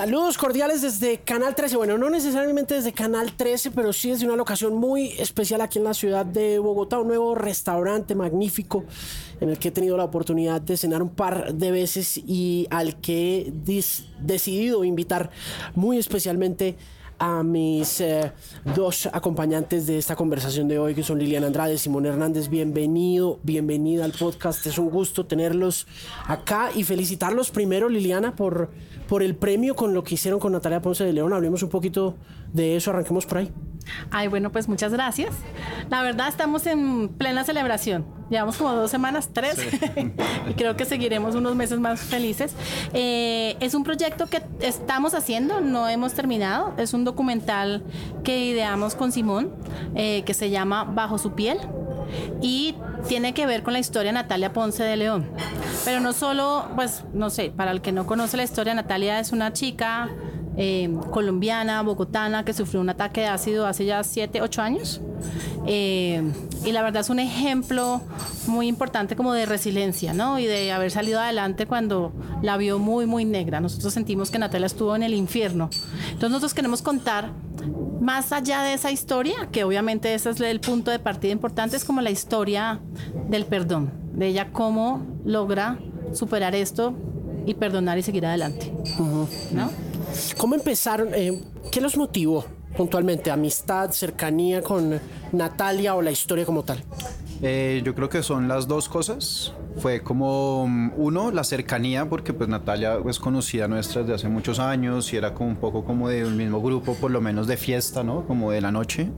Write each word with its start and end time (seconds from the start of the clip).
Saludos 0.00 0.38
cordiales 0.38 0.80
desde 0.80 1.18
Canal 1.18 1.54
13. 1.54 1.76
Bueno, 1.76 1.98
no 1.98 2.08
necesariamente 2.08 2.72
desde 2.72 2.94
Canal 2.94 3.36
13, 3.36 3.70
pero 3.70 3.92
sí 3.92 4.08
desde 4.08 4.24
una 4.24 4.34
locación 4.34 4.74
muy 4.74 5.08
especial 5.18 5.60
aquí 5.60 5.76
en 5.76 5.84
la 5.84 5.92
ciudad 5.92 6.24
de 6.24 6.58
Bogotá. 6.58 6.98
Un 6.98 7.08
nuevo 7.08 7.34
restaurante 7.34 8.14
magnífico 8.14 8.86
en 9.42 9.50
el 9.50 9.58
que 9.58 9.68
he 9.68 9.70
tenido 9.70 9.98
la 9.98 10.04
oportunidad 10.04 10.62
de 10.62 10.78
cenar 10.78 11.02
un 11.02 11.10
par 11.10 11.52
de 11.52 11.70
veces 11.70 12.16
y 12.16 12.66
al 12.70 12.98
que 13.02 13.52
he 13.52 13.52
decidido 14.22 14.84
invitar 14.84 15.28
muy 15.74 15.98
especialmente 15.98 16.78
a 17.20 17.42
mis 17.42 18.00
eh, 18.00 18.32
dos 18.74 19.04
acompañantes 19.12 19.86
de 19.86 19.98
esta 19.98 20.16
conversación 20.16 20.66
de 20.66 20.78
hoy, 20.78 20.94
que 20.94 21.02
son 21.02 21.18
Liliana 21.18 21.48
Andrade 21.48 21.74
y 21.74 21.78
Simón 21.78 22.06
Hernández. 22.06 22.48
Bienvenido, 22.48 23.38
bienvenida 23.42 24.06
al 24.06 24.12
podcast. 24.12 24.66
Es 24.66 24.78
un 24.78 24.88
gusto 24.88 25.26
tenerlos 25.26 25.86
acá 26.26 26.70
y 26.74 26.82
felicitarlos 26.84 27.50
primero, 27.50 27.90
Liliana, 27.90 28.34
por, 28.34 28.70
por 29.10 29.24
el 29.24 29.34
premio 29.34 29.74
con 29.74 29.92
lo 29.92 30.04
que 30.04 30.14
hicieron 30.14 30.38
con 30.38 30.52
Natalia 30.52 30.80
Ponce 30.80 31.02
de 31.02 31.12
León. 31.12 31.32
Hablemos 31.32 31.64
un 31.64 31.68
poquito 31.68 32.14
de 32.52 32.76
eso, 32.76 32.92
arranquemos 32.92 33.26
por 33.26 33.38
ahí. 33.38 33.50
Ay, 34.10 34.28
bueno, 34.28 34.50
pues 34.50 34.68
muchas 34.68 34.92
gracias. 34.92 35.34
La 35.88 36.02
verdad, 36.02 36.28
estamos 36.28 36.66
en 36.66 37.08
plena 37.08 37.44
celebración. 37.44 38.06
Llevamos 38.30 38.56
como 38.56 38.72
dos 38.72 38.90
semanas, 38.90 39.30
tres, 39.32 39.58
y 40.48 40.54
creo 40.54 40.76
que 40.76 40.84
seguiremos 40.84 41.34
unos 41.34 41.56
meses 41.56 41.80
más 41.80 42.00
felices. 42.00 42.54
Eh, 42.92 43.56
es 43.60 43.74
un 43.74 43.82
proyecto 43.82 44.26
que 44.28 44.42
estamos 44.60 45.14
haciendo, 45.14 45.60
no 45.60 45.88
hemos 45.88 46.14
terminado. 46.14 46.74
Es 46.76 46.94
un 46.94 47.04
documental 47.04 47.82
que 48.22 48.38
ideamos 48.46 48.94
con 48.94 49.10
Simón, 49.10 49.52
eh, 49.94 50.22
que 50.24 50.34
se 50.34 50.50
llama 50.50 50.84
Bajo 50.84 51.18
su 51.18 51.32
piel 51.34 51.58
y 52.40 52.74
tiene 53.08 53.34
que 53.34 53.46
ver 53.46 53.62
con 53.62 53.72
la 53.72 53.78
historia 53.78 54.10
de 54.10 54.14
Natalia 54.14 54.52
Ponce 54.52 54.82
de 54.82 54.96
León. 54.96 55.28
Pero 55.84 56.00
no 56.00 56.12
solo, 56.12 56.68
pues, 56.76 57.04
no 57.12 57.30
sé, 57.30 57.52
para 57.54 57.70
el 57.70 57.80
que 57.80 57.92
no 57.92 58.06
conoce 58.06 58.36
la 58.36 58.42
historia, 58.42 58.74
Natalia 58.74 59.18
es 59.20 59.32
una 59.32 59.52
chica 59.52 60.08
eh, 60.56 60.90
colombiana, 61.10 61.82
bogotana, 61.82 62.44
que 62.44 62.52
sufrió 62.52 62.80
un 62.80 62.90
ataque 62.90 63.22
de 63.22 63.26
ácido 63.28 63.66
hace 63.66 63.84
ya 63.84 64.02
7, 64.02 64.42
8 64.42 64.62
años. 64.62 65.00
Eh, 65.66 66.22
y 66.64 66.72
la 66.72 66.82
verdad 66.82 67.02
es 67.02 67.10
un 67.10 67.18
ejemplo 67.18 68.00
muy 68.46 68.66
importante 68.66 69.16
como 69.16 69.32
de 69.32 69.46
resiliencia, 69.46 70.12
¿no? 70.12 70.38
Y 70.38 70.46
de 70.46 70.72
haber 70.72 70.90
salido 70.90 71.20
adelante 71.20 71.66
cuando 71.66 72.12
la 72.42 72.56
vio 72.56 72.78
muy, 72.78 73.06
muy 73.06 73.24
negra. 73.24 73.60
Nosotros 73.60 73.92
sentimos 73.92 74.30
que 74.30 74.38
Natalia 74.38 74.66
estuvo 74.66 74.94
en 74.96 75.02
el 75.02 75.14
infierno. 75.14 75.70
Entonces 76.04 76.30
nosotros 76.30 76.54
queremos 76.54 76.82
contar 76.82 77.30
más 78.00 78.32
allá 78.32 78.62
de 78.62 78.74
esa 78.74 78.90
historia, 78.90 79.48
que 79.52 79.64
obviamente 79.64 80.14
ese 80.14 80.30
es 80.30 80.40
el 80.40 80.60
punto 80.60 80.90
de 80.90 80.98
partida 80.98 81.32
importante, 81.32 81.76
es 81.76 81.84
como 81.84 82.00
la 82.00 82.10
historia 82.10 82.80
del 83.28 83.44
perdón, 83.44 83.92
de 84.12 84.28
ella 84.28 84.48
cómo 84.52 85.06
logra 85.24 85.78
superar 86.14 86.54
esto 86.54 86.94
y 87.46 87.54
perdonar 87.54 87.98
y 87.98 88.02
seguir 88.02 88.26
adelante. 88.26 88.72
¿no? 89.52 89.70
¿Cómo 90.36 90.54
empezaron? 90.54 91.14
Eh, 91.14 91.40
¿Qué 91.70 91.80
los 91.80 91.96
motivó 91.96 92.44
puntualmente? 92.76 93.30
¿Amistad, 93.30 93.90
cercanía 93.90 94.62
con 94.62 95.00
Natalia 95.32 95.94
o 95.94 96.02
la 96.02 96.10
historia 96.10 96.44
como 96.44 96.62
tal? 96.62 96.82
Eh, 97.42 97.80
yo 97.84 97.94
creo 97.94 98.08
que 98.08 98.22
son 98.22 98.48
las 98.48 98.68
dos 98.68 98.88
cosas. 98.88 99.52
Fue 99.78 100.02
como, 100.02 100.66
mm, 100.68 100.92
uno, 100.96 101.30
la 101.30 101.44
cercanía, 101.44 102.08
porque 102.08 102.32
pues 102.32 102.48
Natalia 102.48 102.98
es 103.08 103.18
conocida 103.18 103.66
nuestra 103.66 104.02
desde 104.02 104.14
hace 104.14 104.28
muchos 104.28 104.58
años 104.58 105.12
y 105.12 105.16
era 105.16 105.32
como 105.32 105.48
un 105.50 105.56
poco 105.56 105.84
como 105.84 106.08
de 106.08 106.24
un 106.24 106.36
mismo 106.36 106.60
grupo, 106.60 106.94
por 106.94 107.10
lo 107.10 107.20
menos 107.20 107.46
de 107.46 107.56
fiesta, 107.56 108.02
¿no? 108.02 108.26
Como 108.26 108.50
de 108.50 108.60
la 108.60 108.70
noche. 108.70 109.08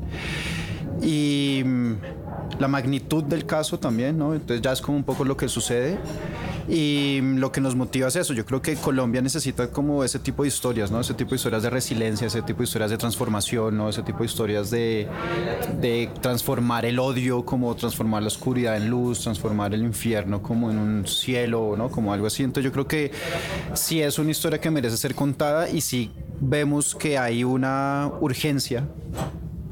Y 1.03 1.63
mm, 1.65 1.95
la 2.59 2.69
magnitud 2.69 3.25
del 3.25 3.47
caso 3.47 3.79
también, 3.79 4.19
¿no? 4.19 4.35
Entonces 4.35 4.63
ya 4.63 4.73
es 4.73 4.81
como 4.81 4.97
un 4.97 5.05
poco 5.05 5.25
lo 5.25 5.37
que 5.37 5.49
sucede. 5.49 5.99
Y 6.69 7.21
lo 7.21 7.51
que 7.51 7.61
nos 7.61 7.75
motiva 7.75 8.09
es 8.09 8.17
eso. 8.17 8.33
Yo 8.35 8.47
creo 8.47 8.63
que 8.63 8.77
Colombia 8.77 9.21
necesita 9.21 9.69
como 9.69 10.05
ese 10.05 10.19
tipo 10.19 10.43
de 10.43 10.49
historias, 10.49 10.91
¿no? 10.91 11.01
Ese 11.01 11.15
tipo 11.15 11.31
de 11.31 11.37
historias 11.37 11.63
de 11.63 11.71
resiliencia, 11.71 12.27
ese 12.27 12.43
tipo 12.43 12.59
de 12.59 12.65
historias 12.65 12.91
de 12.91 12.99
transformación, 12.99 13.77
¿no? 13.77 13.89
Ese 13.89 14.03
tipo 14.03 14.21
de 14.21 14.27
historias 14.27 14.71
de, 14.71 15.09
transformar 16.21 16.85
el 16.85 16.99
odio, 16.99 17.45
como 17.45 17.75
transformar 17.75 18.23
la 18.23 18.29
oscuridad 18.29 18.77
en 18.77 18.89
luz, 18.89 19.23
transformar 19.23 19.75
el 19.75 19.83
infierno 19.83 20.41
como 20.43 20.71
en 20.71 20.79
un 20.79 21.07
cielo, 21.07 21.75
¿no? 21.77 21.91
Como 21.91 22.13
algo 22.13 22.27
así. 22.27 22.45
Entonces 22.45 22.65
yo 22.65 22.73
creo 22.73 22.87
que 22.87 23.11
sí 23.75 24.01
es 24.01 24.19
una 24.19 24.31
historia 24.31 24.61
que 24.61 24.71
merece 24.71 24.97
ser 24.97 25.15
contada 25.15 25.69
y 25.69 25.81
sí 25.81 26.11
vemos 26.41 26.95
que 26.95 27.19
hay 27.19 27.45
una 27.45 28.11
urgencia 28.21 28.87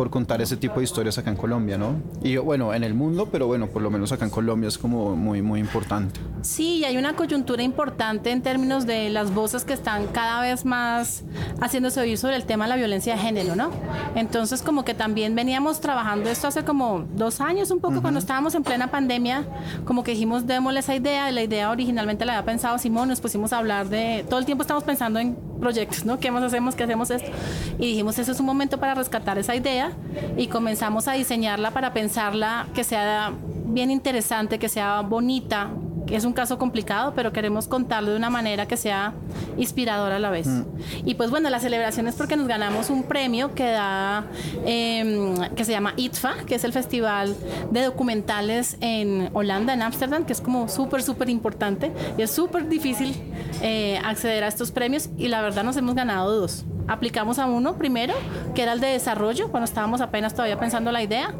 por 0.00 0.08
contar 0.08 0.40
ese 0.40 0.56
tipo 0.56 0.76
de 0.76 0.84
historias 0.84 1.18
acá 1.18 1.28
en 1.28 1.36
Colombia, 1.36 1.76
¿no? 1.76 1.96
Y 2.22 2.38
bueno, 2.38 2.72
en 2.72 2.84
el 2.84 2.94
mundo, 2.94 3.28
pero 3.30 3.46
bueno, 3.46 3.66
por 3.66 3.82
lo 3.82 3.90
menos 3.90 4.10
acá 4.12 4.24
en 4.24 4.30
Colombia 4.30 4.66
es 4.66 4.78
como 4.78 5.14
muy, 5.14 5.42
muy 5.42 5.60
importante. 5.60 6.18
Sí, 6.40 6.78
y 6.78 6.84
hay 6.86 6.96
una 6.96 7.16
coyuntura 7.16 7.62
importante 7.62 8.30
en 8.30 8.40
términos 8.40 8.86
de 8.86 9.10
las 9.10 9.34
voces 9.34 9.66
que 9.66 9.74
están 9.74 10.06
cada 10.06 10.40
vez 10.40 10.64
más 10.64 11.22
haciéndose 11.60 12.00
oír 12.00 12.16
sobre 12.16 12.36
el 12.36 12.46
tema 12.46 12.64
de 12.64 12.70
la 12.70 12.76
violencia 12.76 13.12
de 13.14 13.20
género, 13.20 13.56
¿no? 13.56 13.72
Entonces, 14.14 14.62
como 14.62 14.86
que 14.86 14.94
también 14.94 15.34
veníamos 15.34 15.82
trabajando 15.82 16.30
esto 16.30 16.48
hace 16.48 16.64
como 16.64 17.04
dos 17.14 17.42
años, 17.42 17.70
un 17.70 17.80
poco, 17.80 18.00
cuando 18.00 18.20
estábamos 18.20 18.54
en 18.54 18.62
plena 18.62 18.90
pandemia, 18.90 19.44
como 19.84 20.02
que 20.02 20.12
dijimos, 20.12 20.46
démosle 20.46 20.80
esa 20.80 20.94
idea, 20.94 21.30
la 21.30 21.42
idea 21.42 21.70
originalmente 21.70 22.24
la 22.24 22.38
había 22.38 22.46
pensado 22.46 22.78
Simón, 22.78 23.10
nos 23.10 23.20
pusimos 23.20 23.52
a 23.52 23.58
hablar 23.58 23.90
de, 23.90 24.24
todo 24.30 24.40
el 24.40 24.46
tiempo 24.46 24.62
estamos 24.62 24.82
pensando 24.82 25.18
en 25.18 25.49
proyectos, 25.60 26.04
¿no? 26.04 26.18
¿Qué 26.18 26.30
más 26.30 26.42
hacemos? 26.42 26.74
¿Qué 26.74 26.84
hacemos 26.84 27.10
esto? 27.10 27.30
Y 27.78 27.88
dijimos, 27.88 28.18
eso 28.18 28.32
es 28.32 28.40
un 28.40 28.46
momento 28.46 28.78
para 28.78 28.94
rescatar 28.94 29.38
esa 29.38 29.54
idea 29.54 29.92
y 30.36 30.48
comenzamos 30.48 31.06
a 31.08 31.12
diseñarla 31.12 31.70
para 31.70 31.92
pensarla 31.92 32.66
que 32.74 32.84
sea 32.84 33.32
bien 33.66 33.90
interesante, 33.90 34.58
que 34.58 34.68
sea 34.68 35.02
bonita, 35.02 35.70
es 36.14 36.24
un 36.24 36.32
caso 36.32 36.58
complicado, 36.58 37.12
pero 37.14 37.32
queremos 37.32 37.68
contarlo 37.68 38.10
de 38.10 38.16
una 38.16 38.30
manera 38.30 38.66
que 38.66 38.76
sea 38.76 39.14
inspiradora 39.56 40.16
a 40.16 40.18
la 40.18 40.30
vez. 40.30 40.46
Mm. 40.46 40.64
Y 41.04 41.14
pues 41.14 41.30
bueno, 41.30 41.50
la 41.50 41.60
celebración 41.60 42.08
es 42.08 42.14
porque 42.14 42.36
nos 42.36 42.48
ganamos 42.48 42.90
un 42.90 43.04
premio 43.04 43.54
que 43.54 43.70
da, 43.70 44.24
em, 44.64 45.36
que 45.54 45.64
se 45.64 45.72
llama 45.72 45.94
ITFA, 45.96 46.44
que 46.46 46.54
es 46.54 46.64
el 46.64 46.72
festival 46.72 47.36
de 47.70 47.82
documentales 47.82 48.76
en 48.80 49.30
Holanda, 49.32 49.74
en 49.74 49.82
Ámsterdam, 49.82 50.24
que 50.24 50.32
es 50.32 50.40
como 50.40 50.68
súper, 50.68 51.02
súper 51.02 51.28
importante 51.28 51.92
y 52.16 52.22
es 52.22 52.30
súper 52.30 52.68
difícil 52.68 53.14
eh, 53.62 54.00
acceder 54.04 54.44
a 54.44 54.48
estos 54.48 54.70
premios 54.70 55.10
y 55.16 55.28
la 55.28 55.42
verdad 55.42 55.64
nos 55.64 55.76
hemos 55.76 55.94
ganado 55.94 56.34
dos. 56.40 56.64
Aplicamos 56.88 57.38
a 57.38 57.46
uno 57.46 57.76
primero, 57.76 58.14
que 58.54 58.62
era 58.62 58.72
el 58.72 58.80
de 58.80 58.88
desarrollo, 58.88 59.50
cuando 59.50 59.64
estábamos 59.64 60.00
apenas 60.00 60.34
todavía 60.34 60.58
pensando 60.58 60.90
la 60.90 61.02
idea, 61.02 61.34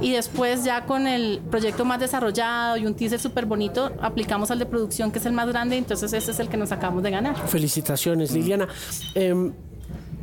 y 0.00 0.12
después 0.12 0.64
ya 0.64 0.84
con 0.84 1.06
el 1.06 1.40
proyecto 1.50 1.84
más 1.84 2.00
desarrollado 2.00 2.76
y 2.76 2.86
un 2.86 2.94
teaser 2.94 3.20
súper 3.20 3.46
bonito, 3.46 3.92
aplicamos 4.00 4.50
al 4.50 4.58
de 4.58 4.66
producción, 4.66 5.10
que 5.10 5.18
es 5.18 5.26
el 5.26 5.32
más 5.32 5.48
grande, 5.48 5.76
entonces 5.76 6.12
ese 6.12 6.30
es 6.30 6.40
el 6.40 6.48
que 6.48 6.56
nos 6.56 6.72
acabamos 6.72 7.02
de 7.02 7.10
ganar. 7.10 7.48
Felicitaciones, 7.48 8.32
Liliana. 8.32 8.68
Em, 9.14 9.52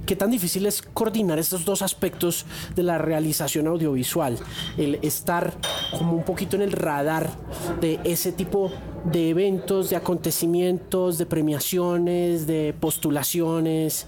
¿Qué 0.06 0.18
tan 0.18 0.32
difícil 0.32 0.66
es 0.66 0.82
coordinar 0.82 1.40
estos 1.40 1.64
dos 1.64 1.82
aspectos 1.82 2.46
de 2.76 2.84
la 2.84 2.98
realización 2.98 3.68
audiovisual? 3.68 4.38
El 4.78 5.00
estar 5.02 5.54
como 5.98 6.14
un 6.14 6.24
poquito 6.24 6.58
en 6.58 6.62
el 6.62 6.74
radar 6.74 7.30
de 7.80 8.02
ese 8.04 8.34
tipo 8.34 8.70
de 8.70 8.93
eventos, 9.12 9.90
de 9.90 9.96
acontecimientos, 9.96 11.18
de 11.18 11.26
premiaciones, 11.26 12.48
de 12.48 12.74
postulaciones 12.80 14.08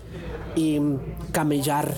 y 0.55 0.79
camellar 1.31 1.93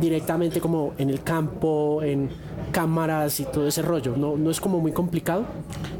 directamente 0.00 0.60
como 0.60 0.92
en 0.98 1.10
el 1.10 1.22
campo, 1.22 2.02
en 2.02 2.30
cámaras 2.72 3.38
y 3.40 3.44
todo 3.44 3.68
ese 3.68 3.82
rollo. 3.82 4.16
¿No, 4.16 4.36
no 4.36 4.50
es 4.50 4.60
como 4.60 4.80
muy 4.80 4.92
complicado? 4.92 5.44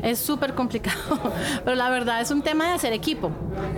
Es 0.03 0.19
súper 0.19 0.55
complicado, 0.55 1.19
pero 1.65 1.77
la 1.77 1.89
verdad 1.89 2.21
es 2.21 2.31
un 2.31 2.43
tema 2.43 2.67
de 2.67 2.73
hacer 2.73 2.93
equipo, 2.93 3.31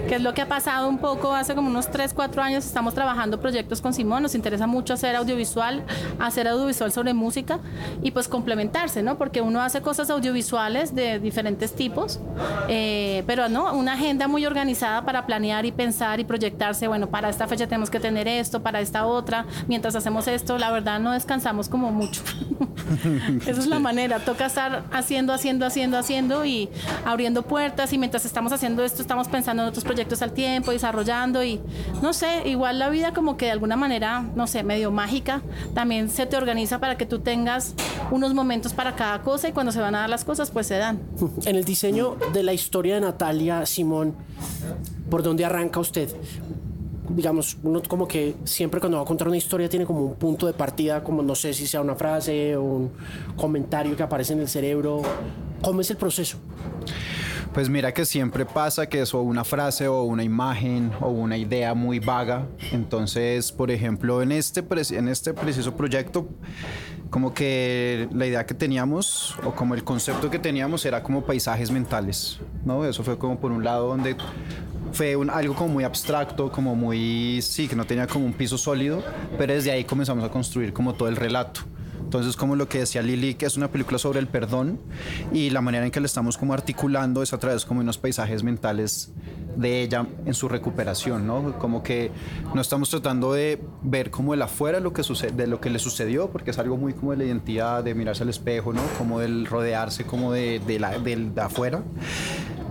que 0.09 0.17
es 0.17 0.23
lo 0.23 0.35
que 0.35 0.43
ha 0.43 0.49
pasado 0.49 0.89
un 0.89 0.99
poco 0.99 1.33
hace 1.35 1.55
como 1.55 1.69
unos 1.69 1.91
3, 1.91 2.13
4 2.15 2.43
años. 2.43 2.67
Estamos 2.67 2.95
trabajando 2.95 3.39
proyectos 3.39 3.81
con 3.81 3.93
Simón, 3.93 4.23
nos 4.23 4.35
interesa 4.35 4.67
mucho 4.67 4.95
hacer 4.95 5.15
audiovisual, 5.15 5.85
hacer 6.19 6.49
audiovisual 6.49 6.91
sobre 6.91 7.15
música 7.15 7.61
y 8.03 8.11
pues 8.11 8.29
complementarse, 8.29 9.03
¿no? 9.03 9.19
Porque 9.19 9.41
uno 9.41 9.61
hace 9.61 9.83
cosas 9.83 10.11
audiovisuales 10.11 10.95
de 10.95 11.21
diferentes 11.21 11.75
tipos, 11.75 12.19
eh, 12.69 13.23
pero 13.27 13.49
no, 13.49 13.73
una 13.75 13.95
agenda 13.95 14.29
muy 14.29 14.47
organizada 14.47 15.05
para 15.05 15.27
planear 15.27 15.65
y 15.67 15.73
pensar 15.73 16.21
y 16.21 16.25
proyectarse, 16.25 16.89
bueno, 16.89 17.09
para 17.09 17.29
esta 17.29 17.47
fecha 17.47 17.67
tenemos 17.67 17.91
que 17.91 18.01
tener 18.01 18.29
esto, 18.29 18.63
para 18.63 18.81
esta 18.81 19.07
otra, 19.07 19.47
mientras 19.69 19.95
hacemos 19.95 20.27
esto, 20.29 20.59
la 20.59 20.71
verdad 20.71 21.01
no 21.01 21.13
descansamos 21.13 21.69
como 21.69 21.91
mucho. 21.93 22.23
Esa 23.47 23.61
es 23.61 23.67
la 23.67 23.79
manera, 23.79 24.19
toca 24.21 24.47
estar 24.47 24.85
haciendo, 24.93 25.33
haciendo, 25.33 25.67
haciendo, 25.67 25.99
haciendo 25.99 26.45
y 26.45 26.69
abriendo 27.05 27.43
puertas. 27.43 27.93
Y 27.93 27.99
mientras 27.99 28.25
estamos 28.25 28.53
haciendo 28.53 28.85
esto 28.85 29.03
estamos 29.03 29.29
pensando 29.29 29.63
en 29.63 29.69
otros 29.69 29.85
proyectos 29.85 30.23
al 30.23 30.33
tiempo, 30.33 30.71
desarrollando 30.71 31.43
y 31.45 31.61
no 32.03 32.13
sé, 32.13 32.49
igual 32.49 32.79
la 32.79 32.89
vida 32.89 33.13
como 33.13 33.37
que 33.37 33.47
de 33.47 33.53
alguna 33.53 33.77
manera, 33.77 34.25
no 34.35 34.47
sé, 34.47 34.63
medio 34.63 34.91
mágica, 34.91 35.43
también 35.75 36.11
se 36.11 36.27
te 36.27 36.37
organiza 36.37 36.79
para 36.79 36.97
que 36.97 37.07
tú 37.07 37.21
tengas 37.21 37.75
unos 38.11 38.35
momentos 38.35 38.73
para 38.73 38.95
cada 38.95 39.23
cosa 39.23 39.49
y 39.49 39.53
cuando 39.53 39.73
se 39.73 39.81
van 39.81 39.95
a 39.95 40.01
dar 40.01 40.11
las 40.11 40.25
cosas 40.25 40.51
pues 40.51 40.67
se 40.67 40.79
dan. 40.79 41.01
En 41.45 41.57
el 41.57 41.65
diseño 41.65 42.17
de 42.37 42.43
la 42.43 42.53
historia 42.53 42.97
de 42.97 43.01
Natalia 43.01 43.65
Simón, 43.65 44.15
¿por 45.11 45.23
dónde 45.23 45.45
arranca 45.45 45.81
usted? 45.81 46.11
digamos, 47.09 47.57
uno 47.63 47.81
como 47.89 48.09
que 48.09 48.35
siempre 48.45 48.81
cuando 48.81 48.99
va 48.99 49.05
a 49.05 49.07
contar 49.07 49.29
una 49.29 49.37
historia 49.37 49.69
tiene 49.69 49.87
como 49.87 50.05
un 50.05 50.15
punto 50.17 50.47
de 50.47 50.53
partida, 50.53 51.03
como 51.03 51.23
no 51.23 51.35
sé 51.35 51.55
si 51.55 51.67
sea 51.67 51.81
una 51.81 51.95
frase 51.95 52.57
o 52.57 52.63
un 52.63 52.93
comentario 53.37 53.97
que 53.97 54.03
aparece 54.03 54.33
en 54.33 54.41
el 54.41 54.49
cerebro. 54.49 55.03
¿Cómo 55.63 55.81
es 55.81 55.91
el 55.91 55.97
proceso? 55.97 56.39
Pues 57.55 57.71
mira 57.71 57.95
que 57.95 58.05
siempre 58.05 58.45
pasa 58.45 58.87
que 58.87 59.01
es 59.01 59.15
o 59.15 59.23
una 59.23 59.45
frase 59.45 59.89
o 59.89 60.03
una 60.03 60.23
imagen 60.23 60.93
o 61.01 61.09
una 61.09 61.39
idea 61.39 61.73
muy 61.73 62.01
vaga. 62.01 62.47
Entonces, 62.73 63.51
por 63.51 63.71
ejemplo, 63.71 64.21
en 64.21 64.33
este, 64.33 64.63
en 64.91 65.09
este 65.09 65.33
preciso 65.33 65.75
proyecto, 65.75 66.29
como 67.11 67.35
que 67.35 68.09
la 68.13 68.27
idea 68.27 68.47
que 68.47 68.55
teníamos 68.55 69.37
o 69.45 69.53
como 69.53 69.75
el 69.75 69.85
concepto 69.85 70.31
que 70.31 70.39
teníamos 70.39 70.85
era 70.85 71.03
como 71.03 71.25
paisajes 71.25 71.71
mentales, 71.71 72.41
¿no? 72.65 72.85
Eso 72.85 73.03
fue 73.03 73.19
como 73.19 73.39
por 73.39 73.53
un 73.53 73.65
lado 73.65 73.89
donde 73.89 74.17
fue 74.93 75.17
un, 75.17 75.31
algo 75.31 75.55
como 75.55 75.75
muy 75.75 75.85
abstracto, 75.85 76.51
como 76.51 76.75
muy, 76.75 77.41
sí, 77.43 77.69
que 77.69 77.77
no 77.77 77.85
tenía 77.85 78.07
como 78.07 78.25
un 78.25 78.33
piso 78.33 78.59
sólido, 78.59 79.03
pero 79.39 79.53
desde 79.53 79.71
ahí 79.71 79.85
comenzamos 79.85 80.25
a 80.25 80.31
construir 80.31 80.73
como 80.73 80.95
todo 80.95 81.09
el 81.09 81.17
relato. 81.17 81.63
Entonces, 82.07 82.37
como 82.37 82.55
lo 82.55 82.69
que 82.69 82.79
decía 82.79 83.03
Lili, 83.03 83.35
que 83.35 83.47
es 83.47 83.57
una 83.57 83.67
película 83.67 83.99
sobre 83.99 84.21
el 84.21 84.29
perdón 84.29 84.79
y 85.33 85.51
la 85.51 85.61
manera 85.61 85.85
en 85.85 85.91
que 85.91 85.99
le 85.99 86.07
estamos 86.07 86.39
como 86.39 86.55
articulando 86.55 87.21
es 87.21 87.33
a 87.33 87.39
través 87.39 87.65
como 87.65 87.81
unos 87.81 87.99
paisajes 87.99 88.45
mentales 88.45 89.11
de 89.57 89.83
ella 89.83 90.07
en 90.25 90.33
su 90.33 90.49
recuperación, 90.49 91.27
¿no? 91.27 91.59
Como 91.59 91.83
que 91.83 92.13
no 92.55 92.61
estamos 92.61 92.91
tratando 92.91 93.33
de 93.33 93.61
ver 93.83 94.13
como 94.13 94.35
el 94.35 94.43
afuera 94.43 94.79
lo 94.79 94.93
que 94.93 95.03
sucede, 95.03 95.33
de 95.33 95.49
lo 95.49 95.61
que 95.61 95.69
le 95.69 95.81
sucedió, 95.81 96.31
porque 96.31 96.53
es 96.53 96.59
algo 96.61 96.77
muy 96.77 96.93
como 96.93 97.11
de 97.11 97.17
la 97.17 97.25
identidad, 97.25 97.83
de 97.83 97.93
mirarse 97.97 98.23
al 98.23 98.29
espejo, 98.29 98.73
¿no? 98.73 98.83
Como 98.99 99.19
del 99.19 99.45
rodearse 99.45 100.05
como 100.05 100.33
de, 100.33 100.61
de 100.61 100.79
la, 100.79 101.01
del 101.01 101.35
de 101.35 101.41
afuera 101.41 101.83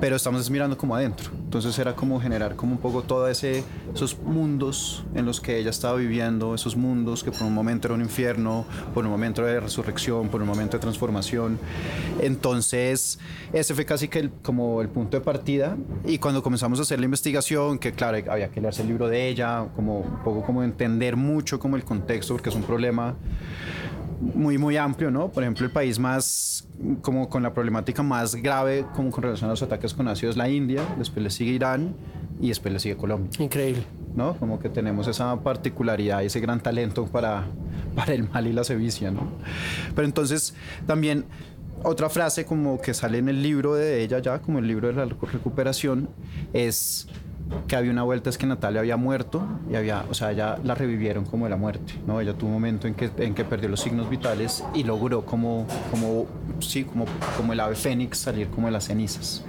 pero 0.06 0.18
estamos 0.18 0.52
mirando 0.52 0.78
como 0.78 0.96
adentro. 0.96 1.31
Entonces 1.34 1.80
era 1.80 1.96
como 1.96 2.22
generar 2.22 2.56
como 2.56 2.74
un 2.74 2.78
poco 2.78 3.02
todos 3.02 3.44
esos 3.44 4.19
mundos 4.19 5.04
en 5.16 5.25
los 5.25 5.42
que 5.42 5.57
ella 5.57 5.72
estaba 5.72 5.96
viviendo, 5.96 6.54
esos 6.54 6.75
mundos 6.75 7.24
que 7.24 7.31
por 7.31 7.42
un 7.42 7.56
momento 7.56 7.88
era 7.88 7.96
un 7.96 8.02
infierno, 8.02 8.68
por 8.94 9.04
un 9.04 9.10
momento 9.10 9.42
de 9.42 9.60
resurrección, 9.60 10.30
por 10.30 10.44
un 10.44 10.48
momento 10.48 10.78
de 10.78 10.81
transformación. 10.81 11.57
Entonces 12.22 13.18
ese 13.52 13.74
fue 13.74 13.84
casi 13.84 14.07
que 14.07 14.19
el, 14.19 14.30
como 14.44 14.80
el 14.80 14.90
punto 14.90 15.18
de 15.18 15.22
partida 15.22 15.75
y 16.06 16.19
cuando 16.19 16.44
comenzamos 16.44 16.78
a 16.78 16.84
hacer 16.84 17.00
la 17.00 17.06
investigación, 17.06 17.80
que 17.80 17.92
claro, 17.94 18.19
había 18.31 18.50
que 18.50 18.62
leerse 18.62 18.84
el 18.84 18.90
libro 18.90 19.07
de 19.07 19.28
ella, 19.28 19.69
como 19.75 20.02
un 20.02 20.24
poco 20.24 20.44
como 20.44 20.62
entender 20.62 21.16
mucho 21.16 21.57
como 21.57 21.78
el 21.78 21.84
contexto, 21.84 22.36
porque 22.36 22.50
es 22.50 22.56
un 22.56 22.62
problema 22.62 23.16
muy, 24.19 24.57
muy 24.57 24.77
amplio, 24.77 25.12
¿no? 25.12 25.29
Por 25.29 25.44
ejemplo, 25.44 25.65
el 25.65 25.71
país 25.71 26.00
más, 26.00 26.67
como 27.01 27.29
con 27.29 27.44
la 27.44 27.53
problemática 27.53 28.03
más 28.03 28.35
grave, 28.35 28.85
como 28.95 29.12
con 29.12 29.23
relación 29.23 29.50
a 29.50 29.53
los 29.53 29.62
ataques 29.62 29.94
con 29.94 30.07
ácido 30.07 30.29
es 30.29 30.38
la 30.38 30.50
India, 30.50 30.81
después 30.97 31.23
le 31.23 31.29
sigue 31.29 31.51
Irán 31.51 31.95
y 32.39 32.50
después 32.50 32.73
le 32.73 32.79
sigue 32.79 32.95
Colombia. 32.97 33.29
Increíble. 33.39 33.83
¿No? 34.15 34.35
Como 34.38 34.59
que 34.59 34.69
tenemos 34.69 35.07
esa 35.07 35.35
particularidad 35.41 36.23
ese 36.23 36.39
gran 36.39 36.62
talento 36.62 37.06
para, 37.06 37.45
para 37.95 38.13
el 38.13 38.29
mal 38.29 38.47
y 38.47 38.53
la 38.53 38.63
sevicia, 38.63 39.12
¿no? 39.12 39.27
Pero 39.94 40.07
entonces, 40.07 40.56
también 40.85 41.25
otra 41.83 42.09
frase 42.09 42.45
como 42.45 42.81
que 42.81 42.94
sale 42.94 43.19
en 43.19 43.29
el 43.29 43.44
libro 43.44 43.75
de 43.75 44.01
ella 44.01 44.19
ya, 44.19 44.39
como 44.39 44.59
el 44.59 44.68
libro 44.68 44.88
de 44.88 44.94
la 44.94 45.06
recuperación, 45.06 46.09
es 46.53 47.07
que 47.68 47.75
había 47.75 47.92
una 47.92 48.03
vuelta 48.03 48.30
es 48.30 48.38
que 48.38 48.45
Natalia 48.45 48.80
había 48.80 48.97
muerto 48.97 49.45
y 49.71 49.75
había, 49.75 50.06
o 50.09 50.13
sea, 50.13 50.31
ya 50.31 50.57
la 50.63 50.75
revivieron 50.75 51.25
como 51.25 51.45
de 51.45 51.51
la 51.51 51.57
muerte, 51.57 51.94
¿no? 52.06 52.19
Ella 52.19 52.33
tuvo 52.33 52.47
un 52.47 52.53
momento 52.53 52.88
en 52.88 52.94
que, 52.95 53.09
en 53.18 53.33
que 53.33 53.44
perdió 53.45 53.69
los 53.69 53.81
signos 53.81 54.09
vitales 54.09 54.63
y 54.74 54.83
logró 54.83 55.25
como, 55.25 55.68
como, 55.92 56.25
sí, 56.59 56.83
como, 56.83 57.06
como 57.38 57.53
el 57.53 57.59
ave 57.59 57.75
fénix 57.75 58.18
salir 58.18 58.47
como 58.50 58.68
de 58.68 58.74
las 58.74 58.86
cenizas. 58.86 59.44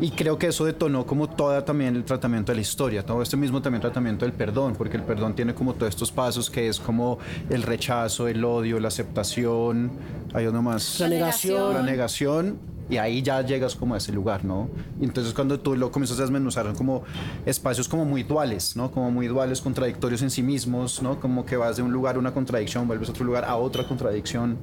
Y 0.00 0.10
creo 0.10 0.38
que 0.38 0.46
eso 0.46 0.64
detonó 0.64 1.06
como 1.06 1.28
toda 1.28 1.64
también 1.64 1.96
el 1.96 2.04
tratamiento 2.04 2.52
de 2.52 2.56
la 2.56 2.62
historia, 2.62 3.04
todo 3.04 3.20
este 3.20 3.36
mismo 3.36 3.60
también 3.60 3.80
tratamiento 3.80 4.24
del 4.24 4.32
perdón, 4.32 4.74
porque 4.76 4.96
el 4.96 5.02
perdón 5.02 5.34
tiene 5.34 5.54
como 5.54 5.74
todos 5.74 5.90
estos 5.90 6.12
pasos 6.12 6.50
que 6.50 6.68
es 6.68 6.78
como 6.78 7.18
el 7.50 7.62
rechazo, 7.62 8.28
el 8.28 8.44
odio, 8.44 8.78
la 8.78 8.88
aceptación, 8.88 9.90
hay 10.32 10.46
uno 10.46 10.62
más. 10.62 11.00
La 11.00 11.08
negación. 11.08 11.74
La 11.74 11.82
negación 11.82 12.77
y 12.90 12.96
ahí 12.96 13.22
ya 13.22 13.42
llegas 13.42 13.74
como 13.74 13.94
a 13.94 13.98
ese 13.98 14.12
lugar, 14.12 14.44
¿no? 14.44 14.68
Y 15.00 15.04
entonces 15.04 15.34
cuando 15.34 15.60
tú 15.60 15.76
lo 15.76 15.90
comienzas 15.90 16.18
a 16.18 16.22
desmenuzar 16.22 16.72
como 16.74 17.02
espacios 17.44 17.88
como 17.88 18.04
muy 18.04 18.22
duales, 18.22 18.76
¿no? 18.76 18.90
Como 18.90 19.10
muy 19.10 19.26
duales, 19.26 19.60
contradictorios 19.60 20.22
en 20.22 20.30
sí 20.30 20.42
mismos, 20.42 21.02
¿no? 21.02 21.20
Como 21.20 21.44
que 21.44 21.56
vas 21.56 21.76
de 21.76 21.82
un 21.82 21.92
lugar 21.92 22.16
a 22.16 22.18
una 22.18 22.32
contradicción, 22.32 22.86
vuelves 22.86 23.08
a 23.08 23.12
otro 23.12 23.24
lugar 23.24 23.44
a 23.44 23.56
otra 23.56 23.86
contradicción. 23.86 24.58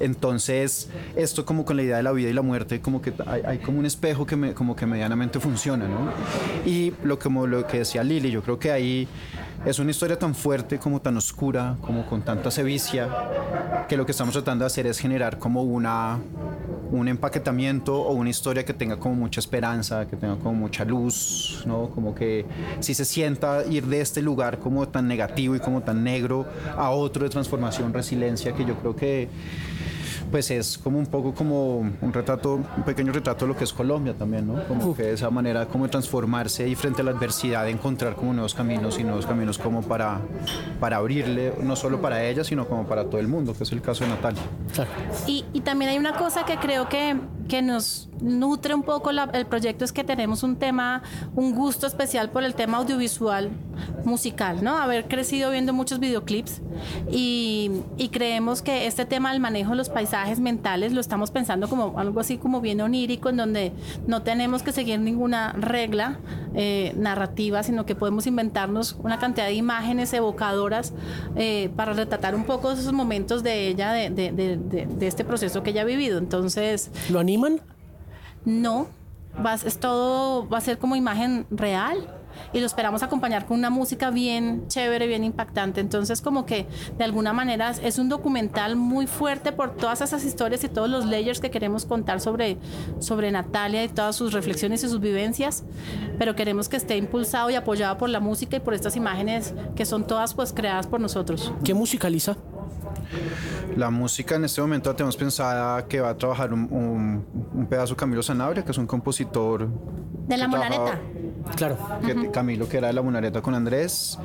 Entonces, 0.00 0.88
esto 1.16 1.44
como 1.44 1.64
con 1.64 1.76
la 1.76 1.82
idea 1.82 1.96
de 1.96 2.02
la 2.02 2.12
vida 2.12 2.30
y 2.30 2.32
la 2.32 2.42
muerte, 2.42 2.80
como 2.80 3.02
que 3.02 3.12
hay, 3.26 3.58
como 3.58 3.78
un 3.78 3.86
espejo 3.86 4.26
que 4.26 4.36
me, 4.36 4.54
como 4.54 4.76
que 4.76 4.86
medianamente 4.86 5.40
funciona, 5.40 5.86
¿no? 5.88 6.10
Y 6.64 6.92
lo, 7.02 7.18
como 7.18 7.46
lo 7.46 7.66
que 7.66 7.78
decía 7.78 8.04
Lili, 8.04 8.30
yo 8.30 8.42
creo 8.42 8.58
que 8.58 8.70
ahí 8.70 9.08
es 9.64 9.78
una 9.78 9.90
historia 9.90 10.18
tan 10.18 10.34
fuerte, 10.34 10.78
como 10.78 11.00
tan 11.00 11.16
oscura, 11.16 11.76
como 11.80 12.06
con 12.06 12.22
tanta 12.22 12.50
sevicia, 12.50 13.08
que 13.88 13.96
lo 13.96 14.06
que 14.06 14.12
estamos 14.12 14.32
tratando 14.32 14.64
de 14.64 14.66
hacer 14.66 14.86
es 14.86 14.98
generar 14.98 15.38
como 15.38 15.62
una 15.62 16.18
un 16.90 17.06
empaquetamiento 17.06 18.00
o 18.00 18.12
una 18.14 18.30
historia 18.30 18.64
que 18.64 18.72
tenga 18.72 18.96
como 18.96 19.14
mucha 19.14 19.40
esperanza, 19.40 20.06
que 20.06 20.16
tenga 20.16 20.36
como 20.36 20.54
mucha 20.54 20.84
luz, 20.84 21.62
¿no? 21.66 21.90
Como 21.90 22.14
que 22.14 22.46
si 22.80 22.94
se 22.94 23.04
sienta 23.04 23.64
ir 23.66 23.86
de 23.86 24.00
este 24.00 24.22
lugar 24.22 24.58
como 24.58 24.88
tan 24.88 25.06
negativo 25.06 25.54
y 25.54 25.60
como 25.60 25.82
tan 25.82 26.02
negro 26.02 26.46
a 26.76 26.90
otro 26.90 27.24
de 27.24 27.30
transformación, 27.30 27.92
resiliencia, 27.92 28.52
que 28.52 28.64
yo 28.64 28.74
creo 28.76 28.96
que 28.96 29.28
pues 30.30 30.50
es 30.50 30.78
como 30.78 30.98
un 30.98 31.06
poco 31.06 31.34
como 31.34 31.78
un 31.78 32.12
retrato, 32.12 32.54
un 32.54 32.82
pequeño 32.84 33.12
retrato 33.12 33.44
de 33.44 33.52
lo 33.52 33.58
que 33.58 33.64
es 33.64 33.72
Colombia 33.72 34.14
también, 34.14 34.46
¿no? 34.46 34.64
Como 34.66 34.94
que 34.94 35.12
esa 35.12 35.30
manera 35.30 35.66
como 35.66 35.84
de 35.84 35.90
transformarse 35.90 36.68
y 36.68 36.74
frente 36.74 37.02
a 37.02 37.04
la 37.04 37.12
adversidad 37.12 37.64
de 37.64 37.70
encontrar 37.70 38.14
como 38.14 38.32
nuevos 38.32 38.54
caminos 38.54 38.98
y 38.98 39.04
nuevos 39.04 39.26
caminos 39.26 39.58
como 39.58 39.82
para, 39.82 40.20
para 40.80 40.96
abrirle, 40.98 41.54
no 41.62 41.76
solo 41.76 42.00
para 42.00 42.24
ella, 42.24 42.44
sino 42.44 42.66
como 42.66 42.86
para 42.86 43.04
todo 43.04 43.20
el 43.20 43.28
mundo, 43.28 43.54
que 43.54 43.64
es 43.64 43.72
el 43.72 43.82
caso 43.82 44.04
de 44.04 44.10
Natalia. 44.10 44.42
Y, 45.26 45.44
y 45.52 45.60
también 45.60 45.90
hay 45.90 45.98
una 45.98 46.16
cosa 46.16 46.44
que 46.44 46.56
creo 46.56 46.88
que, 46.88 47.16
que 47.48 47.62
nos 47.62 48.08
nutre 48.20 48.74
un 48.74 48.82
poco 48.82 49.10
el 49.10 49.46
proyecto, 49.46 49.84
es 49.84 49.92
que 49.92 50.04
tenemos 50.04 50.42
un 50.42 50.56
tema, 50.56 51.02
un 51.34 51.54
gusto 51.54 51.86
especial 51.86 52.30
por 52.30 52.44
el 52.44 52.54
tema 52.54 52.78
audiovisual 52.78 53.50
musical, 54.04 54.62
¿no? 54.62 54.76
Haber 54.76 55.08
crecido 55.08 55.50
viendo 55.50 55.72
muchos 55.72 55.98
videoclips 55.98 56.60
y, 57.10 57.70
y 57.96 58.08
creemos 58.08 58.62
que 58.62 58.86
este 58.86 59.04
tema 59.04 59.32
del 59.32 59.40
manejo 59.40 59.70
de 59.70 59.76
los 59.76 59.88
paisajes 59.88 60.40
mentales 60.40 60.92
lo 60.92 61.00
estamos 61.00 61.30
pensando 61.30 61.68
como 61.68 61.98
algo 61.98 62.20
así 62.20 62.38
como 62.38 62.60
bien 62.60 62.80
onírico, 62.80 63.28
en 63.30 63.36
donde 63.36 63.72
no 64.06 64.22
tenemos 64.22 64.62
que 64.62 64.72
seguir 64.72 65.00
ninguna 65.00 65.52
regla 65.52 66.18
eh, 66.60 66.92
narrativa, 66.96 67.62
sino 67.62 67.86
que 67.86 67.94
podemos 67.94 68.26
inventarnos 68.26 68.96
una 69.04 69.20
cantidad 69.20 69.46
de 69.46 69.52
imágenes 69.52 70.12
evocadoras 70.12 70.92
eh, 71.36 71.70
para 71.76 71.92
retratar 71.92 72.34
un 72.34 72.42
poco 72.42 72.72
esos 72.72 72.92
momentos 72.92 73.44
de 73.44 73.68
ella, 73.68 73.92
de, 73.92 74.10
de, 74.10 75.06
este 75.06 75.24
proceso 75.24 75.62
que 75.62 75.70
ella 75.70 75.82
ha 75.82 75.84
vivido. 75.84 76.18
Entonces... 76.18 76.90
¿Lo 77.10 77.20
animan? 77.20 77.60
No, 78.44 78.88
va, 79.44 79.54
es 79.54 79.78
todo, 79.78 80.48
va 80.48 80.58
a 80.58 80.60
ser 80.60 80.78
como 80.78 80.96
imagen 80.96 81.46
real 81.48 82.17
y 82.52 82.60
lo 82.60 82.66
esperamos 82.66 83.02
acompañar 83.02 83.46
con 83.46 83.58
una 83.58 83.70
música 83.70 84.10
bien 84.10 84.66
chévere, 84.68 85.06
bien 85.06 85.24
impactante. 85.24 85.80
Entonces, 85.80 86.20
como 86.20 86.46
que 86.46 86.66
de 86.96 87.04
alguna 87.04 87.32
manera 87.32 87.70
es 87.82 87.98
un 87.98 88.08
documental 88.08 88.76
muy 88.76 89.06
fuerte 89.06 89.52
por 89.52 89.76
todas 89.76 90.00
esas 90.00 90.24
historias 90.24 90.64
y 90.64 90.68
todos 90.68 90.88
los 90.88 91.06
layers 91.06 91.40
que 91.40 91.50
queremos 91.50 91.84
contar 91.84 92.20
sobre, 92.20 92.58
sobre 93.00 93.30
Natalia 93.30 93.84
y 93.84 93.88
todas 93.88 94.16
sus 94.16 94.32
reflexiones 94.32 94.84
y 94.84 94.88
sus 94.88 95.00
vivencias, 95.00 95.64
pero 96.18 96.34
queremos 96.34 96.68
que 96.68 96.76
esté 96.76 96.96
impulsado 96.96 97.50
y 97.50 97.54
apoyado 97.54 97.98
por 97.98 98.08
la 98.08 98.20
música 98.20 98.56
y 98.56 98.60
por 98.60 98.74
estas 98.74 98.96
imágenes 98.96 99.54
que 99.76 99.84
son 99.84 100.06
todas 100.06 100.34
pues 100.34 100.52
creadas 100.52 100.86
por 100.86 101.00
nosotros. 101.00 101.52
¿Qué 101.64 101.74
musicaliza? 101.74 102.36
La 103.76 103.90
música 103.90 104.36
en 104.36 104.44
este 104.44 104.60
momento 104.60 104.94
tenemos 104.94 105.16
pensada 105.16 105.86
que 105.86 106.00
va 106.00 106.10
a 106.10 106.16
trabajar 106.16 106.52
un, 106.52 107.24
un, 107.54 107.66
pedazo 107.66 107.96
Camilo 107.96 108.22
Sanabria, 108.22 108.64
que 108.64 108.72
es 108.72 108.78
un 108.78 108.86
compositor. 108.86 109.68
De 110.26 110.36
la 110.36 110.48
Monareta. 110.48 111.00
Claro. 111.56 111.78
Camilo, 112.32 112.68
que 112.68 112.78
era 112.78 112.88
de 112.88 112.92
la 112.92 113.02
Monareta 113.02 113.40
con 113.40 113.54
Andrés. 113.54 114.18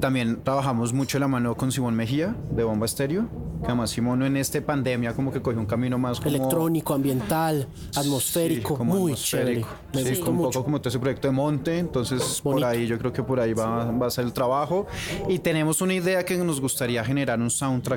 También 0.00 0.42
trabajamos 0.42 0.92
mucho 0.92 1.18
la 1.18 1.28
mano 1.28 1.56
con 1.56 1.70
Simón 1.72 1.94
Mejía, 1.94 2.34
de 2.50 2.64
Bomba 2.64 2.86
Estéreo. 2.86 3.28
Que 3.60 3.68
además 3.68 3.90
Simón 3.90 4.22
en 4.22 4.36
esta 4.36 4.60
pandemia 4.60 5.14
como 5.14 5.32
que 5.32 5.40
cogió 5.40 5.58
un 5.58 5.64
camino 5.66 5.96
más 5.96 6.20
como... 6.20 6.36
Electrónico, 6.36 6.92
ambiental, 6.92 7.66
atmosférico, 7.96 8.84
muy 8.84 9.14
chévere. 9.14 9.64
Me 9.94 10.02
sí, 10.02 10.20
un 10.20 10.36
poco 10.36 10.64
como 10.64 10.80
todo 10.80 10.90
ese 10.90 10.98
proyecto 10.98 11.28
de 11.28 11.32
monte. 11.32 11.78
Entonces, 11.78 12.40
por 12.42 12.62
ahí 12.62 12.86
yo 12.86 12.98
creo 12.98 13.12
que 13.12 13.22
por 13.22 13.40
ahí 13.40 13.54
va, 13.54 13.90
va 13.90 14.06
a 14.06 14.10
ser 14.10 14.24
el 14.24 14.32
trabajo. 14.32 14.86
Y 15.28 15.38
tenemos 15.38 15.80
una 15.80 15.94
idea 15.94 16.24
que 16.24 16.36
nos 16.36 16.60
gustaría 16.60 17.02
generar 17.04 17.40
un 17.40 17.50
soundtrack 17.50 17.93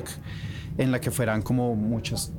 en 0.76 0.92
la 0.92 1.00
que 1.00 1.10
fueran 1.10 1.42
como 1.42 1.74
muchas 1.74 2.32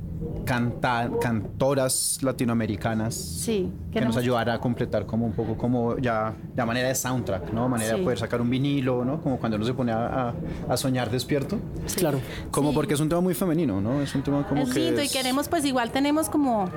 canta, 0.44 1.10
cantoras 1.20 2.18
latinoamericanas 2.22 3.48
que 3.92 4.00
nos 4.00 4.16
ayudara 4.16 4.54
a 4.54 4.60
completar 4.60 5.06
como 5.06 5.26
un 5.26 5.32
poco 5.32 5.56
como 5.56 5.96
ya 5.98 6.34
la 6.56 6.66
manera 6.66 6.88
de 6.88 6.94
soundtrack, 6.94 7.52
¿no? 7.52 7.68
Manera 7.68 7.96
de 7.96 8.02
poder 8.02 8.18
sacar 8.18 8.40
un 8.40 8.50
vinilo, 8.50 9.04
¿no? 9.04 9.20
Como 9.20 9.38
cuando 9.38 9.56
uno 9.56 9.64
se 9.64 9.74
pone 9.74 9.92
a, 9.92 10.34
a, 10.68 10.76
soñar 10.76 11.10
despierto. 11.10 11.58
Claro. 11.96 12.20
Como 12.50 12.72
porque 12.72 12.94
es 12.94 13.00
un 13.00 13.08
tema 13.08 13.20
muy 13.20 13.34
femenino, 13.34 13.80
¿no? 13.80 14.00
Es 14.00 14.14
un 14.14 14.22
tema 14.22 14.46
como 14.46 14.62
es 14.62 14.74
lindo 14.74 15.02
y 15.02 15.08
queremos 15.08 15.48
pues 15.48 15.64
igual 15.64 15.90
tenemos 15.90 16.28
como 16.28 16.68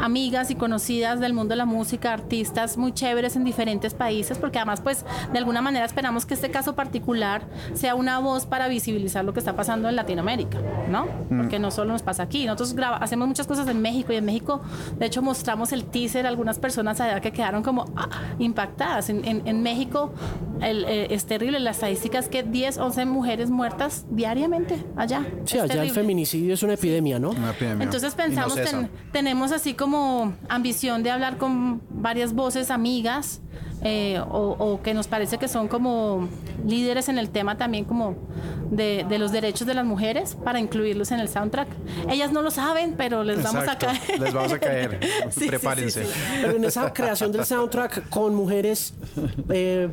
amigas 0.00 0.50
y 0.50 0.54
conocidas 0.54 1.20
del 1.20 1.32
mundo 1.32 1.52
de 1.52 1.56
la 1.56 1.66
música, 1.66 2.12
artistas 2.12 2.76
muy 2.76 2.92
chéveres 2.92 3.36
en 3.36 3.44
diferentes 3.44 3.94
países, 3.94 4.38
porque 4.38 4.58
además 4.58 4.80
pues 4.80 5.04
de 5.32 5.38
alguna 5.38 5.62
manera 5.62 5.84
esperamos 5.84 6.26
que 6.26 6.34
este 6.34 6.50
caso 6.50 6.74
particular 6.74 7.42
sea 7.74 7.94
una 7.94 8.18
voz 8.18 8.46
para 8.46 8.68
visibilizar 8.68 9.24
lo 9.24 9.32
que 9.32 9.40
está 9.40 9.56
pasando 9.56 9.88
en 9.88 9.96
Latinoamérica, 9.96 10.58
¿no? 10.90 11.06
Mm. 11.30 11.38
Porque 11.38 11.58
no 11.58 11.70
solo 11.70 11.92
nos 11.92 12.02
pasa 12.02 12.24
aquí, 12.24 12.44
nosotros 12.46 12.73
hacemos 12.82 13.28
muchas 13.28 13.46
cosas 13.46 13.68
en 13.68 13.80
México 13.80 14.12
y 14.12 14.16
en 14.16 14.24
México 14.24 14.60
de 14.98 15.06
hecho 15.06 15.22
mostramos 15.22 15.72
el 15.72 15.84
teaser 15.84 16.26
a 16.26 16.28
algunas 16.28 16.58
personas 16.58 17.00
allá 17.00 17.20
que 17.20 17.32
quedaron 17.32 17.62
como 17.62 17.86
ah, 17.96 18.08
impactadas. 18.38 19.08
En, 19.10 19.62
México 19.62 20.12
eh, 20.60 21.08
es 21.10 21.24
terrible, 21.26 21.58
la 21.60 21.70
estadística 21.70 22.18
es 22.18 22.28
que 22.28 22.42
10, 22.42 22.78
11 22.78 23.06
mujeres 23.06 23.50
muertas 23.50 24.04
diariamente 24.10 24.84
allá. 24.96 25.26
Sí, 25.44 25.58
allá 25.58 25.82
el 25.82 25.90
feminicidio 25.90 26.54
es 26.54 26.62
una 26.62 26.74
epidemia, 26.74 27.18
¿no? 27.18 27.30
Una 27.30 27.50
epidemia. 27.50 27.84
Entonces 27.84 28.14
pensamos, 28.14 28.58
tenemos 29.12 29.52
así 29.52 29.74
como 29.74 30.34
ambición 30.48 31.02
de 31.02 31.10
hablar 31.10 31.38
con 31.38 31.82
varias 31.90 32.34
voces 32.34 32.70
amigas 32.70 33.40
eh, 33.84 34.18
o, 34.30 34.80
que 34.82 34.94
nos 34.94 35.08
parece 35.08 35.36
que 35.36 35.46
son 35.46 35.68
como 35.68 36.26
líderes 36.66 37.10
en 37.10 37.18
el 37.18 37.28
tema 37.28 37.58
también 37.58 37.84
como 37.84 38.16
de, 38.70 39.04
los 39.18 39.30
derechos 39.30 39.66
de 39.66 39.74
las 39.74 39.84
mujeres 39.84 40.36
para 40.42 40.58
incluirlos 40.58 41.12
en 41.12 41.20
el 41.20 41.28
soundtrack. 41.28 41.68
Ellas 42.08 42.32
no 42.32 42.40
lo 42.40 42.50
saben, 42.50 42.94
pero 42.96 43.22
les 43.24 43.42
vamos 43.42 43.68
a 43.68 43.76
caer. 43.76 44.00
Les 44.18 44.32
vamos 44.32 44.52
a 44.52 44.58
caer. 44.58 45.00
Prepárense. 45.48 46.06
pero 46.40 46.56
en 46.56 46.64
esa 46.64 46.92
creación 46.94 47.30
del 47.30 47.44
soundtrack 47.44 48.08
con 48.08 48.34
mujeres 48.34 48.94
eh, 49.50 49.90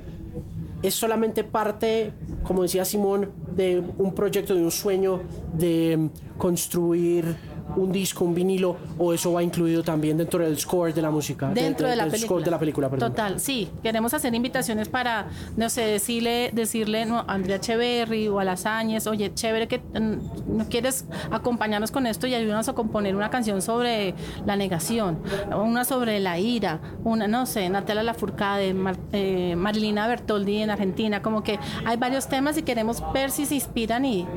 es 0.82 0.96
solamente 0.96 1.44
parte, 1.44 2.14
como 2.44 2.64
decía 2.64 2.86
Simón, 2.86 3.32
de 3.56 3.84
un 3.98 4.16
proyecto, 4.16 4.56
de 4.56 4.64
un 4.64 4.72
sueño 4.72 5.22
de 5.54 6.10
construir 6.38 7.36
un 7.76 7.92
disco, 7.92 8.26
un 8.26 8.34
vinilo, 8.34 8.78
o 8.98 9.14
eso 9.14 9.34
va 9.34 9.44
incluido 9.44 9.84
también 9.84 10.18
dentro 10.18 10.44
del 10.44 10.58
score 10.58 10.94
de 10.94 11.02
la 11.02 11.12
música? 11.12 11.50
Dentro 11.50 11.88
de, 11.88 11.96
la 11.96 12.04
del 12.04 12.12
película. 12.12 12.28
Score 12.28 12.44
de 12.44 12.52
la 12.52 12.60
película, 12.60 12.90
perdón. 12.90 13.12
Total, 13.12 13.40
sí. 13.40 13.70
Queremos 13.84 14.14
hacer 14.14 14.34
invitaciones 14.34 14.90
para, 14.90 15.28
no 15.58 15.70
sé, 15.70 15.82
decirle, 15.82 16.52
decirle 16.54 17.04
a 17.04 17.26
Andrea 17.28 17.60
Cheverry 17.60 18.28
o 18.28 18.40
a 18.40 18.44
Las 18.44 18.66
Áñez, 18.66 19.08
oye, 19.08 19.34
chévere 19.34 19.68
que 19.68 19.80
mm, 19.80 20.58
no 20.58 20.66
quieres 20.70 21.06
acompañarnos 21.32 21.92
con 21.92 22.06
esto 22.08 22.28
y 22.28 22.36
ayudarnos 22.36 22.68
a 22.70 22.74
componer 22.74 23.16
una 23.16 23.30
canción 23.30 23.62
sobre 23.62 24.14
la 24.46 24.56
negación, 24.56 25.20
una 25.56 25.84
sobre 25.86 26.20
la 26.20 26.40
ira, 26.40 26.80
una, 27.04 27.28
no 27.28 27.46
sé, 27.46 27.70
Natalia 27.70 28.04
Lafourcade, 28.04 28.74
Mar, 28.74 28.98
eh, 29.12 29.56
Marilina 29.56 30.08
Bertoldi 30.08 30.62
en 30.62 30.70
Argentina, 30.70 31.22
como 31.22 31.44
que 31.44 31.60
hay 31.86 31.98
varios 31.98 32.28
temas 32.28 32.58
y 32.58 32.64
queremos 32.64 33.04
ver 33.14 33.32
si 33.32 33.46
se 33.46 33.56
inspiran 33.56 34.06
y, 34.06 34.28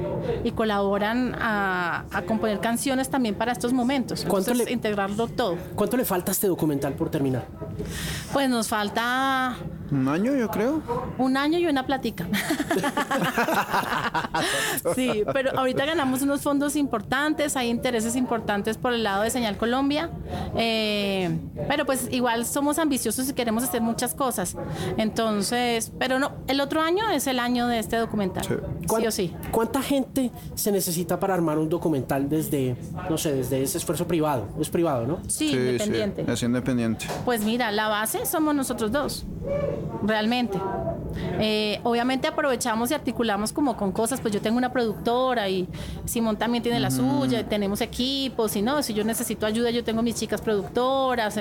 y 0.45 0.51
colaboran 0.53 1.35
a, 1.39 2.05
a 2.13 2.23
componer 2.23 2.61
canciones 2.61 3.09
también 3.11 3.24
para 3.33 3.53
estos 3.53 3.73
momentos. 3.73 4.25
¿Cuánto 4.29 4.53
le, 4.55 4.71
integrarlo 4.71 5.29
todo. 5.29 5.57
¿Cuánto 5.75 5.97
le 5.97 6.05
falta 6.05 6.31
a 6.31 6.35
este 6.35 6.47
documental 6.47 6.95
por 6.95 7.11
terminar? 7.11 7.47
Pues 8.33 8.49
nos 8.49 8.69
falta 8.69 9.57
un 9.91 10.09
año, 10.09 10.35
yo 10.35 10.49
creo. 10.49 10.83
Un 11.19 11.37
año 11.37 11.59
y 11.59 11.67
una 11.67 11.85
platica. 11.85 12.27
sí, 14.95 15.25
pero 15.33 15.59
ahorita 15.59 15.85
ganamos 15.85 16.23
unos 16.23 16.43
fondos 16.43 16.77
importantes, 16.77 17.57
hay 17.57 17.69
intereses 17.69 18.17
importantes 18.17 18.79
por 18.79 18.93
el 18.93 19.03
lado 19.03 19.23
de 19.23 19.31
Señal 19.31 19.57
Colombia, 19.57 20.11
eh, 20.57 21.37
pero 21.69 21.85
pues 21.85 22.09
igual 22.11 22.47
somos 22.47 22.79
ambiciosos 22.79 23.29
y 23.29 23.33
queremos 23.35 23.65
hacer 23.65 23.83
muchas 23.83 24.15
cosas. 24.15 24.57
Entonces, 24.97 25.93
pero 25.99 26.19
no, 26.19 26.33
el 26.49 26.61
otro 26.61 26.81
año 26.81 27.11
es 27.11 27.27
el 27.27 27.39
año 27.39 27.67
de 27.67 27.79
este 27.79 27.97
documental. 27.97 28.45
Sí, 28.45 28.55
sí 28.89 29.07
o 29.07 29.11
sí. 29.11 29.35
¿Cuánta 29.51 29.83
gente 29.83 30.31
se 30.55 30.73
necesita 30.73 31.21
para 31.21 31.35
armar 31.35 31.59
un 31.59 31.69
documental 31.69 32.29
desde, 32.29 32.77
no 33.11 33.19
sé, 33.19 33.35
desde 33.35 33.63
ese 33.63 33.79
esfuerzo 33.79 34.07
privado? 34.07 34.49
Es 34.61 34.71
privado, 34.71 35.07
¿no? 35.07 35.19
Sí, 35.29 35.53
independiente. 35.53 36.25
es 36.27 36.43
independiente. 36.43 37.07
Pues 37.25 37.45
mira, 37.45 37.71
la 37.71 37.89
base 37.89 38.25
somos 38.25 38.55
nosotros 38.55 38.91
dos 38.91 39.27
realmente. 40.03 40.59
Eh, 41.39 41.81
obviamente 41.83 42.27
aprovechamos 42.29 42.91
y 42.91 42.95
articulamos 42.95 43.53
como 43.53 43.77
con 43.77 43.93
cosas, 43.93 44.21
pues 44.21 44.33
yo 44.33 44.41
tengo 44.41 44.59
una 44.59 44.73
productora 44.73 45.49
y 45.49 45.69
Simón 46.05 46.37
también 46.37 46.63
tiene 46.63 46.81
la 46.81 46.91
suya, 46.91 47.41
y 47.41 47.45
tenemos 47.45 47.81
equipos 47.81 48.55
y 48.57 48.63
no, 48.63 48.83
si 48.83 48.95
yo 48.95 49.05
necesito 49.05 49.47
ayuda 49.47 49.71
yo 49.71 49.85
tengo 49.85 50.03
mis 50.03 50.15
chicas 50.15 50.41
productoras, 50.41 51.39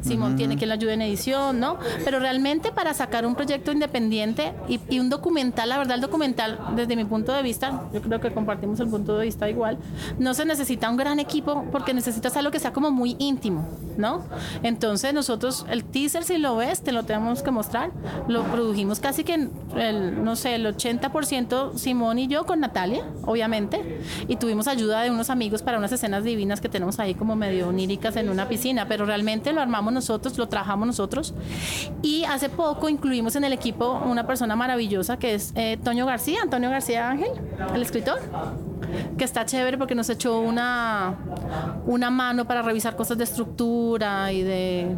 Simón 0.00 0.36
tiene 0.36 0.56
quien 0.56 0.68
la 0.68 0.74
ayude 0.74 0.94
en 0.94 1.02
edición, 1.02 1.60
¿no? 1.60 1.78
Pero 2.04 2.20
realmente 2.20 2.72
para 2.72 2.94
sacar 2.94 3.26
un 3.26 3.34
proyecto 3.34 3.72
independiente 3.72 4.52
y, 4.68 4.80
y, 4.88 4.98
un 4.98 5.10
documental, 5.10 5.68
la 5.68 5.78
verdad 5.78 5.96
el 5.96 6.00
documental 6.00 6.58
desde 6.74 6.96
mi 6.96 7.04
punto 7.04 7.32
de 7.32 7.42
vista, 7.42 7.88
yo 7.92 8.00
creo 8.00 8.20
que 8.20 8.32
compartimos 8.32 8.80
el 8.80 8.88
punto 8.88 9.18
de 9.18 9.26
vista 9.26 9.48
igual, 9.48 9.78
no 10.18 10.34
se 10.34 10.44
necesita 10.44 10.88
un 10.90 10.96
gran 10.96 11.18
equipo 11.20 11.64
porque 11.72 11.94
necesitas 11.94 12.36
algo 12.36 12.50
que 12.50 12.58
sea 12.58 12.72
como 12.72 12.90
muy 12.90 13.16
íntimo, 13.18 13.68
¿no? 13.96 14.24
Entonces 14.62 15.14
nosotros 15.14 15.66
el 15.68 15.84
teaser 15.84 16.24
si 16.24 16.38
lo 16.38 16.56
ves 16.56 16.82
te 16.82 16.92
lo 16.92 17.04
tenemos 17.04 17.42
que 17.42 17.50
mostrar, 17.60 17.90
lo 18.26 18.42
produjimos 18.44 19.00
casi 19.00 19.22
que, 19.22 19.48
el, 19.76 20.24
no 20.24 20.34
sé, 20.34 20.54
el 20.54 20.64
80% 20.64 21.76
Simón 21.76 22.18
y 22.18 22.26
yo 22.26 22.46
con 22.46 22.60
Natalia, 22.60 23.04
obviamente, 23.26 24.00
y 24.28 24.36
tuvimos 24.36 24.66
ayuda 24.66 25.02
de 25.02 25.10
unos 25.10 25.28
amigos 25.28 25.60
para 25.60 25.76
unas 25.76 25.92
escenas 25.92 26.24
divinas 26.24 26.62
que 26.62 26.70
tenemos 26.70 26.98
ahí 26.98 27.14
como 27.14 27.36
medio 27.36 27.68
oníricas 27.68 28.16
en 28.16 28.30
una 28.30 28.48
piscina, 28.48 28.88
pero 28.88 29.04
realmente 29.04 29.52
lo 29.52 29.60
armamos 29.60 29.92
nosotros, 29.92 30.38
lo 30.38 30.48
trabajamos 30.48 30.86
nosotros. 30.86 31.34
Y 32.00 32.24
hace 32.24 32.48
poco 32.48 32.88
incluimos 32.88 33.36
en 33.36 33.44
el 33.44 33.52
equipo 33.52 34.00
una 34.06 34.26
persona 34.26 34.56
maravillosa 34.56 35.18
que 35.18 35.34
es 35.34 35.52
eh, 35.54 35.78
Toño 35.84 36.06
García, 36.06 36.40
Antonio 36.42 36.70
García 36.70 37.10
Ángel, 37.10 37.32
el 37.74 37.82
escritor 37.82 38.20
que 39.16 39.24
está 39.24 39.44
chévere 39.44 39.78
porque 39.78 39.94
nos 39.94 40.08
echó 40.10 40.40
una, 40.40 41.16
una 41.86 42.10
mano 42.10 42.46
para 42.46 42.62
revisar 42.62 42.96
cosas 42.96 43.18
de 43.18 43.24
estructura 43.24 44.32
y 44.32 44.42
de, 44.42 44.96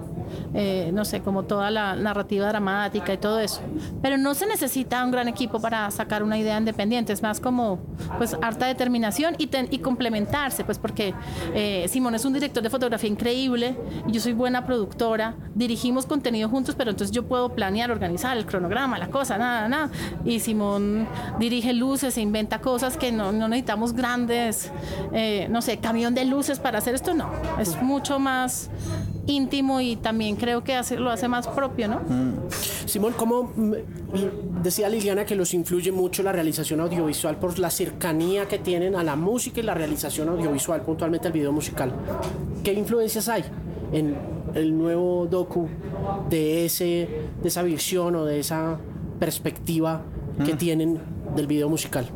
eh, 0.54 0.90
no 0.92 1.04
sé, 1.04 1.20
como 1.20 1.44
toda 1.44 1.70
la 1.70 1.96
narrativa 1.96 2.48
dramática 2.48 3.12
y 3.12 3.18
todo 3.18 3.40
eso. 3.40 3.60
Pero 4.00 4.16
no 4.18 4.34
se 4.34 4.46
necesita 4.46 5.04
un 5.04 5.10
gran 5.10 5.28
equipo 5.28 5.60
para 5.60 5.90
sacar 5.90 6.22
una 6.22 6.38
idea 6.38 6.58
independiente, 6.58 7.12
es 7.12 7.22
más 7.22 7.40
como 7.40 7.78
pues 8.18 8.36
harta 8.40 8.66
determinación 8.66 9.34
y, 9.38 9.48
y 9.70 9.78
complementarse, 9.78 10.64
pues 10.64 10.78
porque 10.78 11.14
eh, 11.54 11.86
Simón 11.88 12.14
es 12.14 12.24
un 12.24 12.32
director 12.32 12.62
de 12.62 12.70
fotografía 12.70 13.10
increíble 13.10 13.76
y 14.06 14.12
yo 14.12 14.20
soy 14.20 14.32
buena 14.32 14.64
productora, 14.64 15.34
dirigimos 15.54 16.06
contenido 16.06 16.48
juntos, 16.48 16.74
pero 16.76 16.90
entonces 16.90 17.14
yo 17.14 17.24
puedo 17.26 17.50
planear, 17.54 17.90
organizar 17.90 18.36
el 18.36 18.46
cronograma, 18.46 18.98
la 18.98 19.08
cosa, 19.08 19.38
nada, 19.38 19.68
nada. 19.68 19.90
Y 20.24 20.40
Simón 20.40 21.08
dirige 21.38 21.72
luces 21.72 22.16
e 22.16 22.20
inventa 22.20 22.60
cosas 22.60 22.96
que 22.96 23.12
no, 23.12 23.32
no 23.32 23.48
necesitamos 23.48 23.71
grandes, 23.94 24.70
eh, 25.12 25.46
no 25.50 25.62
sé, 25.62 25.78
camión 25.78 26.14
de 26.14 26.24
luces 26.24 26.58
para 26.58 26.78
hacer 26.78 26.94
esto, 26.94 27.14
no. 27.14 27.30
Es 27.58 27.80
mucho 27.82 28.18
más 28.18 28.70
íntimo 29.26 29.80
y 29.80 29.96
también 29.96 30.36
creo 30.36 30.64
que 30.64 30.74
hace, 30.74 30.96
lo 30.96 31.10
hace 31.10 31.28
más 31.28 31.46
propio, 31.46 31.88
¿no? 31.88 32.00
Mm. 32.00 32.32
Simón, 32.86 33.14
¿cómo 33.16 33.52
decía 34.62 34.88
Liliana 34.88 35.24
que 35.24 35.34
los 35.34 35.54
influye 35.54 35.92
mucho 35.92 36.22
la 36.22 36.32
realización 36.32 36.80
audiovisual 36.80 37.36
por 37.36 37.58
la 37.58 37.70
cercanía 37.70 38.46
que 38.46 38.58
tienen 38.58 38.96
a 38.96 39.02
la 39.02 39.16
música 39.16 39.60
y 39.60 39.62
la 39.62 39.74
realización 39.74 40.28
audiovisual, 40.28 40.82
puntualmente 40.82 41.28
el 41.28 41.32
video 41.32 41.52
musical? 41.52 41.92
¿Qué 42.62 42.72
influencias 42.72 43.28
hay 43.28 43.44
en 43.92 44.16
el 44.54 44.76
nuevo 44.76 45.26
docu 45.26 45.68
de, 46.28 46.66
ese, 46.66 47.08
de 47.40 47.48
esa 47.48 47.62
visión 47.62 48.16
o 48.16 48.24
de 48.24 48.40
esa 48.40 48.78
perspectiva 49.18 50.02
que 50.44 50.54
mm. 50.54 50.58
tienen 50.58 50.98
del 51.36 51.46
video 51.46 51.68
musical? 51.68 52.06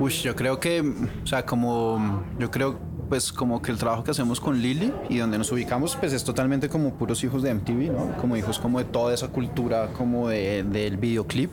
Uy, 0.00 0.10
yo 0.12 0.34
creo 0.34 0.58
que, 0.58 0.80
o 0.80 1.26
sea, 1.26 1.44
como, 1.44 2.24
yo 2.38 2.50
creo 2.50 2.78
pues 3.10 3.32
como 3.32 3.60
que 3.60 3.70
el 3.70 3.76
trabajo 3.76 4.02
que 4.02 4.12
hacemos 4.12 4.40
con 4.40 4.62
Lili 4.62 4.94
y 5.10 5.18
donde 5.18 5.36
nos 5.36 5.52
ubicamos 5.52 5.96
pues 5.96 6.12
es 6.12 6.24
totalmente 6.24 6.68
como 6.70 6.94
puros 6.94 7.22
hijos 7.22 7.42
de 7.42 7.52
MTV, 7.52 7.92
¿no? 7.92 8.16
Como 8.18 8.36
hijos 8.36 8.58
como 8.58 8.78
de 8.78 8.84
toda 8.86 9.12
esa 9.12 9.28
cultura 9.28 9.88
como 9.88 10.28
de, 10.28 10.62
del 10.62 10.96
videoclip. 10.96 11.50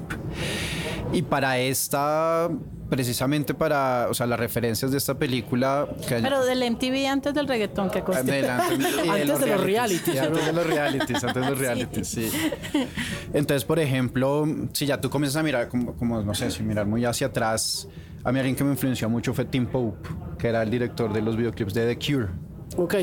Y 1.12 1.24
para 1.24 1.58
esta 1.58 2.48
precisamente 2.90 3.54
para, 3.54 4.08
o 4.10 4.14
sea, 4.14 4.26
las 4.28 4.40
referencias 4.40 4.92
de 4.92 4.98
esta 4.98 5.18
película. 5.18 5.88
Pero 6.08 6.46
del 6.46 6.70
MTV 6.72 7.08
antes 7.08 7.34
del 7.34 7.48
reggaetón, 7.48 7.90
¿qué 7.90 8.02
cosa? 8.02 8.20
antes, 8.20 8.36
de, 8.36 9.26
los 9.26 9.62
realities. 9.62 10.20
antes 10.20 10.46
de 10.46 10.54
los 10.54 10.66
realities, 10.66 11.24
antes 11.24 11.44
de 11.44 11.50
los 11.50 11.60
realities, 11.60 12.08
sí. 12.08 12.30
Entonces, 13.34 13.66
por 13.66 13.80
ejemplo, 13.80 14.46
si 14.74 14.86
ya 14.86 15.00
tú 15.00 15.10
comienzas 15.10 15.40
a 15.40 15.44
mirar, 15.44 15.68
como, 15.68 15.96
como 15.96 16.22
no 16.22 16.34
sé, 16.34 16.52
si 16.52 16.64
mirar 16.64 16.86
muy 16.86 17.06
hacia 17.06 17.28
atrás, 17.28 17.88
a 18.24 18.32
mí 18.32 18.40
alguien 18.40 18.56
que 18.56 18.64
me 18.64 18.72
influenció 18.72 19.10
mucho 19.10 19.34
fue 19.34 19.46
Tim 19.46 19.66
Pope, 19.68 20.10
que 20.38 20.48
era 20.48 20.64
el 20.64 20.70
director 20.70 21.12
de 21.12 21.22
los 21.22 21.36
videoclips 21.36 21.74
de 21.74 21.96
The 21.96 22.06
Cure. 22.06 22.28
Ok. 22.78 22.96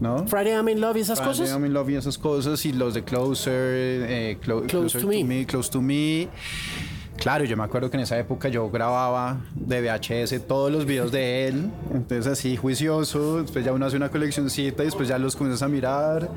¿No? 0.00 0.26
Friday 0.26 0.54
I'm 0.54 0.68
in 0.70 0.80
Love 0.80 0.96
y 0.96 1.00
esas 1.00 1.20
cosas. 1.20 1.36
Friday 1.36 1.52
I'm 1.52 1.66
in 1.66 1.74
Love 1.74 1.90
y 1.90 1.94
esas 1.96 2.16
cosas. 2.16 2.64
Y 2.64 2.72
los 2.72 2.94
de 2.94 3.04
Closer, 3.04 3.52
eh, 3.54 4.38
Close 4.40 4.98
to, 4.98 5.06
me. 5.06 5.44
Close 5.46 5.70
to 5.70 5.82
Me. 5.82 6.28
Claro, 7.20 7.44
yo 7.44 7.54
me 7.54 7.64
acuerdo 7.64 7.90
que 7.90 7.98
en 7.98 8.02
esa 8.04 8.18
época 8.18 8.48
yo 8.48 8.70
grababa 8.70 9.36
de 9.54 9.82
VHS 9.82 10.46
todos 10.48 10.72
los 10.72 10.86
videos 10.86 11.12
de 11.12 11.48
él, 11.48 11.70
entonces 11.92 12.26
así 12.26 12.56
juicioso, 12.56 13.42
después 13.42 13.62
ya 13.62 13.74
uno 13.74 13.84
hace 13.84 13.98
una 13.98 14.08
coleccioncita 14.08 14.82
y 14.82 14.86
después 14.86 15.06
ya 15.06 15.18
los 15.18 15.36
comienzas 15.36 15.62
a 15.62 15.68
mirar 15.68 16.30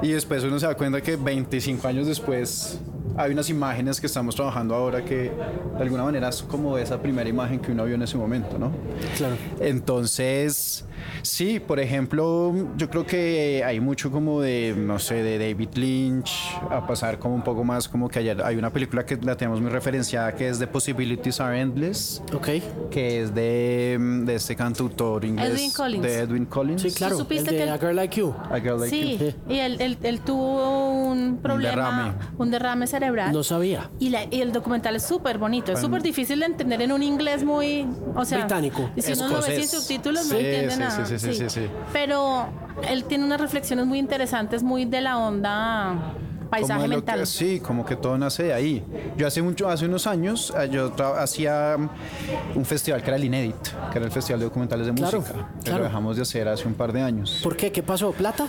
y 0.00 0.12
después 0.12 0.44
uno 0.44 0.60
se 0.60 0.66
da 0.66 0.76
cuenta 0.76 1.00
que 1.00 1.16
25 1.16 1.88
años 1.88 2.06
después 2.06 2.78
hay 3.16 3.32
unas 3.32 3.50
imágenes 3.50 4.00
que 4.00 4.06
estamos 4.06 4.36
trabajando 4.36 4.76
ahora 4.76 5.04
que 5.04 5.32
de 5.76 5.82
alguna 5.82 6.04
manera 6.04 6.28
es 6.28 6.40
como 6.42 6.78
esa 6.78 7.02
primera 7.02 7.28
imagen 7.28 7.58
que 7.58 7.72
uno 7.72 7.84
vio 7.84 7.96
en 7.96 8.02
ese 8.02 8.16
momento, 8.16 8.56
¿no? 8.60 8.70
Claro. 9.16 9.34
Entonces, 9.58 10.84
sí, 11.22 11.60
por 11.60 11.80
ejemplo, 11.80 12.54
yo 12.76 12.88
creo 12.90 13.06
que 13.06 13.62
hay 13.64 13.80
mucho 13.80 14.10
como 14.10 14.40
de, 14.40 14.74
no 14.76 14.98
sé, 14.98 15.22
de 15.22 15.38
David 15.38 15.70
Lynch, 15.74 16.32
a 16.70 16.86
pasar 16.86 17.18
como 17.18 17.34
un 17.34 17.42
poco 17.42 17.64
más 17.64 17.88
como 17.88 18.08
que 18.08 18.18
ayer 18.20 18.42
hay 18.42 18.56
una 18.56 18.70
película 18.70 19.04
que 19.04 19.16
la 19.22 19.36
tenemos 19.36 19.60
muy 19.60 19.70
referenciada 19.70 20.34
que 20.34 20.48
es 20.48 20.58
The 20.58 20.66
Possibilities 20.66 21.40
Are 21.40 21.58
Endless, 21.60 22.22
Ok. 22.34 22.48
que 22.90 23.22
es 23.22 23.34
de, 23.34 23.98
de 24.24 24.34
este 24.34 24.56
cantautor 24.56 25.24
inglés. 25.24 25.50
Edwin 25.50 25.70
Collins. 25.72 26.02
De 26.02 26.18
Edwin 26.18 26.46
Collins. 26.46 26.82
Sí, 26.82 26.90
claro. 26.92 27.18
supiste 27.18 27.50
el 27.50 27.56
de 27.58 27.64
que- 27.64 27.70
A 27.70 27.78
Girl 27.78 27.96
Like 27.96 28.16
You. 28.20 28.34
A 28.50 28.58
Girl 28.60 28.80
Like 28.80 28.90
Sí, 28.90 29.18
You. 29.18 29.32
y 29.52 29.58
él, 29.58 29.80
él- 29.80 29.98
él 30.02 30.20
tuvo 30.20 31.02
un 31.10 31.38
problema, 31.42 31.70
derrame. 31.74 32.12
un 32.38 32.50
derrame 32.50 32.86
cerebral. 32.86 33.32
No 33.32 33.42
sabía. 33.42 33.90
Y, 33.98 34.10
la- 34.10 34.24
y 34.30 34.40
el 34.40 34.52
documental 34.52 34.96
es 34.96 35.02
súper 35.04 35.38
bonito, 35.38 35.72
es 35.72 35.80
súper 35.80 36.02
difícil 36.02 36.40
de 36.40 36.46
entender 36.46 36.82
en 36.82 36.92
un 36.92 37.02
inglés 37.02 37.44
muy, 37.44 37.86
o 38.14 38.24
sea, 38.24 38.38
Británico. 38.38 38.90
y 38.96 39.02
si 39.02 39.12
uno 39.12 39.28
lo 39.28 39.40
ve 39.42 39.56
sin 39.60 39.68
subtítulos 39.68 40.26
no 40.28 40.36
entiende 40.36 40.70
sí, 40.72 40.78
nada. 40.78 40.91
Sí, 40.92 41.18
sí, 41.18 41.34
sí, 41.34 41.50
sí. 41.50 41.66
Pero 41.92 42.46
él 42.88 43.04
tiene 43.04 43.24
unas 43.24 43.40
reflexiones 43.40 43.86
muy 43.86 43.98
interesantes, 43.98 44.62
muy 44.62 44.84
de 44.84 45.00
la 45.00 45.18
onda 45.18 46.14
paisaje 46.52 46.88
mental. 46.88 47.20
que- 47.20 47.26
sí, 47.26 47.60
como 47.60 47.84
que 47.84 47.96
todo 47.96 48.16
nace 48.18 48.44
de 48.44 48.52
ahí. 48.52 48.84
Yo 49.16 49.26
hace 49.26 49.42
mucho, 49.42 49.68
hace 49.68 49.86
unos 49.86 50.06
años, 50.06 50.52
eh, 50.58 50.68
yo 50.70 50.92
hacía 51.18 51.76
mm, 51.78 52.58
un 52.58 52.64
festival 52.64 53.00
que 53.02 53.08
era 53.08 53.16
el 53.16 53.24
Inédit, 53.24 53.56
que 53.90 53.98
era 53.98 54.04
el 54.06 54.12
Festival 54.12 54.40
de 54.40 54.46
Documentales 54.46 54.86
de 54.86 54.92
Claro, 54.94 55.20
Música. 55.20 55.48
que 55.58 55.64
claro. 55.64 55.78
lo 55.78 55.84
dejamos 55.84 56.16
de 56.16 56.22
hacer 56.22 56.48
hace 56.48 56.66
un 56.68 56.74
par 56.74 56.92
de 56.92 57.00
años. 57.02 57.40
¿Por 57.42 57.56
qué? 57.56 57.72
¿Qué 57.72 57.82
pasó? 57.82 58.12
¿Plata? 58.12 58.46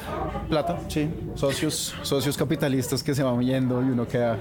Plata, 0.50 0.80
sí. 0.90 1.10
Socios, 1.36 1.96
socios 2.02 2.38
capitalistas 2.38 3.02
que 3.04 3.16
se 3.16 3.24
van 3.24 3.40
yendo 3.42 3.82
y 3.82 3.86
uno 3.86 4.08
queda 4.08 4.38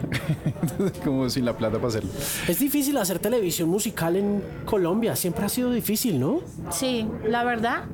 como 1.04 1.28
sin 1.28 1.44
la 1.44 1.56
plata 1.56 1.76
para 1.76 1.88
hacerlo. 1.88 2.10
Es 2.48 2.58
difícil 2.58 2.96
hacer 2.96 3.18
televisión 3.18 3.68
musical 3.68 4.16
en 4.16 4.42
Colombia. 4.64 5.14
Siempre 5.16 5.44
ha 5.44 5.48
sido 5.48 5.70
difícil, 5.70 6.18
¿no? 6.20 6.40
Sí, 6.70 7.06
la 7.28 7.44
verdad. 7.44 7.84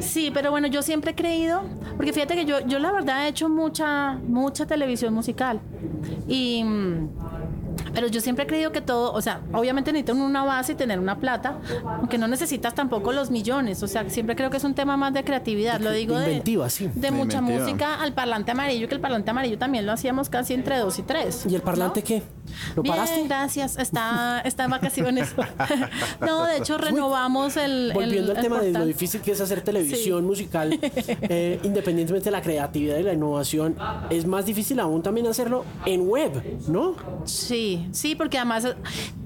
Sí, 0.00 0.30
pero 0.32 0.50
bueno, 0.50 0.66
yo 0.68 0.82
siempre 0.82 1.12
he 1.12 1.14
creído, 1.14 1.62
porque 1.96 2.12
fíjate 2.12 2.34
que 2.34 2.44
yo, 2.44 2.60
yo 2.66 2.78
la 2.78 2.92
verdad 2.92 3.26
he 3.26 3.28
hecho 3.28 3.48
mucha, 3.48 4.14
mucha 4.26 4.66
televisión 4.66 5.01
musical. 5.10 5.60
Y. 6.28 6.64
Pero 7.94 8.06
yo 8.08 8.20
siempre 8.20 8.44
he 8.44 8.46
creído 8.46 8.72
que 8.72 8.80
todo, 8.80 9.12
o 9.12 9.20
sea, 9.20 9.40
obviamente 9.52 9.92
necesitan 9.92 10.20
una 10.20 10.44
base 10.44 10.72
y 10.72 10.74
tener 10.74 10.98
una 10.98 11.18
plata, 11.18 11.58
aunque 11.84 12.18
no 12.18 12.26
necesitas 12.28 12.74
tampoco 12.74 13.12
los 13.12 13.30
millones. 13.30 13.82
O 13.82 13.88
sea, 13.88 14.08
siempre 14.08 14.34
creo 14.36 14.50
que 14.50 14.56
es 14.56 14.64
un 14.64 14.74
tema 14.74 14.96
más 14.96 15.12
de 15.12 15.24
creatividad. 15.24 15.80
Lo 15.80 15.90
digo 15.92 16.18
de, 16.18 16.28
Inventiva, 16.28 16.68
sí. 16.70 16.86
de 16.88 17.00
De 17.00 17.10
mucha 17.10 17.38
inventiva. 17.38 17.64
música 17.66 17.94
al 18.02 18.12
parlante 18.14 18.50
amarillo, 18.52 18.88
que 18.88 18.94
el 18.94 19.00
parlante 19.00 19.30
amarillo 19.30 19.58
también 19.58 19.84
lo 19.86 19.92
hacíamos 19.92 20.28
casi 20.30 20.54
entre 20.54 20.78
dos 20.78 20.98
y 20.98 21.02
tres. 21.02 21.44
¿Y 21.48 21.54
el 21.54 21.62
parlante 21.62 22.00
¿no? 22.00 22.06
qué? 22.06 22.22
¿Lo 22.76 22.82
Bien, 22.82 22.94
paraste? 22.96 23.24
gracias. 23.26 23.78
Está, 23.78 24.40
está 24.44 24.64
en 24.64 24.70
vacaciones. 24.70 25.34
no, 26.20 26.44
de 26.46 26.58
hecho 26.58 26.78
renovamos 26.78 27.56
el. 27.56 27.88
el- 27.90 27.92
Volviendo 27.92 28.32
al 28.32 28.38
el 28.38 28.42
tema 28.42 28.60
de 28.60 28.72
lo 28.72 28.86
difícil 28.86 29.20
que 29.20 29.32
es 29.32 29.40
hacer 29.40 29.60
televisión 29.62 30.20
Sí. 30.22 30.26
musical, 30.26 30.78
eh, 30.82 31.60
independientemente 31.64 32.24
de 32.26 32.30
la 32.30 32.42
creatividad 32.42 32.96
y 32.98 33.02
la 33.02 33.12
innovación, 33.12 33.76
es 34.10 34.26
más 34.26 34.46
difícil 34.46 34.80
aún 34.80 35.02
también 35.02 35.26
hacerlo 35.26 35.64
en 35.86 36.08
web, 36.08 36.60
¿no? 36.68 36.94
Sí, 37.24 37.61
sí, 37.92 38.14
porque 38.14 38.38
además, 38.38 38.74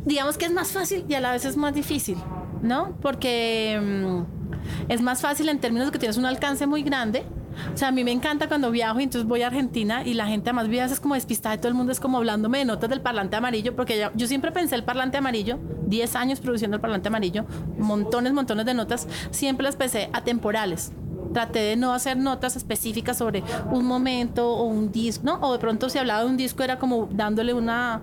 digamos 0.05 0.39
que 0.39 0.47
es 0.47 0.53
más 0.53 0.73
fácil 0.73 1.05
y 1.09 1.15
a 1.15 1.21
la 1.21 1.33
vez 1.33 1.45
es 1.45 1.57
más 1.57 1.75
difícil, 1.75 2.17
¿no? 2.63 2.97
Porque 3.01 3.81
mm, 3.81 4.91
es 4.93 5.01
más 5.01 5.21
fácil 5.21 5.49
en 5.49 5.59
términos 5.59 5.87
de 5.87 5.93
que 5.93 5.99
tienes 5.99 6.17
un 6.17 6.27
alcance 6.27 6.67
muy 6.67 6.83
grande. 6.83 7.25
O 7.73 7.77
sea, 7.77 7.89
a 7.89 7.91
mí 7.91 8.05
me 8.05 8.13
encanta 8.13 8.49
cuando 8.49 8.71
viajo 8.71 9.01
y 9.01 9.05
entonces 9.05 9.27
voy 9.27 9.43
a 9.43 9.47
Argentina 9.47 10.03
y 10.05 10.15
la 10.15 10.27
gente 10.27 10.51
además 10.51 10.69
viaja 10.69 10.93
es 10.93 11.01
como 11.01 11.15
despistada 11.15 11.55
y 11.55 11.59
todo 11.59 11.69
el 11.69 11.75
mundo 11.75 11.91
es 11.91 12.01
como 12.01 12.19
hablándome 12.19 12.59
de 12.59 12.67
notas 12.67 12.91
del 12.91 13.01
parlante 13.01 13.37
amarillo, 13.37 13.75
porque 13.75 13.99
yo, 13.99 14.11
yo 14.15 14.27
siempre 14.27 14.53
pensé 14.53 14.75
el 14.75 14.85
parlante 14.85 15.17
amarillo, 15.17 15.59
10 15.87 16.17
años 16.17 16.41
produciendo 16.41 16.77
el 16.77 16.81
parlante 16.81 17.09
amarillo, 17.09 17.47
montones, 17.79 18.33
montones 18.35 18.67
de 18.67 18.75
notas, 18.75 19.09
siempre 19.31 19.65
las 19.65 19.77
pensé 19.77 20.11
atemporales. 20.13 20.93
Traté 21.33 21.59
de 21.61 21.77
no 21.77 21.93
hacer 21.93 22.17
notas 22.17 22.57
específicas 22.57 23.19
sobre 23.19 23.43
un 23.71 23.85
momento 23.85 24.53
o 24.53 24.65
un 24.65 24.93
disco, 24.93 25.25
¿no? 25.25 25.39
O 25.41 25.53
de 25.53 25.59
pronto 25.59 25.89
si 25.89 25.99
hablaba 25.99 26.21
de 26.21 26.27
un 26.27 26.37
disco 26.37 26.63
era 26.63 26.79
como 26.79 27.09
dándole 27.11 27.53
una 27.53 28.01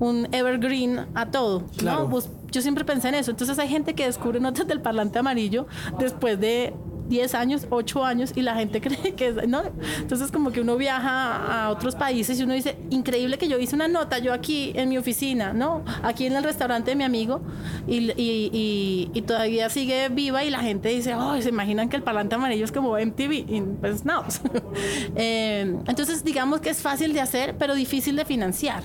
un 0.00 0.26
evergreen 0.32 1.06
a 1.14 1.30
todo, 1.30 1.62
Claro. 1.76 2.04
¿no? 2.04 2.10
Pues, 2.10 2.28
yo 2.50 2.60
siempre 2.62 2.84
pensé 2.84 3.08
en 3.10 3.14
eso. 3.14 3.30
Entonces 3.30 3.58
hay 3.60 3.68
gente 3.68 3.94
que 3.94 4.06
descubre 4.06 4.40
notas 4.40 4.66
del 4.66 4.80
parlante 4.80 5.18
amarillo 5.20 5.66
después 6.00 6.40
de 6.40 6.74
10 7.08 7.34
años, 7.34 7.66
8 7.70 8.04
años 8.04 8.32
y 8.36 8.42
la 8.42 8.54
gente 8.54 8.80
cree 8.80 9.14
que 9.14 9.28
es, 9.28 9.48
¿no? 9.48 9.62
Entonces 9.98 10.30
como 10.32 10.52
que 10.52 10.60
uno 10.60 10.76
viaja 10.76 11.64
a 11.64 11.70
otros 11.70 11.96
países 11.96 12.38
y 12.38 12.44
uno 12.44 12.54
dice, 12.54 12.76
increíble 12.90 13.36
que 13.36 13.48
yo 13.48 13.58
hice 13.58 13.74
una 13.74 13.88
nota 13.88 14.18
yo 14.18 14.32
aquí 14.32 14.72
en 14.76 14.88
mi 14.88 14.96
oficina, 14.98 15.52
¿no? 15.52 15.84
Aquí 16.04 16.26
en 16.26 16.34
el 16.36 16.44
restaurante 16.44 16.92
de 16.92 16.96
mi 16.96 17.02
amigo 17.04 17.40
y, 17.88 18.12
y- 18.12 18.50
y- 18.52 19.10
y 19.12 19.22
todavía 19.22 19.68
sigue 19.70 20.08
viva 20.08 20.44
y 20.44 20.50
la 20.50 20.60
gente 20.60 20.88
dice, 20.90 21.14
oh, 21.16 21.40
se 21.42 21.48
imaginan 21.48 21.88
que 21.88 21.96
el 21.96 22.02
parlante 22.04 22.36
amarillo 22.36 22.64
es 22.64 22.70
como 22.72 22.96
MTV 22.96 23.32
y 23.32 23.60
pues 23.80 24.04
no. 24.04 24.24
Eh, 25.16 25.76
entonces 25.88 26.24
digamos 26.24 26.60
que 26.60 26.70
es 26.70 26.80
fácil 26.80 27.12
de 27.12 27.20
hacer 27.20 27.56
pero 27.58 27.74
difícil 27.74 28.14
de 28.16 28.24
financiar, 28.24 28.84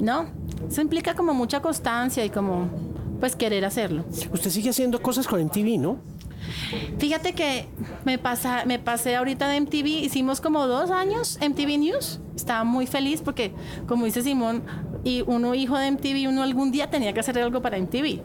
¿no? 0.00 0.26
Eso 0.68 0.80
implica 0.80 1.14
como 1.14 1.34
mucha 1.34 1.60
constancia 1.60 2.24
y 2.24 2.30
como 2.30 2.68
pues 3.20 3.36
querer 3.36 3.64
hacerlo. 3.64 4.04
Usted 4.32 4.50
sigue 4.50 4.70
haciendo 4.70 5.00
cosas 5.02 5.28
con 5.28 5.40
MTV, 5.44 5.78
¿no? 5.78 5.98
Fíjate 6.98 7.34
que 7.34 7.66
me, 8.04 8.18
pasa, 8.18 8.64
me 8.64 8.78
pasé 8.78 9.16
ahorita 9.16 9.48
de 9.48 9.60
MTV, 9.60 9.86
hicimos 9.86 10.40
como 10.40 10.66
dos 10.66 10.90
años 10.90 11.38
MTV 11.40 11.78
News. 11.78 12.20
Estaba 12.34 12.64
muy 12.64 12.86
feliz 12.86 13.20
porque, 13.22 13.52
como 13.86 14.06
dice 14.06 14.22
Simón, 14.22 14.62
y 15.04 15.22
uno 15.26 15.54
hijo 15.54 15.78
de 15.78 15.90
MTV, 15.90 16.28
uno 16.28 16.42
algún 16.42 16.72
día 16.72 16.90
tenía 16.90 17.12
que 17.12 17.20
hacer 17.20 17.38
algo 17.38 17.60
para 17.60 17.78
MTV. 17.78 18.20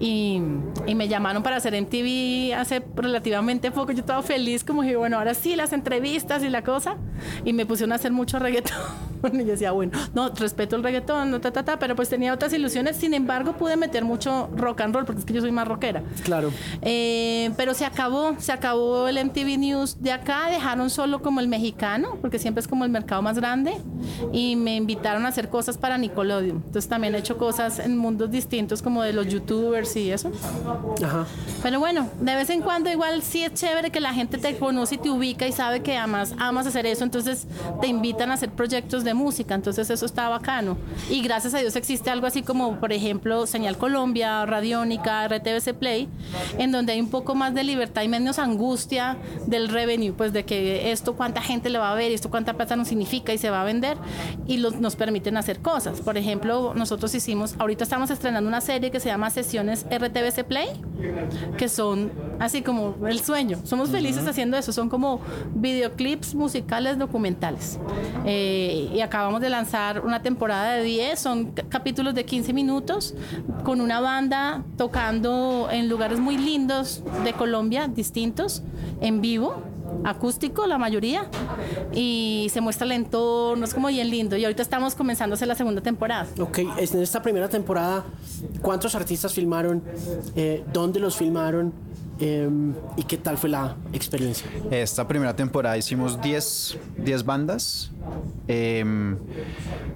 Y, 0.00 0.40
y 0.86 0.94
me 0.94 1.08
llamaron 1.08 1.42
para 1.42 1.56
hacer 1.56 1.80
MTV 1.80 2.54
hace 2.54 2.82
relativamente 2.94 3.70
poco. 3.70 3.92
Yo 3.92 4.00
estaba 4.00 4.22
feliz, 4.22 4.64
como 4.64 4.82
dije, 4.82 4.96
bueno, 4.96 5.18
ahora 5.18 5.34
sí, 5.34 5.56
las 5.56 5.72
entrevistas 5.72 6.42
y 6.42 6.48
la 6.48 6.62
cosa. 6.62 6.96
Y 7.44 7.52
me 7.52 7.66
pusieron 7.66 7.92
a 7.92 7.96
hacer 7.96 8.12
mucho 8.12 8.38
reggaetón. 8.38 9.07
Y 9.38 9.38
yo 9.38 9.52
decía, 9.52 9.72
bueno, 9.72 9.92
no, 10.14 10.30
respeto 10.30 10.76
el 10.76 10.82
reggaetón, 10.82 11.30
no, 11.30 11.40
ta, 11.40 11.52
ta, 11.52 11.64
ta, 11.64 11.78
pero 11.78 11.94
pues 11.94 12.08
tenía 12.08 12.32
otras 12.32 12.52
ilusiones. 12.52 12.96
Sin 12.96 13.14
embargo, 13.14 13.52
pude 13.52 13.76
meter 13.76 14.04
mucho 14.04 14.48
rock 14.56 14.80
and 14.80 14.94
roll, 14.94 15.04
porque 15.04 15.20
es 15.20 15.24
que 15.24 15.32
yo 15.32 15.40
soy 15.40 15.52
más 15.52 15.68
rockera. 15.68 16.02
Claro. 16.24 16.50
Eh, 16.82 17.50
pero 17.56 17.74
se 17.74 17.84
acabó, 17.84 18.34
se 18.38 18.52
acabó 18.52 19.06
el 19.08 19.24
MTV 19.24 19.58
News 19.58 20.02
de 20.02 20.12
acá, 20.12 20.48
dejaron 20.50 20.90
solo 20.90 21.22
como 21.22 21.40
el 21.40 21.48
mexicano, 21.48 22.18
porque 22.20 22.38
siempre 22.38 22.60
es 22.60 22.68
como 22.68 22.84
el 22.84 22.90
mercado 22.90 23.22
más 23.22 23.36
grande, 23.36 23.74
y 24.32 24.56
me 24.56 24.76
invitaron 24.76 25.24
a 25.26 25.28
hacer 25.28 25.48
cosas 25.48 25.78
para 25.78 25.98
Nickelodeon. 25.98 26.56
Entonces 26.56 26.88
también 26.88 27.14
he 27.14 27.18
hecho 27.18 27.36
cosas 27.36 27.78
en 27.78 27.96
mundos 27.96 28.30
distintos 28.30 28.82
como 28.82 29.02
de 29.02 29.12
los 29.12 29.28
youtubers 29.28 29.94
y 29.96 30.10
eso. 30.10 30.30
Ajá. 31.04 31.26
Pero 31.62 31.80
bueno, 31.80 32.08
de 32.20 32.34
vez 32.34 32.50
en 32.50 32.62
cuando 32.62 32.90
igual 32.90 33.22
sí 33.22 33.44
es 33.44 33.54
chévere 33.54 33.90
que 33.90 34.00
la 34.00 34.12
gente 34.14 34.38
te 34.38 34.56
conoce 34.56 34.96
y 34.96 34.98
te 34.98 35.10
ubica 35.10 35.46
y 35.46 35.52
sabe 35.52 35.80
que 35.80 35.96
amas, 35.96 36.34
amas 36.38 36.66
hacer 36.66 36.86
eso, 36.86 37.04
entonces 37.04 37.46
te 37.80 37.88
invitan 37.88 38.30
a 38.30 38.34
hacer 38.34 38.50
proyectos 38.50 39.04
de 39.04 39.07
música, 39.14 39.54
entonces 39.54 39.90
eso 39.90 40.06
está 40.06 40.28
bacano. 40.28 40.76
Y 41.10 41.22
gracias 41.22 41.54
a 41.54 41.58
Dios 41.58 41.76
existe 41.76 42.10
algo 42.10 42.26
así 42.26 42.42
como, 42.42 42.78
por 42.80 42.92
ejemplo, 42.92 43.46
Señal 43.46 43.76
Colombia, 43.78 44.44
Radiónica, 44.46 45.26
RTVC 45.28 45.74
Play, 45.74 46.08
en 46.58 46.72
donde 46.72 46.92
hay 46.92 47.00
un 47.00 47.08
poco 47.10 47.34
más 47.34 47.54
de 47.54 47.64
libertad 47.64 48.02
y 48.02 48.08
menos 48.08 48.38
angustia 48.38 49.16
del 49.46 49.68
revenue, 49.68 50.12
pues 50.12 50.32
de 50.32 50.44
que 50.44 50.90
esto 50.92 51.14
cuánta 51.16 51.40
gente 51.42 51.70
le 51.70 51.78
va 51.78 51.92
a 51.92 51.94
ver, 51.94 52.12
esto 52.12 52.30
cuánta 52.30 52.54
plata 52.54 52.76
nos 52.76 52.88
significa 52.88 53.32
y 53.32 53.38
se 53.38 53.50
va 53.50 53.62
a 53.62 53.64
vender, 53.64 53.96
y 54.46 54.58
los- 54.58 54.76
nos 54.80 54.96
permiten 54.96 55.36
hacer 55.36 55.60
cosas. 55.60 56.00
Por 56.00 56.16
ejemplo, 56.16 56.72
nosotros 56.74 57.14
hicimos, 57.14 57.54
ahorita 57.58 57.84
estamos 57.84 58.10
estrenando 58.10 58.48
una 58.48 58.60
serie 58.60 58.90
que 58.90 59.00
se 59.00 59.08
llama 59.08 59.30
Sesiones 59.30 59.86
RTVC 59.90 60.44
Play, 60.44 60.68
que 61.56 61.68
son 61.68 62.10
así 62.40 62.62
como 62.62 62.94
el 63.06 63.20
sueño. 63.20 63.58
Somos 63.64 63.90
felices 63.90 64.26
haciendo 64.26 64.56
eso. 64.56 64.72
Son 64.72 64.88
como 64.88 65.20
videoclips 65.54 66.34
musicales 66.34 66.98
documentales. 66.98 67.78
Eh, 68.24 68.90
y 68.98 69.00
acabamos 69.00 69.40
de 69.40 69.48
lanzar 69.48 70.00
una 70.04 70.22
temporada 70.22 70.72
de 70.74 70.82
10, 70.82 71.18
son 71.20 71.52
ca- 71.52 71.62
capítulos 71.68 72.16
de 72.16 72.24
15 72.24 72.52
minutos, 72.52 73.14
con 73.62 73.80
una 73.80 74.00
banda 74.00 74.64
tocando 74.76 75.68
en 75.70 75.88
lugares 75.88 76.18
muy 76.18 76.36
lindos 76.36 77.04
de 77.22 77.32
Colombia, 77.32 77.86
distintos, 77.86 78.62
en 79.00 79.20
vivo 79.20 79.62
acústico 80.04 80.66
la 80.66 80.76
mayoría 80.78 81.26
y 81.94 82.48
se 82.52 82.60
muestra 82.60 82.84
el 82.86 82.92
entorno, 82.92 83.64
es 83.64 83.72
como 83.72 83.88
bien 83.88 84.10
lindo 84.10 84.36
y 84.36 84.44
ahorita 84.44 84.62
estamos 84.62 84.94
comenzando 84.94 85.32
a 85.32 85.36
hacer 85.36 85.48
la 85.48 85.54
segunda 85.54 85.80
temporada. 85.80 86.26
Ok, 86.40 86.58
en 86.58 87.00
esta 87.02 87.22
primera 87.22 87.48
temporada, 87.48 88.04
¿cuántos 88.60 88.94
artistas 88.94 89.32
filmaron? 89.32 89.82
Eh, 90.36 90.62
¿Dónde 90.72 91.00
los 91.00 91.16
filmaron? 91.16 91.72
Eh, 92.20 92.48
¿Y 92.96 93.02
qué 93.04 93.16
tal 93.16 93.38
fue 93.38 93.48
la 93.48 93.76
experiencia? 93.92 94.46
Esta 94.70 95.06
primera 95.06 95.34
temporada 95.36 95.76
hicimos 95.76 96.20
10, 96.20 96.76
10 96.96 97.24
bandas. 97.24 97.90
em, 98.50 99.16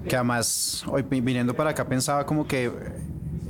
que 0.08 0.14
además, 0.14 0.84
hoy 0.86 1.02
vi- 1.08 1.20
viniendo 1.22 1.54
para 1.54 1.70
acá 1.70 1.86
pensaba 1.86 2.26
como 2.26 2.46
que 2.46 2.70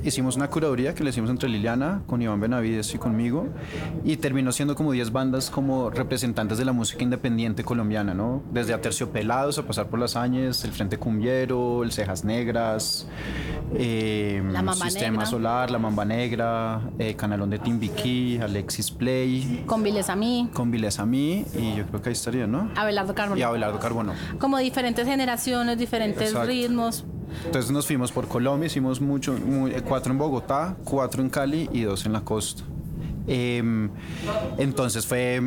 hicimos 0.03 0.35
una 0.35 0.49
curaduría 0.49 0.93
que 0.93 1.03
le 1.03 1.09
hicimos 1.09 1.29
entre 1.29 1.49
Liliana, 1.49 2.01
con 2.07 2.21
Iván 2.21 2.39
Benavides 2.39 2.93
y 2.93 2.97
conmigo, 2.97 3.47
y 4.03 4.17
terminó 4.17 4.51
siendo 4.51 4.75
como 4.75 4.91
10 4.91 5.11
bandas 5.11 5.49
como 5.49 5.89
representantes 5.89 6.57
de 6.57 6.65
la 6.65 6.73
música 6.73 7.03
independiente 7.03 7.63
colombiana, 7.63 8.13
¿no? 8.13 8.43
Desde 8.51 8.73
Aterciopelados 8.73 9.57
a 9.57 9.63
pasar 9.63 9.87
por 9.87 9.99
Las 9.99 10.15
Áñez, 10.15 10.63
el 10.65 10.71
Frente 10.71 10.97
Cumbiero, 10.97 11.83
el 11.83 11.91
Cejas 11.91 12.23
Negras, 12.23 13.07
eh, 13.75 14.41
Sistema 14.83 15.25
Solar, 15.25 15.71
La 15.71 15.79
Mamba 15.79 16.05
Negra, 16.05 16.81
eh, 16.99 17.15
Canalón 17.15 17.49
de 17.49 17.59
Timbiquí, 17.59 18.37
Alexis 18.41 18.91
Play. 18.91 19.63
Con 19.65 19.83
Viles 19.83 20.09
a 20.09 20.15
mí. 20.15 20.49
Con 20.53 20.71
Viles 20.71 20.99
a 20.99 21.05
mí, 21.05 21.45
y 21.55 21.75
yo 21.75 21.85
creo 21.85 22.01
que 22.01 22.09
ahí 22.09 22.13
estaría, 22.13 22.47
¿no? 22.47 22.69
Abelardo 22.75 23.15
Carbono. 23.15 23.39
Y 23.39 23.43
Abelardo 23.43 23.79
Carbono. 23.79 24.13
Como 24.39 24.57
diferentes 24.57 25.07
generaciones, 25.07 25.77
diferentes 25.77 26.33
ritmos. 26.45 27.05
Entonces 27.45 27.71
nos 27.71 27.87
fuimos 27.87 28.11
por 28.11 28.27
Colombia, 28.27 28.67
hicimos 28.67 29.01
mucho, 29.01 29.35
cuatro 29.87 30.11
en 30.11 30.17
Bogotá, 30.17 30.75
cuatro 30.83 31.21
en 31.21 31.29
Cali 31.29 31.69
y 31.71 31.81
dos 31.81 32.05
en 32.05 32.13
la 32.13 32.21
costa. 32.21 32.63
Em, 33.27 33.89
entonces 34.57 35.05
fue, 35.05 35.41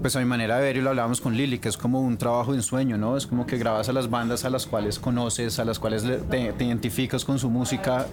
pues 0.00 0.16
a 0.16 0.18
mi 0.18 0.24
manera 0.24 0.56
de 0.56 0.62
ver, 0.62 0.76
y 0.76 0.80
lo 0.80 0.90
hablábamos 0.90 1.20
con 1.20 1.36
Lili, 1.36 1.58
que 1.58 1.68
es 1.68 1.76
como 1.76 2.00
un 2.00 2.18
trabajo 2.18 2.52
de 2.52 2.58
ensueño, 2.58 2.98
¿no? 2.98 3.16
Es 3.16 3.26
como 3.26 3.46
que 3.46 3.56
grabas 3.56 3.88
a 3.88 3.92
las 3.92 4.10
bandas 4.10 4.44
a 4.44 4.50
las 4.50 4.66
cuales 4.66 4.98
conoces, 4.98 5.58
a 5.58 5.64
las 5.64 5.78
cuales 5.78 6.02
te, 6.02 6.52
te, 6.52 6.64
identificas 6.64 7.24
con 7.24 7.38
su 7.38 7.50
música 7.50 8.06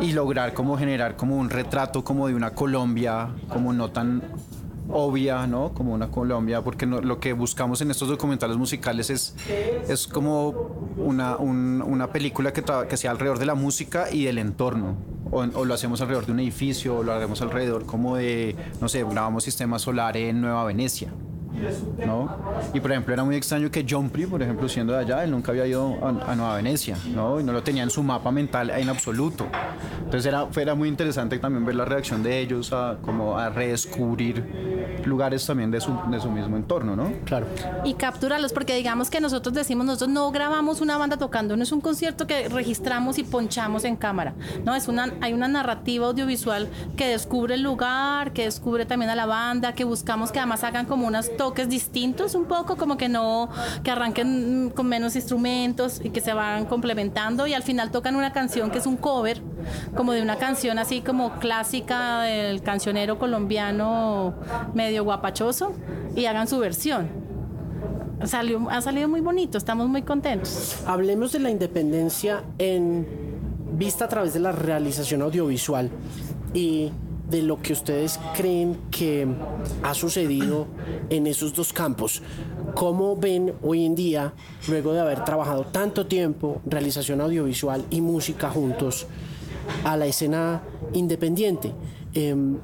y 0.00 0.12
lograr 0.12 0.54
como 0.54 0.78
generar 0.78 1.16
como 1.16 1.36
un 1.36 1.50
retrato 1.50 2.04
como 2.04 2.28
de 2.28 2.34
una 2.34 2.50
Colombia, 2.50 3.28
como 3.48 3.72
no 3.72 3.90
tan 3.90 4.22
obvia, 4.88 5.46
¿no? 5.46 5.72
Como 5.72 5.92
una 5.92 6.10
Colombia, 6.10 6.62
porque 6.62 6.86
lo 6.86 7.20
que 7.20 7.32
buscamos 7.32 7.80
en 7.80 7.90
estos 7.90 8.08
documentales 8.08 8.56
musicales 8.56 9.10
es, 9.10 9.34
es 9.88 10.06
como 10.06 10.94
una, 10.96 11.36
una 11.36 12.12
película 12.12 12.52
que, 12.52 12.96
sea 12.96 13.10
alrededor 13.10 13.38
de 13.38 13.46
la 13.46 13.54
música 13.54 14.10
y 14.10 14.24
del 14.24 14.38
entorno. 14.38 14.96
O, 15.30 15.40
o, 15.40 15.64
lo 15.64 15.74
hacemos 15.74 16.00
alrededor 16.00 16.26
de 16.26 16.32
un 16.32 16.40
edificio, 16.40 16.98
o 16.98 17.02
lo 17.02 17.12
hacemos 17.12 17.42
alrededor 17.42 17.84
como 17.84 18.16
de, 18.16 18.54
no 18.80 18.88
sé, 18.88 19.02
grabamos 19.02 19.44
sistema 19.44 19.78
solar 19.78 20.16
en 20.16 20.40
Nueva 20.40 20.64
Venecia. 20.64 21.12
¿No? 22.04 22.36
Y 22.74 22.80
por 22.80 22.90
ejemplo 22.90 23.14
era 23.14 23.24
muy 23.24 23.36
extraño 23.36 23.70
que 23.70 23.86
John 23.88 24.10
Pri, 24.10 24.26
por 24.26 24.42
ejemplo, 24.42 24.68
siendo 24.68 24.92
de 24.92 25.00
allá, 25.00 25.24
él 25.24 25.30
nunca 25.30 25.52
había 25.52 25.66
ido 25.66 25.96
a, 26.04 26.34
Nueva 26.34 26.56
Venecia, 26.56 26.96
¿no? 27.14 27.40
Y 27.40 27.44
no 27.44 27.52
lo 27.52 27.62
tenía 27.62 27.82
en 27.82 27.90
su 27.90 28.02
mapa 28.02 28.30
mental 28.30 28.70
en 28.70 28.88
absoluto. 28.88 29.46
Entonces 29.98 30.26
era, 30.26 30.46
era 30.56 30.74
muy 30.74 30.88
interesante 30.88 31.38
también 31.38 31.64
ver 31.64 31.74
la 31.74 31.84
reacción 31.84 32.22
de 32.22 32.40
ellos 32.40 32.72
a, 32.72 32.98
como 33.02 33.38
a 33.38 33.48
redescubrir 33.48 34.44
lugares 35.04 35.46
también 35.46 35.70
de 35.70 35.80
su, 35.80 35.92
de 36.10 36.20
su 36.20 36.30
mismo 36.30 36.56
entorno, 36.56 36.96
¿no? 36.96 37.12
Claro. 37.24 37.46
Y 37.84 37.94
capturarlos, 37.94 38.52
porque 38.52 38.74
digamos 38.74 39.10
que 39.10 39.20
nosotros 39.20 39.54
decimos, 39.54 39.86
nosotros 39.86 40.10
no 40.10 40.30
grabamos 40.30 40.80
una 40.80 40.98
banda 40.98 41.16
tocando, 41.16 41.56
no 41.56 41.62
es 41.62 41.72
un 41.72 41.80
concierto 41.80 42.26
que 42.26 42.48
registramos 42.48 43.18
y 43.18 43.24
ponchamos 43.24 43.84
en 43.84 43.96
cámara, 43.96 44.34
¿no? 44.64 44.74
Es 44.74 44.88
una, 44.88 45.12
hay 45.20 45.32
una 45.32 45.48
narrativa 45.48 46.06
audiovisual 46.06 46.68
que 46.96 47.08
descubre 47.08 47.54
el 47.54 47.62
lugar, 47.62 48.32
que 48.32 48.44
descubre 48.44 48.86
también 48.86 49.10
a 49.10 49.14
la 49.14 49.26
banda, 49.26 49.74
que 49.74 49.84
buscamos 49.84 50.32
que 50.32 50.38
además 50.38 50.64
hagan 50.64 50.86
como 50.86 51.06
unas 51.06 51.36
toques 51.46 51.68
distintos 51.68 52.34
un 52.34 52.46
poco, 52.46 52.76
como 52.76 52.96
que 52.96 53.08
no, 53.08 53.48
que 53.84 53.92
arranquen 53.92 54.72
con 54.74 54.88
menos 54.88 55.14
instrumentos 55.14 56.00
y 56.02 56.10
que 56.10 56.20
se 56.20 56.32
van 56.32 56.64
complementando 56.64 57.46
y 57.46 57.54
al 57.54 57.62
final 57.62 57.92
tocan 57.92 58.16
una 58.16 58.32
canción 58.32 58.68
que 58.68 58.78
es 58.78 58.86
un 58.86 58.96
cover, 58.96 59.40
como 59.94 60.10
de 60.10 60.22
una 60.22 60.38
canción 60.38 60.80
así 60.80 61.02
como 61.02 61.38
clásica 61.38 62.22
del 62.22 62.62
cancionero 62.62 63.20
colombiano 63.20 64.34
medio 64.74 65.04
guapachoso 65.04 65.72
y 66.16 66.24
hagan 66.24 66.48
su 66.48 66.58
versión. 66.58 67.06
Salió, 68.24 68.68
ha 68.68 68.80
salido 68.80 69.06
muy 69.08 69.20
bonito, 69.20 69.56
estamos 69.56 69.88
muy 69.88 70.02
contentos. 70.02 70.78
Hablemos 70.84 71.30
de 71.30 71.38
la 71.38 71.50
independencia 71.50 72.42
en 72.58 73.06
vista 73.72 74.06
a 74.06 74.08
través 74.08 74.34
de 74.34 74.40
la 74.40 74.50
realización 74.50 75.22
audiovisual 75.22 75.90
y 76.54 76.90
de 77.28 77.42
lo 77.42 77.60
que 77.60 77.72
ustedes 77.72 78.18
creen 78.34 78.78
que 78.90 79.26
ha 79.82 79.94
sucedido 79.94 80.66
en 81.10 81.26
esos 81.26 81.54
dos 81.54 81.72
campos. 81.72 82.22
¿Cómo 82.74 83.16
ven 83.16 83.54
hoy 83.62 83.84
en 83.84 83.94
día, 83.94 84.34
luego 84.68 84.92
de 84.92 85.00
haber 85.00 85.24
trabajado 85.24 85.64
tanto 85.64 86.06
tiempo, 86.06 86.60
realización 86.66 87.20
audiovisual 87.20 87.84
y 87.90 88.00
música 88.00 88.50
juntos, 88.50 89.06
a 89.84 89.96
la 89.96 90.06
escena 90.06 90.62
independiente? 90.92 91.72
Em, 92.14 92.58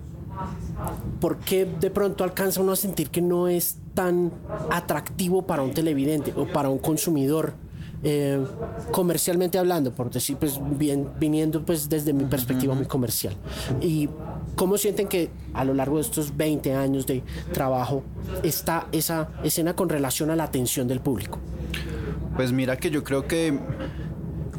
¿Por 1.20 1.38
qué 1.38 1.64
de 1.64 1.90
pronto 1.90 2.24
alcanza 2.24 2.60
uno 2.60 2.72
a 2.72 2.76
sentir 2.76 3.10
que 3.10 3.20
no 3.20 3.48
es 3.48 3.78
tan 3.94 4.32
atractivo 4.70 5.42
para 5.42 5.62
un 5.62 5.72
televidente 5.72 6.32
o 6.36 6.46
para 6.46 6.68
un 6.68 6.78
consumidor? 6.78 7.54
Eh, 8.04 8.44
comercialmente 8.90 9.58
hablando, 9.58 9.92
por 9.92 10.10
decir, 10.10 10.36
pues 10.36 10.58
bien, 10.76 11.08
viniendo 11.20 11.64
pues 11.64 11.88
desde 11.88 12.12
mi 12.12 12.24
perspectiva 12.24 12.74
muy 12.74 12.86
comercial. 12.86 13.34
¿Y 13.80 14.08
cómo 14.56 14.78
sienten 14.78 15.08
que 15.08 15.30
a 15.54 15.64
lo 15.64 15.74
largo 15.74 15.96
de 15.96 16.02
estos 16.02 16.36
20 16.36 16.74
años 16.74 17.06
de 17.06 17.22
trabajo 17.52 18.02
está 18.42 18.86
esa 18.92 19.28
escena 19.44 19.74
con 19.74 19.88
relación 19.88 20.30
a 20.30 20.36
la 20.36 20.44
atención 20.44 20.88
del 20.88 21.00
público? 21.00 21.38
Pues 22.36 22.52
mira 22.52 22.76
que 22.76 22.90
yo 22.90 23.04
creo 23.04 23.26
que 23.26 23.58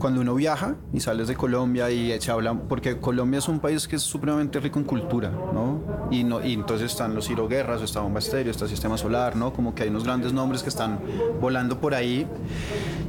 cuando 0.03 0.19
uno 0.19 0.35
viaja 0.35 0.75
y 0.91 0.99
sales 0.99 1.29
de 1.29 1.35
Colombia 1.35 1.89
y 1.89 2.19
se 2.19 2.29
habla, 2.29 2.53
porque 2.53 2.99
Colombia 2.99 3.37
es 3.37 3.47
un 3.47 3.61
país 3.61 3.87
que 3.87 3.95
es 3.95 4.01
supremamente 4.01 4.59
rico 4.59 4.77
en 4.77 4.83
cultura, 4.83 5.29
¿no? 5.29 5.79
Y, 6.11 6.25
no, 6.25 6.45
y 6.45 6.51
entonces 6.51 6.91
están 6.91 7.15
los 7.15 7.25
Ciro 7.25 7.47
Guerras, 7.47 7.81
está 7.81 8.01
Bomba 8.01 8.19
Estéreo, 8.19 8.51
está 8.51 8.67
Sistema 8.67 8.97
Solar, 8.97 9.37
¿no? 9.37 9.53
Como 9.53 9.73
que 9.73 9.83
hay 9.83 9.89
unos 9.89 10.03
grandes 10.03 10.33
nombres 10.33 10.61
que 10.61 10.67
están 10.67 10.99
volando 11.39 11.79
por 11.79 11.93
ahí. 11.93 12.27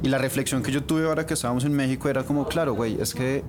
Y 0.05 0.09
la 0.09 0.19
reflexión 0.19 0.63
que 0.63 0.71
yo 0.71 0.85
tuve 0.85 1.05
ahora 1.09 1.27
que 1.27 1.35
estábamos 1.35 1.65
en 1.65 1.73
México 1.73 2.09
era 2.09 2.23
como, 2.23 2.47
claro, 2.47 2.75
güey, 2.75 2.97
es 3.01 3.13
que 3.13 3.43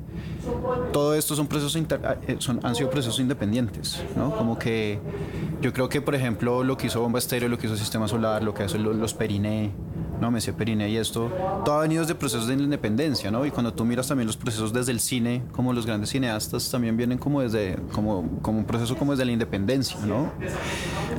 todo 0.92 1.14
esto 1.14 1.36
son 1.36 1.46
procesos 1.46 1.76
eh, 1.76 2.38
son, 2.40 2.60
han 2.64 2.74
sido 2.74 2.90
procesos 2.90 3.20
independientes, 3.20 4.04
¿no? 4.16 4.36
Como 4.36 4.58
que 4.58 5.00
yo 5.62 5.72
creo 5.72 5.88
que, 5.88 6.02
por 6.02 6.16
ejemplo, 6.16 6.64
lo 6.64 6.78
que 6.78 6.88
hizo 6.88 7.00
Bomba 7.00 7.20
Estéreo, 7.20 7.48
lo 7.48 7.60
que 7.60 7.68
hizo 7.68 7.78
Sistema 7.78 8.08
Solar, 8.08 8.42
lo 8.42 8.56
que 8.56 8.64
hacen 8.64 8.82
los, 8.82 8.96
los 8.96 9.14
Periné, 9.14 9.72
¿no? 10.20 10.32
Messi 10.32 10.52
Periné 10.52 10.90
y 10.90 10.98
esto, 10.98 11.32
todo 11.64 11.76
ha 11.76 11.82
venido 11.82 12.02
desde 12.02 12.16
procesos 12.16 12.48
de 12.48 12.54
independencia, 12.54 13.32
¿no? 13.32 13.35
Y 13.44 13.50
cuando 13.50 13.74
tú 13.74 13.84
miras 13.86 14.08
también 14.08 14.28
los 14.28 14.38
procesos 14.38 14.72
desde 14.72 14.92
el 14.92 15.00
cine, 15.00 15.42
como 15.52 15.74
los 15.74 15.88
grandes 15.88 16.12
cineastas 16.12 16.70
también 16.70 16.96
vienen 16.96 17.18
como 17.18 17.42
desde, 17.42 17.78
como, 17.92 18.40
como 18.44 18.60
un 18.60 18.66
proceso 18.66 18.96
como 18.96 19.14
desde 19.14 19.26
la 19.26 19.32
independencia, 19.32 19.98
¿no? 20.06 20.32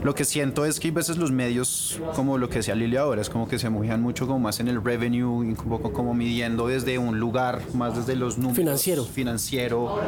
Lo 0.05 0.15
que 0.15 0.25
siento 0.25 0.65
es 0.65 0.79
que 0.79 0.89
a 0.89 0.93
veces 0.93 1.19
los 1.19 1.33
medios, 1.33 2.01
como 2.15 2.39
lo 2.39 2.49
que 2.49 2.59
decía 2.59 2.77
Lili 2.77 2.97
ahora, 2.97 3.21
es 3.21 3.29
como 3.29 3.49
que 3.49 3.59
se 3.59 3.69
mojan 3.69 4.01
mucho 4.01 4.27
como 4.27 4.39
más 4.39 4.61
en 4.61 4.69
el 4.69 4.83
revenue, 4.83 5.25
un 5.25 5.57
poco 5.57 5.93
como 5.93 6.15
midiendo 6.15 6.69
desde 6.69 6.99
un 6.99 7.19
lugar, 7.19 7.61
más 7.75 7.97
desde 7.97 8.15
los 8.15 8.39
números. 8.39 8.57
Financiero. 8.57 9.05
Financiero, 9.05 9.99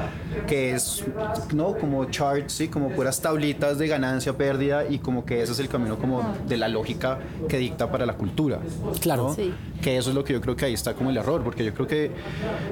que 0.46 0.74
es, 0.74 1.04
¿no? 1.52 1.74
Como 1.74 2.04
charts, 2.04 2.52
¿sí? 2.52 2.68
Como 2.68 2.90
puras 2.90 3.20
tablitas 3.20 3.78
de 3.78 3.88
ganancia, 3.88 4.36
pérdida, 4.36 4.86
y 4.88 4.98
como 4.98 5.24
que 5.24 5.42
ese 5.42 5.52
es 5.52 5.58
el 5.58 5.68
camino 5.68 5.98
como 5.98 6.22
de 6.46 6.56
la 6.56 6.68
lógica 6.68 7.18
que 7.48 7.58
dicta 7.58 7.90
para 7.90 8.06
la 8.06 8.14
cultura. 8.14 8.60
Claro. 9.00 9.34
Que 9.82 9.96
eso 9.96 10.10
es 10.10 10.14
lo 10.14 10.24
que 10.24 10.32
yo 10.32 10.40
creo 10.40 10.56
que 10.56 10.66
ahí 10.66 10.74
está 10.74 10.94
como 10.94 11.10
el 11.10 11.16
error, 11.16 11.42
porque 11.42 11.64
yo 11.64 11.74
creo 11.74 11.86
que, 11.86 11.97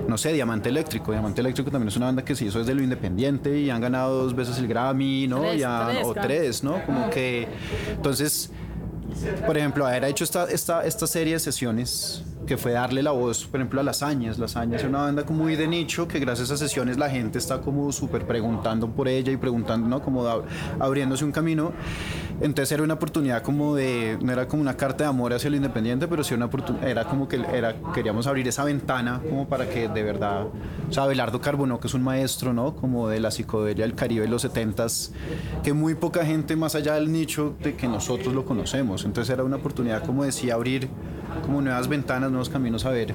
no 0.08 0.18
sé, 0.18 0.32
Diamante 0.32 0.68
Eléctrico. 0.68 1.12
Diamante 1.12 1.40
Eléctrico 1.40 1.70
también 1.70 1.88
es 1.88 1.96
una 1.96 2.06
banda 2.06 2.24
que 2.24 2.34
se 2.34 2.44
hizo 2.44 2.58
desde 2.58 2.74
lo 2.74 2.82
independiente 2.82 3.58
y 3.58 3.70
han 3.70 3.80
ganado 3.80 4.22
dos 4.22 4.34
veces 4.34 4.58
el 4.58 4.68
Grammy, 4.68 5.26
¿no? 5.28 5.42
o 6.04 6.14
tres, 6.14 6.62
¿no? 6.62 6.84
Como 6.84 7.10
que. 7.10 7.48
Entonces, 7.90 8.50
por 9.46 9.56
ejemplo, 9.56 9.86
haber 9.86 10.04
hecho 10.04 10.24
esta, 10.24 10.44
esta, 10.44 10.84
esta 10.84 11.06
serie 11.06 11.34
de 11.34 11.40
sesiones 11.40 12.24
que 12.44 12.56
fue 12.56 12.72
darle 12.72 13.02
la 13.02 13.10
voz, 13.10 13.46
por 13.46 13.60
ejemplo, 13.60 13.80
a 13.80 13.84
Las 13.84 14.02
Añas. 14.02 14.38
Las 14.38 14.56
Añas 14.56 14.82
es 14.82 14.88
una 14.88 15.02
banda 15.02 15.24
muy 15.28 15.56
de 15.56 15.66
nicho, 15.66 16.06
que 16.06 16.18
gracias 16.18 16.50
a 16.50 16.56
sesiones 16.56 16.98
la 16.98 17.08
gente 17.10 17.38
está 17.38 17.60
como 17.60 17.90
súper 17.92 18.26
preguntando 18.26 18.88
por 18.88 19.08
ella 19.08 19.32
y 19.32 19.36
preguntando, 19.36 19.88
¿no? 19.88 20.00
Como 20.02 20.24
abriéndose 20.78 21.24
un 21.24 21.32
camino. 21.32 21.72
Entonces 22.40 22.70
era 22.72 22.82
una 22.82 22.94
oportunidad 22.94 23.42
como 23.42 23.74
de, 23.74 24.18
no 24.20 24.32
era 24.32 24.46
como 24.46 24.60
una 24.60 24.76
carta 24.76 25.04
de 25.04 25.10
amor 25.10 25.32
hacia 25.32 25.48
el 25.48 25.54
independiente, 25.54 26.06
pero 26.06 26.22
sí 26.22 26.34
una 26.34 26.46
oportunidad, 26.46 26.88
era 26.88 27.04
como 27.04 27.26
que 27.28 27.36
era, 27.36 27.74
queríamos 27.94 28.26
abrir 28.26 28.46
esa 28.46 28.62
ventana 28.64 29.22
como 29.28 29.48
para 29.48 29.68
que 29.68 29.88
de 29.88 30.02
verdad, 30.02 30.46
o 30.88 30.92
sea, 30.92 31.06
Belardo 31.06 31.40
Carbonó, 31.40 31.80
que 31.80 31.86
es 31.86 31.94
un 31.94 32.02
maestro, 32.02 32.52
¿no? 32.52 32.76
Como 32.76 33.08
de 33.08 33.20
la 33.20 33.30
psicodelia 33.30 33.86
del 33.86 33.94
Caribe 33.94 34.22
de 34.22 34.28
los 34.28 34.44
70s, 34.44 35.10
que 35.62 35.72
muy 35.72 35.94
poca 35.94 36.26
gente 36.26 36.56
más 36.56 36.74
allá 36.74 36.94
del 36.94 37.10
nicho 37.10 37.54
de 37.62 37.74
que 37.74 37.88
nosotros 37.88 38.34
lo 38.34 38.44
conocemos. 38.44 39.04
Entonces 39.04 39.32
era 39.32 39.42
una 39.42 39.56
oportunidad 39.56 40.04
como 40.04 40.24
decía 40.24 40.54
abrir 40.54 40.88
como 41.42 41.60
nuevas 41.60 41.88
ventanas, 41.88 42.30
nuevos 42.30 42.48
caminos 42.48 42.84
a 42.84 42.90
ver 42.90 43.14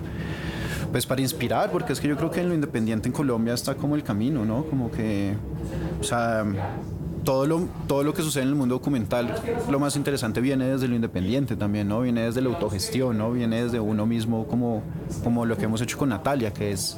pues 0.91 1.05
para 1.05 1.21
inspirar, 1.21 1.71
porque 1.71 1.93
es 1.93 2.01
que 2.01 2.07
yo 2.07 2.17
creo 2.17 2.29
que 2.29 2.41
en 2.41 2.49
lo 2.49 2.55
independiente 2.55 3.07
en 3.07 3.13
Colombia 3.13 3.53
está 3.53 3.75
como 3.75 3.95
el 3.95 4.03
camino, 4.03 4.45
¿no? 4.45 4.65
Como 4.65 4.91
que, 4.91 5.35
o 5.99 6.03
sea, 6.03 6.45
todo 7.23 7.45
lo, 7.45 7.67
todo 7.87 8.03
lo 8.03 8.13
que 8.13 8.21
sucede 8.23 8.43
en 8.43 8.49
el 8.49 8.55
mundo 8.55 8.75
documental, 8.75 9.35
lo 9.69 9.79
más 9.79 9.95
interesante 9.95 10.41
viene 10.41 10.65
desde 10.65 10.87
lo 10.87 10.95
independiente 10.95 11.55
también, 11.55 11.87
¿no? 11.87 12.01
Viene 12.01 12.23
desde 12.23 12.41
la 12.41 12.49
autogestión, 12.49 13.17
¿no? 13.17 13.31
Viene 13.31 13.63
desde 13.63 13.79
uno 13.79 14.05
mismo, 14.05 14.47
como, 14.47 14.83
como 15.23 15.45
lo 15.45 15.57
que 15.57 15.65
hemos 15.65 15.81
hecho 15.81 15.97
con 15.97 16.09
Natalia, 16.09 16.51
que 16.51 16.71
es, 16.71 16.97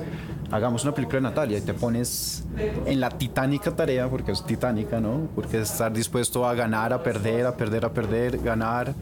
hagamos 0.51 0.83
una 0.83 0.93
película 0.93 1.17
de 1.17 1.23
Natalia 1.23 1.57
y 1.57 1.61
te 1.61 1.73
pones 1.73 2.45
en 2.85 2.99
la 2.99 3.09
titánica 3.09 3.75
tarea, 3.75 4.09
porque 4.09 4.31
es 4.31 4.45
titánica, 4.45 4.99
¿no? 4.99 5.27
Porque 5.35 5.61
es 5.61 5.71
estar 5.71 5.91
dispuesto 5.91 6.45
a 6.47 6.53
ganar, 6.53 6.93
a 6.93 7.03
perder, 7.03 7.45
a 7.45 7.55
perder, 7.55 7.85
a 7.85 7.93
perder, 7.93 8.37
ganar, 8.39 8.93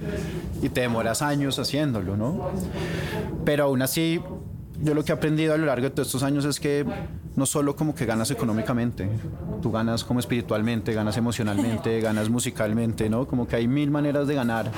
y 0.61 0.69
te 0.69 0.81
demoras 0.81 1.21
años 1.21 1.59
haciéndolo, 1.59 2.17
¿no? 2.17 2.49
Pero 3.45 3.65
aún 3.65 3.81
así, 3.81 4.21
yo 4.81 4.93
lo 4.93 5.03
que 5.03 5.11
he 5.11 5.15
aprendido 5.15 5.53
a 5.53 5.57
lo 5.57 5.67
largo 5.67 5.83
de 5.83 5.89
todos 5.91 6.07
estos 6.07 6.23
años 6.23 6.45
es 6.45 6.59
que 6.59 6.85
no 7.41 7.47
solo 7.47 7.75
como 7.75 7.95
que 7.95 8.05
ganas 8.05 8.29
económicamente, 8.29 9.09
tú 9.63 9.71
ganas 9.71 10.03
como 10.03 10.19
espiritualmente, 10.19 10.93
ganas 10.93 11.17
emocionalmente, 11.17 11.99
ganas 12.07 12.29
musicalmente, 12.29 13.09
¿no? 13.09 13.25
Como 13.25 13.47
que 13.47 13.55
hay 13.55 13.67
mil 13.67 13.89
maneras 13.89 14.27
de 14.27 14.35
ganar, 14.35 14.69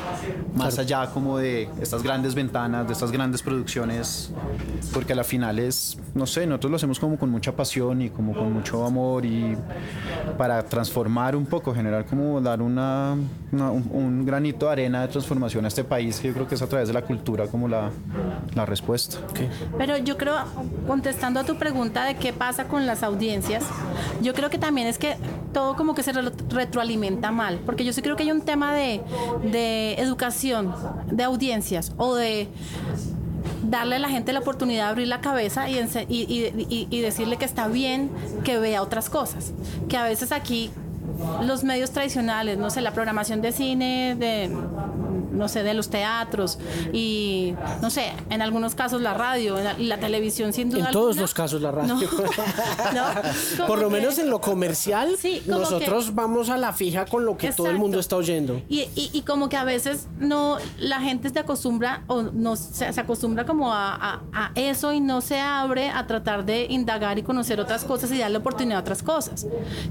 más 0.56 0.80
allá 0.80 1.08
como 1.08 1.38
de 1.38 1.68
estas 1.82 2.04
grandes 2.04 2.36
ventanas, 2.36 2.88
de 2.88 2.94
estas 2.94 3.12
grandes 3.12 3.42
producciones, 3.42 4.32
porque 4.94 5.12
a 5.12 5.16
la 5.18 5.26
final 5.26 5.60
es, 5.60 5.98
no 6.16 6.26
sé, 6.26 6.48
nosotros 6.48 6.72
lo 6.72 6.76
hacemos 6.78 7.00
como 7.02 7.18
con 7.18 7.30
mucha 7.30 7.52
pasión 7.54 8.02
y 8.02 8.10
como 8.10 8.34
con 8.34 8.54
mucho 8.54 8.86
amor 8.86 9.26
y 9.26 9.58
para 10.38 10.64
transformar 10.64 11.36
un 11.36 11.46
poco, 11.46 11.76
generar 11.76 12.06
como 12.06 12.40
dar 12.40 12.62
una, 12.62 13.18
una- 13.52 13.72
un, 13.72 13.90
un 13.92 14.26
granito 14.26 14.68
de 14.68 14.72
arena 14.72 15.02
de 15.02 15.10
transformación 15.10 15.66
a 15.66 15.68
este 15.68 15.84
país, 15.84 16.18
que 16.22 16.30
yo 16.30 16.34
creo 16.34 16.48
que 16.48 16.56
es 16.56 16.62
a 16.62 16.68
través 16.68 16.88
de 16.88 16.94
la 16.94 17.02
cultura 17.02 17.48
como 17.48 17.68
la, 17.68 17.90
la 18.56 18.66
respuesta. 18.66 19.18
Pero 19.78 19.98
yo 19.98 20.16
creo, 20.16 20.36
contestando 20.88 21.42
a 21.42 21.44
tu 21.44 21.58
pregunta 21.58 22.06
de 22.06 22.16
qué 22.16 22.32
pasa 22.32 22.53
con 22.68 22.86
las 22.86 23.04
audiencias, 23.04 23.64
yo 24.22 24.34
creo 24.34 24.50
que 24.50 24.58
también 24.58 24.88
es 24.88 24.98
que 24.98 25.16
todo 25.54 25.76
como 25.76 25.94
que 25.96 26.04
se 26.04 26.14
re- 26.14 26.32
retroalimenta 26.50 27.32
mal, 27.32 27.60
porque 27.66 27.84
yo 27.84 27.94
sí 27.94 28.02
creo 28.02 28.16
que 28.16 28.24
hay 28.24 28.32
un 28.32 28.42
tema 28.42 28.74
de, 28.74 29.02
de 29.52 29.94
educación, 29.96 30.74
de 31.12 31.24
audiencias 31.24 31.92
o 31.98 32.16
de 32.16 32.48
darle 33.64 33.96
a 33.96 34.00
la 34.00 34.10
gente 34.10 34.34
la 34.34 34.40
oportunidad 34.40 34.86
de 34.86 34.90
abrir 34.92 35.08
la 35.08 35.22
cabeza 35.22 35.70
y- 35.70 35.80
y- 36.10 36.54
y- 36.70 36.88
y 36.90 37.02
decirle 37.02 37.38
que 37.38 37.46
está 37.46 37.68
bien 37.68 38.10
que 38.44 38.58
vea 38.60 38.82
otras 38.82 39.10
cosas, 39.10 39.52
que 39.90 39.98
a 39.98 40.04
veces 40.04 40.32
aquí 40.32 40.72
los 41.46 41.64
medios 41.64 41.92
tradicionales, 41.92 42.58
no 42.58 42.70
sé, 42.70 42.82
la 42.82 42.92
programación 42.92 43.42
de 43.42 43.52
cine, 43.52 44.16
de 44.18 44.50
no 45.34 45.48
sé, 45.48 45.64
de 45.64 45.74
los 45.74 45.90
teatros 45.90 46.60
y 46.94 47.54
no 47.82 47.90
sé, 47.90 48.12
en 48.30 48.42
algunos 48.42 48.76
casos 48.76 49.02
la 49.02 49.14
radio 49.14 49.58
la- 49.62 49.78
y 49.80 49.86
la 49.86 49.98
televisión 50.00 50.54
sin 50.54 50.70
duda 50.70 50.86
En 50.88 50.92
todos 50.92 51.18
los 51.18 51.34
casos 51.34 51.62
la 51.62 51.72
radio. 51.72 51.96
No, 51.96 52.00
Por 53.68 53.80
lo 53.80 53.90
que- 53.90 53.96
menos 53.96 54.18
en 54.20 54.30
lo 54.30 54.42
comercial, 54.42 55.16
Sí, 55.18 55.42
nosotros 55.46 56.06
que- 56.06 56.12
vamos 56.12 56.50
a 56.50 56.58
la 56.58 56.74
fija 56.74 57.06
con 57.06 57.26
lo 57.26 57.38
que 57.38 57.52
todo 57.52 57.70
el 57.70 57.78
mundo 57.78 58.00
está 58.00 58.16
oyendo. 58.16 58.62
Y, 58.70 58.82
y, 58.96 59.10
y 59.14 59.22
como 59.22 59.50
que 59.50 59.58
a 59.58 59.64
veces 59.64 60.08
no 60.20 60.58
la 60.80 61.00
gente 61.00 61.30
se 61.30 61.40
acostumbra 61.40 62.04
o 62.08 62.22
no 62.24 62.56
se, 62.56 62.92
se 62.94 63.00
acostumbra 63.02 63.46
como 63.46 63.74
a, 63.74 63.94
a- 63.96 64.22
a 64.34 64.52
eso 64.56 64.94
y 64.94 65.00
no 65.00 65.22
se 65.22 65.40
abre 65.40 65.90
a 65.90 66.06
tratar 66.08 66.46
de 66.46 66.66
indagar 66.70 67.18
y 67.20 67.24
conocer 67.24 67.60
otras 67.60 67.84
cosas 67.86 68.12
y 68.12 68.18
darle 68.18 68.38
oportunidad 68.38 68.78
a 68.78 68.82
otras 68.82 69.04
cosas. 69.04 69.46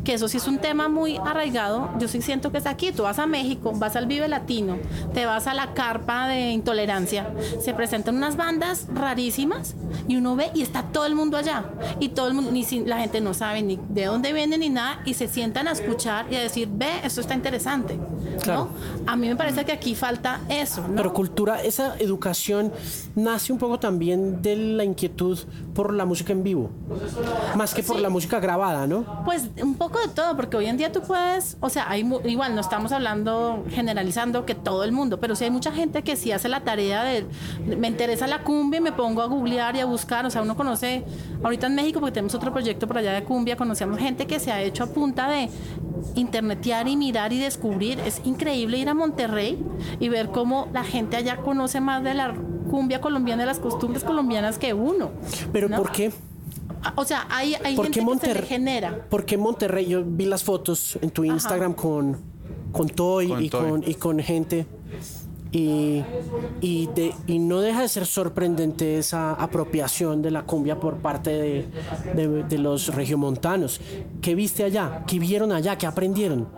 Que 0.05 0.15
eso 0.15 0.29
sí 0.29 0.37
es 0.37 0.47
un 0.47 0.59
tema 0.59 0.89
muy 0.89 1.17
arraigado. 1.19 1.91
Yo 1.99 2.09
sí 2.09 2.23
siento 2.23 2.53
que 2.53 2.59
es 2.59 2.67
aquí. 2.67 2.93
Tú 2.93 3.03
vas 3.05 3.19
a 3.19 3.27
México, 3.27 3.73
vas 3.75 3.97
al 3.97 4.07
Vive 4.07 4.29
Latino, 4.29 4.79
te 5.15 5.27
vas 5.27 5.32
a 5.33 5.55
la 5.55 5.75
carpa 5.75 6.29
de 6.29 6.51
intolerancia, 6.51 7.31
se 7.61 7.73
presentan 7.75 8.17
unas 8.17 8.37
bandas 8.37 8.87
rarísimas 8.95 9.75
y 10.09 10.17
uno 10.17 10.37
ve 10.37 10.51
y 10.55 10.63
está 10.63 10.83
todo 10.85 11.07
el 11.07 11.15
mundo 11.15 11.37
allá 11.37 11.65
y 12.01 12.11
todo 12.11 12.29
el 12.29 12.35
mundo, 12.35 12.51
ni 12.53 12.65
si- 12.65 12.85
la 12.85 12.99
gente 12.99 13.21
no 13.21 13.35
sabe 13.35 13.63
ni 13.63 13.79
de 13.89 14.05
dónde 14.07 14.33
vienen 14.33 14.61
ni 14.61 14.69
nada 14.69 15.01
y 15.05 15.15
se 15.15 15.27
sientan 15.29 15.67
a 15.69 15.73
escuchar 15.73 16.27
y 16.31 16.37
a 16.37 16.41
decir, 16.41 16.69
ve, 16.71 16.89
esto 17.05 17.21
está 17.21 17.35
interesante. 17.35 17.95
¿no? 17.97 18.39
Claro. 18.41 18.69
A 19.07 19.17
mí 19.17 19.29
me 19.29 19.37
parece 19.37 19.65
que 19.65 19.73
aquí 19.73 19.95
falta 19.95 20.41
eso. 20.49 20.87
¿no? 20.87 20.95
Pero 20.97 21.13
cultura, 21.13 21.63
esa 21.63 21.97
educación 21.99 22.73
nace 23.15 23.53
un 23.53 23.59
poco 23.59 23.79
también 23.79 24.43
de 24.43 24.57
la 24.57 24.85
inquietud 24.85 25.39
por 25.75 25.93
la 25.95 26.05
música 26.05 26.33
en 26.33 26.43
vivo, 26.43 26.71
más 27.57 27.75
que 27.75 27.83
por 27.83 27.97
Sí. 27.97 28.03
la 28.03 28.09
música 28.11 28.41
grabada, 28.41 28.87
¿no? 28.87 29.23
Pues 29.25 29.49
un 29.63 29.75
poco 29.77 29.99
de 30.01 30.09
todo, 30.09 30.37
porque 30.37 30.57
hoy 30.57 30.67
en 30.67 30.77
día 30.77 30.93
tú 30.93 31.01
puedes, 31.03 31.57
o 31.61 31.69
sea, 31.69 31.89
hay 31.91 32.01
igual 32.25 32.55
no 32.55 32.61
estamos 32.61 32.93
hablando 32.93 33.65
generalizando 33.71 34.45
que 34.47 34.55
todo 34.55 34.85
el 34.85 34.93
mundo, 34.93 35.19
pero 35.23 35.37
sí 35.37 35.45
hay 35.45 35.53
mucha 35.53 35.71
gente 35.71 36.03
que 36.03 36.17
sí 36.17 36.33
hace 36.33 36.49
la 36.49 36.65
tarea 36.65 37.05
de 37.05 37.25
me 37.77 37.87
interesa 37.87 38.27
la 38.27 38.43
cumbia 38.43 38.79
y 38.79 38.81
me 38.81 38.91
pongo 38.91 39.23
a 39.23 39.27
googlear 39.27 39.77
y 39.77 39.79
a 39.79 39.85
buscar, 39.85 40.27
o 40.27 40.31
sea, 40.31 40.43
uno 40.43 40.57
conoce 40.57 41.05
ahorita 41.45 41.69
en 41.69 41.77
México 41.77 42.01
porque 42.01 42.15
tenemos 42.15 42.35
otro 42.35 42.51
proyecto 42.51 42.89
por 42.89 42.99
allá 42.99 43.13
de 43.13 43.23
cumbia, 43.23 43.57
conocemos 43.57 44.01
gente 44.01 44.27
que 44.27 44.41
se 44.41 44.51
ha 44.51 44.61
hecho 44.61 44.83
a 44.83 44.87
punta 44.89 45.31
de 45.31 45.49
internetear 46.17 46.89
y 46.89 46.97
mirar 46.97 47.33
y 47.33 47.39
descubrir. 47.39 48.01
Es 48.01 48.21
increíble 48.25 48.79
ir 48.79 48.89
a 48.89 48.95
Monterrey 48.95 49.65
y 50.01 50.09
ver 50.09 50.31
cómo 50.31 50.67
la 50.73 50.83
gente 50.83 51.17
allá 51.17 51.37
conoce 51.37 51.81
más 51.81 52.03
de 52.03 52.15
la 52.15 52.35
cumbia 52.69 53.01
colombiana, 53.01 53.45
de 53.45 53.47
las 53.47 53.61
costumbres 53.61 54.03
colombianas 54.03 54.59
que 54.59 54.75
uno. 54.75 55.13
Pero 55.53 55.69
¿no? 55.69 55.77
¿por 55.77 55.93
qué? 55.93 56.11
O 56.97 57.05
sea, 57.05 57.29
hay, 57.31 57.55
hay 57.63 57.77
¿Por 57.77 57.93
gente 57.93 58.27
que 58.27 58.35
se 58.35 58.43
genera. 58.43 59.07
¿Por 59.09 59.25
qué 59.25 59.39
Monterrey? 59.39 59.87
Yo 59.87 60.03
vi 60.05 60.25
las 60.25 60.43
fotos 60.43 60.99
en 61.01 61.11
tu 61.11 61.23
Instagram 61.23 61.75
con, 61.75 62.32
con 62.73 62.89
Toy 62.89 63.29
Con 63.29 63.43
y, 63.45 63.49
Toy. 63.51 63.71
Con, 63.71 63.85
y 63.87 63.95
con 63.95 64.19
gente. 64.21 64.67
Y, 65.55 66.03
y, 66.63 66.89
de- 66.95 67.13
y 67.27 67.39
no 67.39 67.61
deja 67.61 67.83
de 67.83 67.89
ser 67.89 68.07
sorprendente 68.07 68.97
esa 68.97 69.33
apropiación 69.35 70.23
de 70.23 70.31
la 70.31 70.45
cumbia 70.45 70.81
por 70.81 70.97
parte 70.97 71.31
de, 71.31 71.67
de- 72.15 72.43
de 72.45 72.59
los 72.59 72.95
regiomontanos. 72.95 73.79
¿Qué 74.23 74.35
viste 74.35 74.65
allá? 74.65 75.05
¿Qué 75.07 75.19
vieron 75.19 75.53
allá? 75.53 75.77
¿Qué 75.77 75.87
aprendieron? 75.87 76.49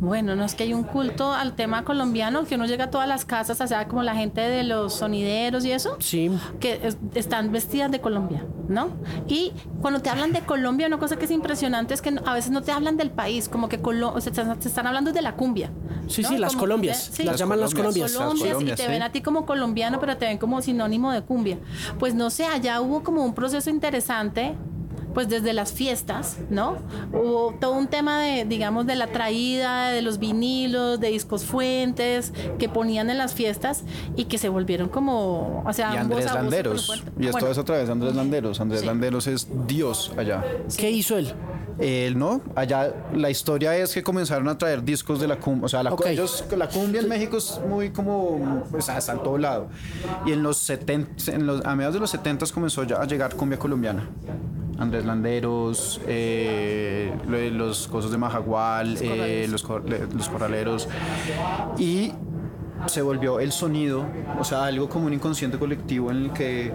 Bueno, 0.00 0.34
no 0.34 0.44
es 0.46 0.54
que 0.54 0.62
hay 0.62 0.72
un 0.72 0.82
culto 0.82 1.30
al 1.32 1.54
tema 1.54 1.84
colombiano, 1.84 2.44
que 2.46 2.54
uno 2.54 2.64
llega 2.64 2.84
a 2.84 2.90
todas 2.90 3.06
las 3.06 3.26
casas, 3.26 3.60
o 3.60 3.66
sea, 3.66 3.86
como 3.86 4.02
la 4.02 4.14
gente 4.14 4.40
de 4.40 4.64
los 4.64 4.94
sonideros 4.94 5.64
y 5.66 5.72
eso, 5.72 5.96
Sí. 6.00 6.30
que 6.58 6.80
es- 6.82 6.96
están 7.14 7.52
vestidas 7.52 7.90
de 7.90 8.00
Colombia, 8.00 8.42
¿no? 8.68 8.88
Y 9.28 9.52
cuando 9.82 10.00
te 10.00 10.08
hablan 10.08 10.32
de 10.32 10.40
Colombia, 10.40 10.86
una 10.86 10.98
cosa 10.98 11.16
que 11.16 11.26
es 11.26 11.30
impresionante 11.30 11.92
es 11.92 12.00
que 12.00 12.18
a 12.24 12.32
veces 12.32 12.50
no 12.50 12.62
te 12.62 12.72
hablan 12.72 12.96
del 12.96 13.10
país, 13.10 13.50
como 13.50 13.68
que 13.68 13.82
Colo- 13.82 14.14
o 14.14 14.20
sea, 14.22 14.32
te, 14.32 14.42
te 14.42 14.68
están 14.68 14.86
hablando 14.86 15.12
de 15.12 15.20
la 15.20 15.34
cumbia. 15.36 15.70
Sí, 16.08 16.22
¿no? 16.22 16.28
sí, 16.30 16.38
las 16.38 16.52
Como- 16.52 16.60
Colombias. 16.60 17.10
sí. 17.12 17.22
Las 17.24 17.38
llaman 17.38 17.60
las 17.60 17.74
Colombias. 17.74 18.12
Colombias. 18.12 18.16
Colombias, 18.16 18.48
Colombias, 18.54 18.78
y 18.78 18.80
te 18.80 18.86
sí. 18.86 18.88
ven 18.90 19.02
a 19.02 19.12
ti 19.12 19.20
como 19.20 19.44
colombiano, 19.44 20.00
pero 20.00 20.16
te 20.16 20.24
ven 20.24 20.38
como 20.38 20.62
sinónimo 20.62 21.12
de 21.12 21.20
cumbia. 21.20 21.58
Pues 21.98 22.14
no 22.14 22.30
sé, 22.30 22.46
allá 22.46 22.80
hubo 22.80 23.02
como 23.02 23.22
un 23.22 23.34
proceso 23.34 23.68
interesante, 23.68 24.54
pues 25.14 25.28
desde 25.28 25.52
las 25.52 25.72
fiestas, 25.72 26.38
¿no? 26.50 26.76
Hubo 27.12 27.54
todo 27.60 27.72
un 27.72 27.88
tema 27.88 28.20
de, 28.20 28.44
digamos, 28.44 28.86
de 28.86 28.94
la 28.96 29.08
traída, 29.08 29.90
de 29.90 30.02
los 30.02 30.18
vinilos, 30.18 31.00
de 31.00 31.08
discos 31.08 31.44
fuentes 31.44 32.32
que 32.58 32.68
ponían 32.68 33.10
en 33.10 33.18
las 33.18 33.34
fiestas 33.34 33.82
y 34.16 34.24
que 34.24 34.38
se 34.38 34.48
volvieron 34.48 34.88
como, 34.88 35.62
o 35.66 35.72
sea, 35.72 35.94
Y 35.94 35.96
Andrés 35.98 36.32
Landeros. 36.32 37.02
Y 37.18 37.24
esto 37.26 37.32
Bueno, 37.32 37.48
es 37.48 37.58
otra 37.58 37.76
vez 37.78 37.88
Andrés 37.90 38.14
Landeros. 38.14 38.60
Andrés 38.60 38.80
Sí. 38.80 38.86
Landeros 38.86 39.26
es 39.26 39.48
Dios 39.66 40.12
allá. 40.16 40.44
¿Qué 40.76 40.90
hizo 40.90 41.16
él? 41.18 41.32
Él 41.78 42.18
no, 42.18 42.42
allá 42.56 42.92
la 43.14 43.30
historia 43.30 43.74
es 43.74 43.94
que 43.94 44.02
comenzaron 44.02 44.46
a 44.48 44.58
traer 44.58 44.84
discos 44.84 45.18
de 45.18 45.26
la 45.26 45.36
cumbia, 45.36 45.64
o 45.64 45.68
sea, 45.68 45.82
la, 45.82 45.90
cu- 45.90 45.96
Ok. 46.02 46.06
ellos- 46.08 46.44
la 46.54 46.68
cumbia 46.68 47.00
en 47.00 47.08
México 47.08 47.38
es 47.38 47.58
muy 47.66 47.88
como, 47.90 48.64
pues 48.70 48.86
está 48.88 49.12
en 49.12 49.22
todo 49.22 49.38
lado. 49.38 49.68
Y 50.26 50.32
en 50.32 50.42
los 50.42 50.58
70, 50.58 51.32
en 51.32 51.46
los, 51.46 51.64
a 51.64 51.74
mediados 51.74 51.94
de 51.94 52.00
los 52.00 52.10
70 52.10 52.44
comenzó 52.52 52.84
ya 52.84 52.96
a 52.96 53.06
llegar 53.06 53.34
cumbia 53.34 53.58
colombiana. 53.58 54.06
Andrés 54.78 54.99
Landeros, 55.06 56.00
eh, 56.06 57.12
lo- 57.28 57.50
los 57.50 57.88
cosas 57.88 58.10
de 58.10 58.18
Majagual, 58.18 58.96
eh, 59.00 59.46
los, 59.50 59.64
los 60.16 60.28
corraleros. 60.28 60.88
Y 61.78 62.12
se 62.86 63.02
volvió 63.02 63.40
el 63.40 63.52
sonido, 63.52 64.06
o 64.38 64.44
sea, 64.44 64.64
algo 64.64 64.88
como 64.88 65.06
un 65.06 65.12
inconsciente 65.12 65.58
colectivo 65.58 66.10
en 66.10 66.24
el 66.24 66.32
que, 66.32 66.72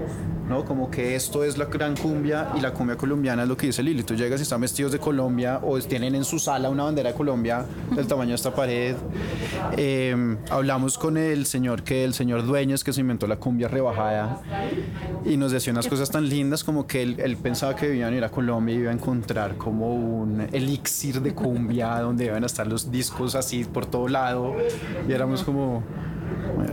¿no? 0.48 0.66
Como 0.66 0.90
que 0.90 1.16
esto 1.16 1.44
es 1.44 1.58
la 1.58 1.66
gran 1.66 1.96
cumbia 1.96 2.50
y 2.56 2.62
la 2.62 2.72
cumbia 2.72 2.96
colombiana 2.96 3.44
es 3.44 3.50
lo 3.50 3.58
que 3.58 3.68
dice 3.68 3.84
Lili. 3.84 4.04
Tú 4.04 4.16
llegas 4.16 4.40
y 4.40 4.44
están 4.44 4.62
vestidos 4.62 4.92
de 4.92 5.00
Colombia 5.00 5.60
o 5.64 5.80
tienen 5.80 6.16
en 6.16 6.24
su 6.24 6.40
sala 6.40 6.70
una 6.70 6.84
bandera 6.84 7.10
de 7.10 7.16
Colombia 7.16 7.66
del 7.92 8.08
tamaño 8.08 8.30
de 8.30 8.36
esta 8.36 8.54
pared. 8.54 8.96
Eh, 9.78 10.38
hablamos 10.50 10.98
con 10.98 11.18
el 11.18 11.46
señor 11.46 11.84
que 11.84 12.04
el 12.04 12.14
señor 12.14 12.46
Dueños 12.46 12.84
que 12.84 12.94
se 12.94 13.02
inventó 13.02 13.28
la 13.28 13.38
cumbia 13.38 13.68
rebajada 13.68 14.42
y 15.26 15.38
nos 15.38 15.52
decía 15.52 15.74
unas 15.74 15.88
cosas 15.88 16.10
tan 16.10 16.30
lindas 16.30 16.64
como 16.64 16.86
que 16.86 17.02
él, 17.02 17.38
pensaba 17.42 17.76
que 17.76 18.04
a 18.04 18.12
ir 18.12 18.24
a 18.24 18.30
Colombia 18.30 18.76
y 18.76 18.80
iba 18.80 18.92
a 18.92 18.94
encontrar 18.94 19.58
como 19.58 19.94
un 19.94 20.48
elixir 20.52 21.22
de 21.22 21.34
cumbia 21.34 22.00
donde 22.00 22.26
iban 22.26 22.44
a 22.44 22.46
estar 22.46 22.68
los 22.68 22.92
discos 22.92 23.36
así 23.36 23.66
por 23.66 23.86
todo 23.86 24.08
lado 24.08 24.56
y 25.08 25.12
éramos 25.12 25.44
como 25.44 25.84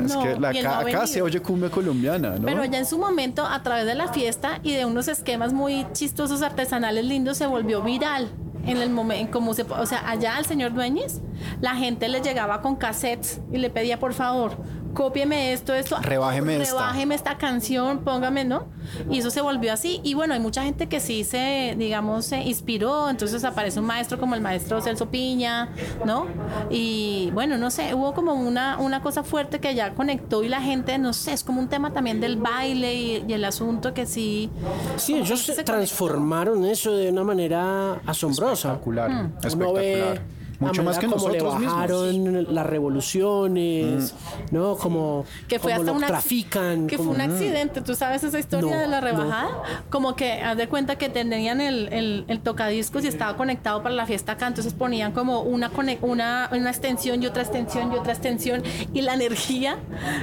es 0.04 0.14
No, 0.14 0.22
que 0.22 0.36
la- 0.62 0.78
acá, 0.78 1.06
se 1.06 1.22
oye 1.22 1.40
cumbia 1.40 1.70
colombiana, 1.70 2.36
¿no? 2.38 2.46
Pero 2.46 2.64
ya 2.64 2.78
en 2.78 2.86
su 2.86 2.98
momento, 2.98 3.44
a 3.46 3.62
través 3.62 3.86
de 3.86 3.94
la 3.94 4.08
fiesta 4.08 4.58
y 4.62 4.72
de 4.72 4.84
unos 4.84 5.08
esquemas 5.08 5.52
muy 5.52 5.86
chistosos, 5.92 6.42
artesanales, 6.42 7.04
lindos, 7.04 7.36
se 7.36 7.46
volvió 7.46 7.82
viral. 7.82 8.28
En 8.64 8.76
el 8.76 8.90
momento, 8.90 9.32
como 9.32 9.54
se, 9.54 9.62
o 9.62 9.86
sea, 9.86 10.08
allá 10.08 10.36
al 10.36 10.44
señor 10.46 10.72
Dueñez, 10.72 11.20
la 11.60 11.74
gente 11.74 12.08
le 12.08 12.20
llegaba 12.20 12.62
con 12.62 12.76
cassettes 12.76 13.40
y 13.52 13.58
le 13.58 13.70
pedía, 13.70 13.98
por 13.98 14.12
favor, 14.14 14.56
cópieme 14.94 15.52
esto, 15.52 15.74
esto, 15.74 15.96
Rebájeme 16.00 16.56
esta. 16.62 16.74
rebájeme 16.74 17.14
esta 17.14 17.38
canción, 17.38 17.98
póngame, 18.04 18.44
¿no? 18.44 18.66
Y 19.10 19.18
eso 19.18 19.30
se 19.30 19.40
volvió 19.40 19.72
así. 19.72 20.00
Y 20.02 20.14
bueno, 20.14 20.34
hay 20.34 20.40
mucha 20.40 20.62
gente 20.64 20.88
que 20.88 21.00
sí 21.00 21.24
se, 21.24 21.74
digamos, 21.78 22.26
se 22.26 22.40
inspiró. 22.42 23.08
Entonces 23.10 23.44
aparece 23.44 23.80
un 23.80 23.86
maestro 23.86 24.18
como 24.18 24.34
el 24.34 24.40
maestro 24.40 24.80
Celso 24.80 25.08
Piña, 25.10 25.68
¿no? 26.04 26.26
Y 26.70 27.30
bueno, 27.32 27.58
no 27.58 27.70
sé, 27.70 27.94
hubo 27.94 28.12
como 28.14 28.34
una, 28.34 28.78
una 28.78 29.02
cosa 29.02 29.22
fuerte 29.22 29.60
que 29.60 29.74
ya 29.74 29.94
conectó 29.94 30.42
y 30.44 30.48
la 30.48 30.60
gente, 30.60 30.98
no 30.98 31.12
sé, 31.12 31.32
es 31.32 31.44
como 31.44 31.60
un 31.60 31.68
tema 31.68 31.92
también 31.92 32.20
del 32.20 32.36
baile 32.36 32.94
y, 32.94 33.24
y 33.26 33.32
el 33.32 33.44
asunto 33.44 33.94
que 33.94 34.06
sí. 34.06 34.50
Sí, 34.96 35.14
ellos 35.14 35.40
se 35.42 35.54
se 35.54 35.64
transformaron 35.64 36.64
eso 36.64 36.96
de 36.96 37.10
una 37.10 37.24
manera 37.24 38.00
asombrosa. 38.06 38.68
espectacular, 38.72 39.10
Mm. 39.10 39.32
Uno 39.54 39.72
ve 39.72 39.92
espectacular. 39.92 40.41
Mucho 40.68 40.82
más 40.82 40.98
que 40.98 41.06
como 41.06 41.16
nosotros 41.28 41.60
le 41.60 41.66
bajaron 41.66 42.24
mismos. 42.24 42.52
las 42.54 42.66
revoluciones, 42.66 44.14
¿no? 44.50 44.76
Como, 44.76 45.24
que 45.48 45.58
fue 45.58 45.72
como 45.74 45.90
hasta 45.90 46.00
lo 46.00 46.06
trafican. 46.06 46.86
que 46.86 46.96
como- 46.96 47.14
fue 47.14 47.24
un 47.24 47.30
accidente 47.30 47.80
tú 47.80 47.94
sabes 47.94 48.22
esa 48.24 48.38
historia 48.38 48.70
No, 48.74 48.80
de 48.80 48.86
la 48.86 49.00
no. 49.00 49.06
rebajada 49.06 49.48
como 49.90 50.14
que 50.16 50.40
haz 50.42 50.56
de 50.56 50.68
cuenta 50.68 50.96
que 50.96 51.08
tenían 51.08 51.60
el, 51.60 51.92
el, 51.92 52.24
el 52.28 52.40
tocadiscos 52.40 53.04
y 53.04 53.08
estaba 53.08 53.36
conectado 53.36 53.82
para 53.82 53.94
la 53.94 54.06
fiesta 54.06 54.32
acá 54.32 54.46
entonces 54.46 54.72
ponían 54.74 55.12
como 55.12 55.40
una 55.42 55.70
cone- 55.70 55.98
una, 56.02 56.48
una 56.52 56.70
extensión 56.70 57.22
y 57.22 57.26
otra 57.26 57.42
extensión 57.42 57.92
y 57.92 57.96
otra 57.96 58.12
extensión 58.12 58.62
y 58.92 59.02
la 59.02 59.14
energía 59.14 59.78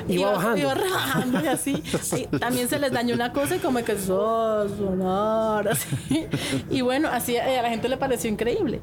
Iba 0.08 0.32
bajando. 0.32 0.58
iba 0.58 0.74
rebajando 0.74 1.44
y 1.44 1.48
así 1.48 1.84
Y 2.32 2.38
también 2.38 2.68
se 2.70 2.80
les 2.80 2.92
dañó 2.92 3.14
una 3.16 3.32
cosa 3.34 3.56
y 3.56 3.60
como 3.60 3.80
que 3.84 3.98
"So- 3.98 4.68
sonar 4.78 5.68
así 5.70 6.28
y 6.70 6.82
bueno 6.82 7.10
así 7.12 7.36
eh, 7.36 7.60
a 7.60 7.62
la 7.62 7.70
gente 7.70 7.88
le 7.90 7.98
pareció 7.98 8.30
increíble 8.30 8.82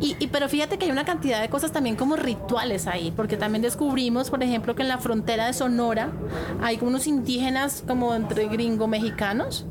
y, 0.00 0.14
pero 0.28 0.48
fíjate 0.48 0.78
que 0.78 0.86
hay 0.86 0.90
una 0.90 1.04
cantidad 1.04 1.40
de 1.40 1.48
cosas 1.48 1.72
también 1.72 1.96
como 1.96 2.16
rituales 2.16 2.86
ahí, 2.86 3.12
porque 3.14 3.36
también 3.36 3.62
descubrimos, 3.62 4.30
por 4.30 4.42
ejemplo, 4.42 4.74
que 4.74 4.82
en 4.82 4.88
la 4.88 4.98
frontera 4.98 5.46
de 5.46 5.52
Sonora 5.52 6.10
hay 6.62 6.78
unos 6.80 7.06
indígenas 7.06 7.82
como 7.86 8.14
entre 8.14 8.48
gringo-mexicanos 8.48 9.66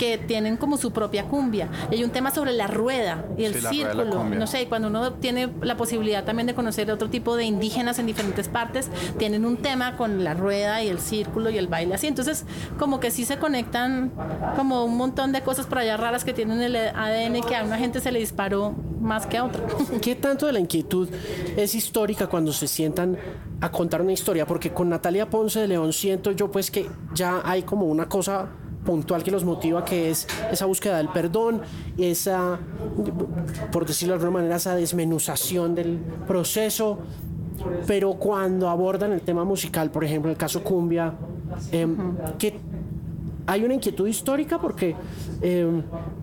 que 0.00 0.16
tienen 0.16 0.56
como 0.56 0.78
su 0.78 0.92
propia 0.92 1.24
cumbia. 1.24 1.68
Y 1.90 1.96
hay 1.96 2.04
un 2.04 2.10
tema 2.10 2.30
sobre 2.30 2.52
la 2.52 2.66
rueda 2.66 3.26
y 3.36 3.44
el 3.44 3.52
Sí, 3.54 3.66
círculo. 3.68 4.24
No 4.24 4.46
sé, 4.46 4.66
cuando 4.66 4.88
uno 4.88 5.12
tiene 5.12 5.50
la 5.60 5.76
posibilidad 5.76 6.24
también 6.24 6.46
de 6.46 6.54
conocer 6.54 6.90
otro 6.90 7.10
tipo 7.10 7.36
de 7.36 7.44
indígenas 7.44 7.98
en 7.98 8.06
diferentes 8.06 8.48
partes, 8.48 8.88
tienen 9.18 9.44
un 9.44 9.58
tema 9.58 9.98
con 9.98 10.24
la 10.24 10.32
rueda 10.32 10.82
y 10.82 10.88
el 10.88 11.00
círculo 11.00 11.50
y 11.50 11.58
el 11.58 11.66
baile 11.66 11.96
así. 11.96 12.06
Entonces, 12.06 12.46
como 12.78 12.98
que 12.98 13.10
sí 13.10 13.26
se 13.26 13.36
conectan 13.36 14.10
como 14.56 14.86
un 14.86 14.96
montón 14.96 15.32
de 15.32 15.42
cosas 15.42 15.66
por 15.66 15.76
allá 15.76 15.98
raras 15.98 16.24
que 16.24 16.32
tienen 16.32 16.62
el 16.62 16.74
ADN 16.76 17.42
que 17.46 17.54
a 17.54 17.62
una 17.62 17.76
gente 17.76 18.00
se 18.00 18.10
le 18.10 18.20
disparó 18.20 18.74
más 19.02 19.26
que 19.26 19.36
a 19.36 19.44
otra. 19.44 19.60
¿Qué 20.00 20.14
tanto 20.14 20.46
de 20.46 20.54
la 20.54 20.60
inquietud 20.60 21.10
es 21.58 21.74
histórica 21.74 22.26
cuando 22.26 22.54
se 22.54 22.68
sientan 22.68 23.18
a 23.60 23.70
contar 23.70 24.00
una 24.00 24.12
historia? 24.12 24.46
Porque 24.46 24.72
con 24.72 24.88
Natalia 24.88 25.28
Ponce 25.28 25.60
de 25.60 25.68
León 25.68 25.92
siento 25.92 26.30
yo 26.32 26.50
pues 26.50 26.70
que 26.70 26.88
ya 27.12 27.42
hay 27.44 27.64
como 27.64 27.84
una 27.84 28.08
cosa 28.08 28.48
puntual 28.84 29.22
que 29.22 29.30
los 29.30 29.44
motiva 29.44 29.84
que 29.84 30.10
es 30.10 30.26
esa 30.50 30.66
búsqueda 30.66 30.98
del 30.98 31.08
perdón, 31.08 31.62
esa, 31.98 32.58
por 33.72 33.86
decirlo 33.86 34.14
de 34.14 34.20
alguna 34.20 34.38
manera, 34.40 34.56
esa 34.56 34.74
desmenuzación 34.74 35.74
del 35.74 35.98
proceso. 36.26 36.98
Pero 37.86 38.14
cuando 38.14 38.70
abordan 38.70 39.12
el 39.12 39.20
tema 39.20 39.44
musical, 39.44 39.90
por 39.90 40.02
ejemplo, 40.02 40.30
el 40.30 40.36
caso 40.36 40.62
Cumbia, 40.62 41.12
em, 41.72 42.16
que 42.38 42.58
hay 43.46 43.64
una 43.64 43.74
inquietud 43.74 44.06
histórica 44.06 44.58
porque 44.58 44.96
eh, 45.42 45.82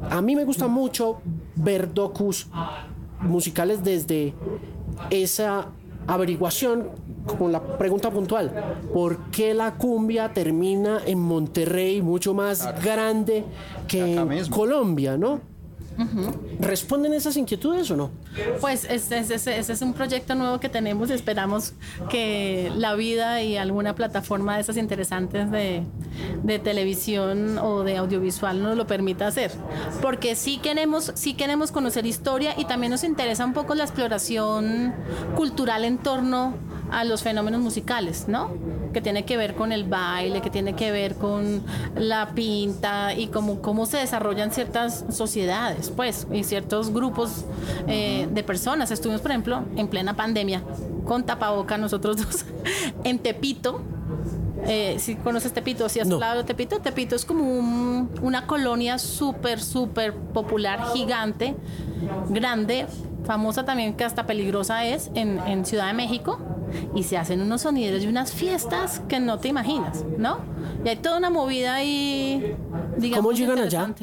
a 0.10 0.22
mí 0.22 0.36
me 0.36 0.46
gusta 0.46 0.68
mucho 0.68 1.20
ver 1.56 1.94
docus 1.94 2.48
musicales 3.22 3.84
desde 3.84 4.34
esa 5.10 5.68
averiguación 6.08 6.90
con 7.28 7.52
la 7.52 7.62
pregunta 7.78 8.10
puntual 8.10 8.52
¿por 8.94 9.18
qué 9.32 9.54
la 9.54 9.76
cumbia 9.76 10.34
termina 10.34 11.00
en 11.06 11.20
Monterrey 11.20 12.02
mucho 12.02 12.34
más 12.34 12.68
grande 12.84 13.44
que 13.88 14.16
en. 14.16 14.50
Colombia, 14.50 15.18
¿no? 15.18 15.42
¿Responden 16.60 17.14
esas 17.14 17.36
inquietudes 17.38 17.90
o 17.90 17.98
no? 17.98 18.12
Pues 18.62 18.84
ese, 18.86 19.18
ese- 19.20 19.34
ese- 19.36 19.58
ese 19.58 19.74
es 19.74 19.82
un 19.82 19.94
proyecto 19.94 20.36
nuevo 20.36 20.60
que 20.60 20.70
tenemos 20.70 21.10
y 21.10 21.14
esperamos 21.14 21.74
que 22.10 22.72
la 22.76 22.94
vida 22.94 23.42
y 23.42 23.58
alguna 23.58 23.96
plataforma 23.96 24.56
de 24.56 24.62
esas 24.62 24.78
interesantes 24.78 25.50
de, 25.50 25.82
de 26.44 26.60
televisión 26.60 27.58
o 27.58 27.82
de 27.84 27.98
audiovisual 27.98 28.62
nos 28.62 28.78
lo 28.78 28.86
permita 28.86 29.26
hacer. 29.26 29.52
Porque 30.02 30.36
sí 30.36 30.60
queremos, 30.60 31.12
sí 31.16 31.34
queremos 31.34 31.72
conocer 31.72 32.06
historia 32.06 32.54
y 32.58 32.66
también 32.66 32.92
nos 32.92 33.04
interesa 33.04 33.44
un 33.44 33.54
poco 33.54 33.74
la 33.74 33.84
exploración 33.84 34.94
cultural 35.36 35.84
en 35.84 35.98
torno 35.98 36.54
a 36.92 37.04
los 37.04 37.22
fenómenos 37.24 37.62
musicales, 37.62 38.26
¿no? 38.28 38.52
Que 38.94 39.02
tiene 39.02 39.26
que 39.26 39.38
ver 39.38 39.56
con 39.56 39.72
el 39.72 39.84
baile, 39.84 40.42
que 40.42 40.50
tiene 40.50 40.74
que 40.74 40.92
ver 40.92 41.16
con 41.16 41.62
la 41.96 42.30
pinta 42.34 43.14
y 43.14 43.28
cómo, 43.28 43.62
cómo 43.62 43.86
se 43.86 43.98
desarrollan 43.98 44.52
ciertas 44.52 45.06
sociedades, 45.12 45.90
pues, 45.90 46.28
y 46.32 46.44
ciertos 46.44 46.92
grupos 46.94 47.46
eh, 47.88 48.28
de 48.32 48.44
personas. 48.44 48.92
Estuvimos, 48.92 49.22
por 49.22 49.32
ejemplo, 49.32 49.64
en 49.76 49.88
plena 49.88 50.16
pandemia, 50.16 50.62
con 51.06 51.26
tapaboca 51.26 51.78
nosotros 51.78 52.18
dos, 52.26 52.46
en 53.04 53.20
Tepito. 53.20 53.82
Eh, 54.66 54.96
si 55.00 55.16
conoces 55.16 55.54
Tepito, 55.54 55.88
si 55.88 56.00
has 56.00 56.08
No. 56.08 56.16
hablado 56.16 56.38
de 56.40 56.44
Tepito, 56.44 56.80
Tepito 56.80 57.16
es 57.16 57.24
como 57.26 57.44
un- 57.44 58.10
una 58.22 58.48
colonia 58.48 58.98
súper, 58.98 59.62
súper 59.62 60.14
popular, 60.14 60.92
gigante, 60.94 61.56
grande, 62.30 62.86
famosa 63.24 63.64
también, 63.66 63.94
que 63.96 64.04
hasta 64.04 64.26
peligrosa 64.26 64.86
es, 64.86 65.12
en, 65.14 65.40
en 65.48 65.66
Ciudad 65.66 65.88
de 65.88 65.94
México. 65.94 66.40
Y 66.96 67.04
se 67.04 67.18
hacen 67.18 67.42
unos 67.42 67.62
sonidos 67.62 68.04
y 68.04 68.08
unas 68.08 68.32
fiestas 68.34 69.02
que 69.08 69.20
no 69.20 69.40
te 69.40 69.48
imaginas, 69.48 70.06
¿no? 70.18 70.40
Y 70.84 70.90
hay 70.90 70.96
toda 70.98 71.18
una 71.18 71.30
movida 71.30 71.76
ahí, 71.76 72.56
digamos. 72.98 73.26
¿Cómo 73.26 73.38
llegan 73.38 73.60
allá? 73.60 73.94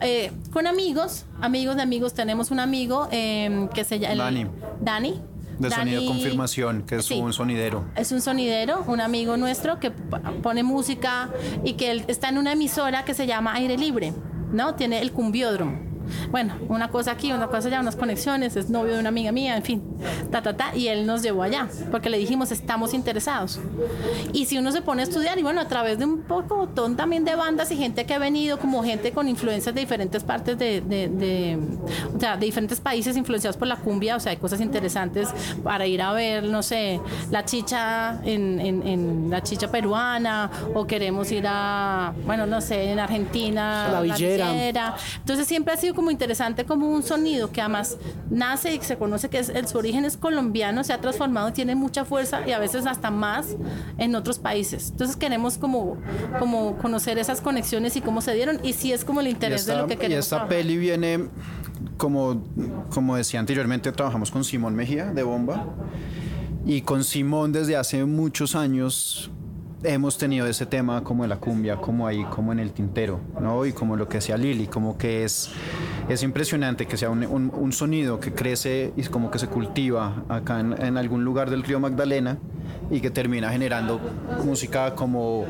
Eh, 0.00 0.32
con 0.52 0.66
amigos, 0.66 1.26
amigos 1.40 1.76
de 1.76 1.82
amigos, 1.82 2.14
tenemos 2.14 2.50
un 2.50 2.60
amigo 2.60 3.08
eh, 3.10 3.68
que 3.74 3.84
se 3.84 3.98
llama... 3.98 4.24
Dani. 4.24 4.46
Dani. 4.80 5.20
De 5.58 5.70
sonido 5.70 6.06
confirmación, 6.06 6.82
que 6.86 6.96
es 6.96 7.04
Sí. 7.04 7.20
un 7.20 7.34
sonidero. 7.34 7.84
Es 7.94 8.12
un 8.12 8.22
sonidero, 8.22 8.82
un 8.86 8.98
amigo 9.02 9.36
nuestro 9.36 9.78
que 9.78 9.90
pone 9.90 10.62
música 10.62 11.28
y 11.64 11.74
que 11.74 11.90
él 11.90 12.04
está 12.08 12.30
en 12.30 12.38
una 12.38 12.52
emisora 12.52 13.04
que 13.04 13.12
se 13.12 13.26
llama 13.26 13.52
Aire 13.54 13.76
Libre, 13.76 14.14
¿no? 14.52 14.74
Tiene 14.74 15.02
el 15.02 15.12
cumbiódromo. 15.12 15.89
Bueno, 16.30 16.54
una 16.68 16.88
cosa 16.90 17.12
aquí, 17.12 17.32
una 17.32 17.46
cosa 17.48 17.68
allá, 17.68 17.80
unas 17.80 17.96
conexiones, 17.96 18.56
es 18.56 18.70
novio 18.70 18.94
de 18.94 19.00
una 19.00 19.08
amiga 19.10 19.32
mía, 19.32 19.56
en 19.56 19.62
fin, 19.62 19.82
ta, 20.30 20.42
ta, 20.42 20.56
ta, 20.56 20.76
y 20.76 20.88
él 20.88 21.06
nos 21.06 21.22
llevó 21.22 21.42
allá, 21.42 21.68
porque 21.90 22.10
le 22.10 22.18
dijimos, 22.18 22.50
estamos 22.52 22.94
interesados. 22.94 23.58
Y 24.32 24.46
si 24.46 24.58
uno 24.58 24.72
se 24.72 24.82
pone 24.82 25.02
a 25.02 25.04
estudiar, 25.04 25.38
y 25.38 25.42
bueno, 25.42 25.60
a 25.60 25.68
través 25.68 25.98
de 25.98 26.04
un 26.04 26.22
poco 26.22 26.68
también 26.96 27.24
de 27.24 27.34
bandas 27.34 27.70
y 27.70 27.76
gente 27.76 28.04
que 28.06 28.14
ha 28.14 28.18
venido, 28.18 28.58
como 28.58 28.82
gente 28.82 29.12
con 29.12 29.28
influencias 29.28 29.74
de 29.74 29.80
diferentes 29.80 30.22
partes 30.24 30.58
de, 30.58 30.80
de, 30.80 31.08
de- 31.08 31.58
o 32.14 32.20
sea, 32.20 32.36
de 32.36 32.46
diferentes 32.46 32.80
países 32.80 33.16
influenciados 33.16 33.56
por 33.56 33.68
la 33.68 33.76
cumbia, 33.76 34.16
o 34.16 34.20
sea, 34.20 34.30
hay 34.30 34.38
cosas 34.38 34.60
interesantes 34.60 35.28
para 35.62 35.86
ir 35.86 36.02
a 36.02 36.12
ver, 36.12 36.44
no 36.44 36.62
sé, 36.62 37.00
la 37.30 37.44
chicha 37.44 38.20
en, 38.24 38.60
en- 38.60 38.86
en 38.86 39.30
la 39.30 39.42
chicha 39.42 39.70
peruana, 39.70 40.50
o 40.74 40.86
queremos 40.86 41.30
ir 41.32 41.44
a, 41.46 42.12
bueno, 42.26 42.46
no 42.46 42.60
sé, 42.60 42.90
en 42.92 42.98
Argentina, 42.98 43.88
La 43.92 44.00
villera. 44.00 44.50
villera. 44.52 44.94
Entonces 45.18 45.46
siempre 45.46 45.74
ha 45.74 45.76
sido 45.76 45.94
como 46.00 46.10
interesante 46.10 46.64
como 46.64 46.88
un 46.88 47.02
sonido 47.02 47.52
que 47.52 47.60
además 47.60 47.98
nace 48.30 48.74
y 48.74 48.80
se 48.80 48.96
conoce 48.96 49.28
que 49.28 49.38
es, 49.38 49.50
el, 49.50 49.68
su 49.68 49.76
origen 49.76 50.06
es 50.06 50.16
colombiano, 50.16 50.82
se 50.82 50.94
ha 50.94 50.98
transformado 50.98 51.50
y 51.50 51.52
tiene 51.52 51.74
mucha 51.74 52.06
fuerza 52.06 52.40
y 52.48 52.52
a 52.52 52.58
veces 52.58 52.86
hasta 52.86 53.10
más 53.10 53.48
en 53.98 54.14
otros 54.14 54.38
países. 54.38 54.88
Entonces 54.92 55.14
queremos 55.16 55.58
como, 55.58 55.98
como 56.38 56.78
conocer 56.78 57.18
esas 57.18 57.42
conexiones 57.42 57.96
y 57.96 58.00
cómo 58.00 58.22
se 58.22 58.32
dieron 58.32 58.60
y 58.64 58.72
si 58.72 58.94
es 58.94 59.04
como 59.04 59.20
el 59.20 59.26
Y 59.26 59.30
interés 59.32 59.66
de 59.66 59.72
esta, 59.72 59.82
lo 59.82 59.88
que 59.88 59.92
y 59.92 59.96
queremos. 59.98 60.24
esta 60.24 60.36
trabajar. 60.36 60.56
peli 60.56 60.78
viene, 60.78 61.28
como, 61.98 62.42
como 62.88 63.16
decía 63.16 63.38
anteriormente, 63.38 63.92
trabajamos 63.92 64.30
con 64.30 64.42
Simón 64.42 64.74
Mejía 64.74 65.12
de 65.12 65.22
Bomba. 65.22 65.66
Y 66.64 66.80
con 66.80 67.04
Simón 67.04 67.52
desde 67.52 67.76
hace 67.76 68.06
muchos 68.06 68.54
años 68.54 69.30
hemos 69.82 70.18
tenido 70.18 70.46
ese 70.46 70.66
tema 70.66 71.02
como 71.02 71.22
de 71.22 71.28
la 71.28 71.36
cumbia, 71.36 71.76
como 71.76 72.06
ahí, 72.06 72.24
como 72.24 72.52
en 72.52 72.58
el 72.58 72.72
tintero, 72.72 73.20
¿no? 73.40 73.64
Y 73.64 73.72
como 73.72 73.96
lo 73.96 74.08
que 74.08 74.18
decía 74.18 74.36
Lili, 74.36 74.66
como 74.66 74.98
que 74.98 75.24
es, 75.24 75.50
es 76.08 76.22
impresionante 76.22 76.86
que 76.86 76.96
sea 76.96 77.10
un, 77.10 77.24
un- 77.26 77.50
un 77.54 77.72
sonido 77.72 78.20
que 78.20 78.32
crece 78.32 78.92
y 78.96 79.02
como 79.04 79.30
que 79.30 79.38
se 79.38 79.46
cultiva 79.46 80.24
acá 80.28 80.60
en, 80.60 80.80
en 80.82 80.96
algún 80.98 81.24
lugar 81.24 81.50
del 81.50 81.62
río 81.62 81.80
Magdalena 81.80 82.38
y 82.90 83.00
que 83.00 83.10
termina 83.10 83.50
generando 83.50 84.00
música 84.44 84.94
como 84.96 85.44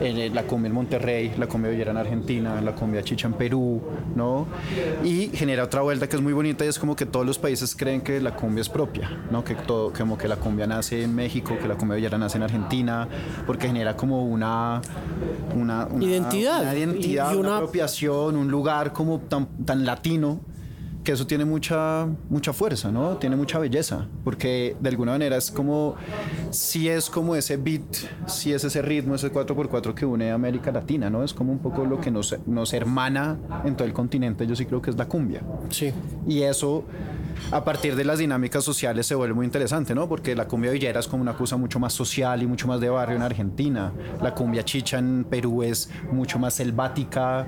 eh, 0.00 0.30
la 0.32 0.44
cumbia 0.44 0.68
en 0.68 0.74
Monterrey, 0.74 1.32
la 1.36 1.46
cumbia 1.48 1.70
villera 1.70 1.90
en 1.90 1.96
Argentina, 1.96 2.60
la 2.60 2.72
cumbia 2.72 3.02
chicha 3.02 3.26
en 3.26 3.34
Perú, 3.34 3.82
¿no? 4.14 4.46
Y 5.02 5.28
genera 5.34 5.64
otra 5.64 5.82
vuelta 5.82 6.08
que 6.08 6.14
es 6.16 6.22
muy 6.22 6.32
bonita 6.32 6.64
y 6.64 6.68
es 6.68 6.78
como 6.78 6.94
que 6.94 7.04
todos 7.04 7.26
los 7.26 7.38
países 7.38 7.74
creen 7.74 8.00
que 8.00 8.20
la 8.20 8.36
cumbia 8.36 8.60
es 8.62 8.68
propia, 8.68 9.10
¿no? 9.30 9.42
Que 9.44 9.54
todo, 9.56 9.92
como 9.92 10.16
que 10.16 10.28
la 10.28 10.36
cumbia 10.36 10.66
nace 10.68 11.02
en 11.02 11.14
México, 11.14 11.56
que 11.60 11.66
la 11.66 11.74
cumbia 11.74 11.96
villera 11.96 12.16
nace 12.16 12.36
en 12.36 12.44
Argentina, 12.44 13.08
porque 13.46 13.66
genera 13.74 13.96
como 13.96 14.24
una, 14.24 14.80
una, 15.54 15.86
una- 15.86 16.04
Identidad. 16.04 16.60
una 16.62 16.74
identidad, 16.76 17.32
Y- 17.32 17.36
una 17.36 17.48
una- 17.48 17.56
apropiación, 17.56 18.36
un 18.36 18.48
lugar 18.48 18.92
como 18.92 19.18
tan, 19.18 19.46
tan 19.64 19.84
latino 19.84 20.38
que 21.04 21.12
eso 21.12 21.26
tiene 21.26 21.44
mucha 21.44 22.08
mucha 22.30 22.52
fuerza, 22.52 22.90
¿no? 22.90 23.18
Tiene 23.18 23.36
mucha 23.36 23.58
belleza, 23.58 24.08
porque 24.24 24.74
de 24.80 24.88
alguna 24.88 25.12
manera 25.12 25.36
es 25.36 25.50
como 25.50 25.96
si 26.50 26.88
es 26.88 27.10
como 27.10 27.36
ese 27.36 27.58
beat, 27.58 27.82
si 28.26 28.52
es 28.52 28.64
ese 28.64 28.80
ritmo, 28.80 29.14
ese 29.14 29.32
4x4 29.32 29.94
que 29.94 30.06
une 30.06 30.30
a 30.30 30.34
América 30.34 30.72
Latina, 30.72 31.10
¿no? 31.10 31.22
Es 31.22 31.34
como 31.34 31.52
un 31.52 31.58
poco 31.58 31.84
lo 31.84 32.00
que 32.00 32.10
nos, 32.10 32.34
nos 32.46 32.72
hermana 32.72 33.36
en 33.64 33.76
todo 33.76 33.86
el 33.86 33.92
continente, 33.92 34.46
yo 34.46 34.56
sí 34.56 34.64
creo 34.64 34.80
que 34.80 34.90
es 34.90 34.96
la 34.96 35.06
cumbia. 35.06 35.42
Sí. 35.68 35.92
Y 36.26 36.42
eso, 36.42 36.84
a 37.50 37.62
partir 37.64 37.96
de 37.96 38.04
las 38.04 38.18
dinámicas 38.18 38.64
sociales, 38.64 39.06
se 39.06 39.14
vuelve 39.14 39.34
muy 39.34 39.44
interesante, 39.44 39.94
¿no? 39.94 40.08
Porque 40.08 40.34
la 40.34 40.48
cumbia 40.48 40.70
villera 40.70 41.00
es 41.00 41.06
como 41.06 41.22
una 41.22 41.34
cosa 41.34 41.58
mucho 41.58 41.78
más 41.78 41.92
social 41.92 42.42
y 42.42 42.46
mucho 42.46 42.66
más 42.66 42.80
de 42.80 42.88
barrio 42.88 43.16
en 43.16 43.22
Argentina. 43.22 43.92
La 44.22 44.34
cumbia 44.34 44.64
chicha 44.64 44.98
en 44.98 45.24
Perú 45.24 45.62
es 45.62 45.90
mucho 46.10 46.38
más 46.38 46.54
selvática 46.54 47.46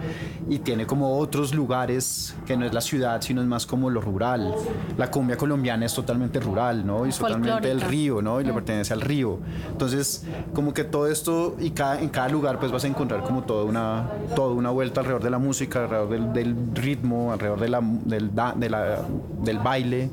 y 0.51 0.59
tiene 0.59 0.87
como 0.87 1.19
otros 1.19 1.55
lugares 1.55 2.35
que 2.47 2.57
no 2.57 2.67
es 2.67 2.75
la 2.75 2.83
ciudad, 2.83 3.23
sino 3.23 3.46
es 3.47 3.51
más 3.51 3.65
como 3.67 3.89
lo 3.91 4.01
rural. 4.01 4.55
La 4.99 5.11
cumbia 5.11 5.37
colombiana 5.37 5.87
es 5.87 5.95
totalmente 5.95 6.41
rural, 6.41 6.85
¿no? 6.87 7.07
Y 7.07 7.11
es 7.11 7.19
totalmente 7.19 7.69
del 7.69 7.81
río, 7.81 8.21
¿no? 8.21 8.41
Y 8.41 8.45
le 8.45 8.53
pertenece 8.53 8.93
al 8.93 9.01
río. 9.01 9.39
Entonces, 9.71 10.25
como 10.53 10.75
que 10.75 10.85
todo 10.85 11.07
esto 11.07 11.57
y 11.61 11.71
cada, 11.71 12.01
en 12.01 12.09
cada 12.09 12.29
lugar 12.29 12.59
pues 12.59 12.73
vas 12.73 12.85
a 12.85 12.89
encontrar 12.89 13.23
como 13.23 13.43
toda 13.45 13.65
una, 13.65 14.11
toda 14.35 14.53
una 14.53 14.71
vuelta 14.71 15.01
alrededor 15.01 15.23
de 15.23 15.31
la 15.31 15.39
música, 15.39 15.85
alrededor 15.85 16.09
del, 16.09 16.33
del 16.33 16.57
ritmo, 16.75 17.33
alrededor 17.33 17.61
de 17.61 17.69
la, 17.69 17.81
del, 17.83 18.35
da- 18.35 18.55
de 18.57 18.69
la- 18.71 18.99
del 19.43 19.59
baile. 19.59 20.11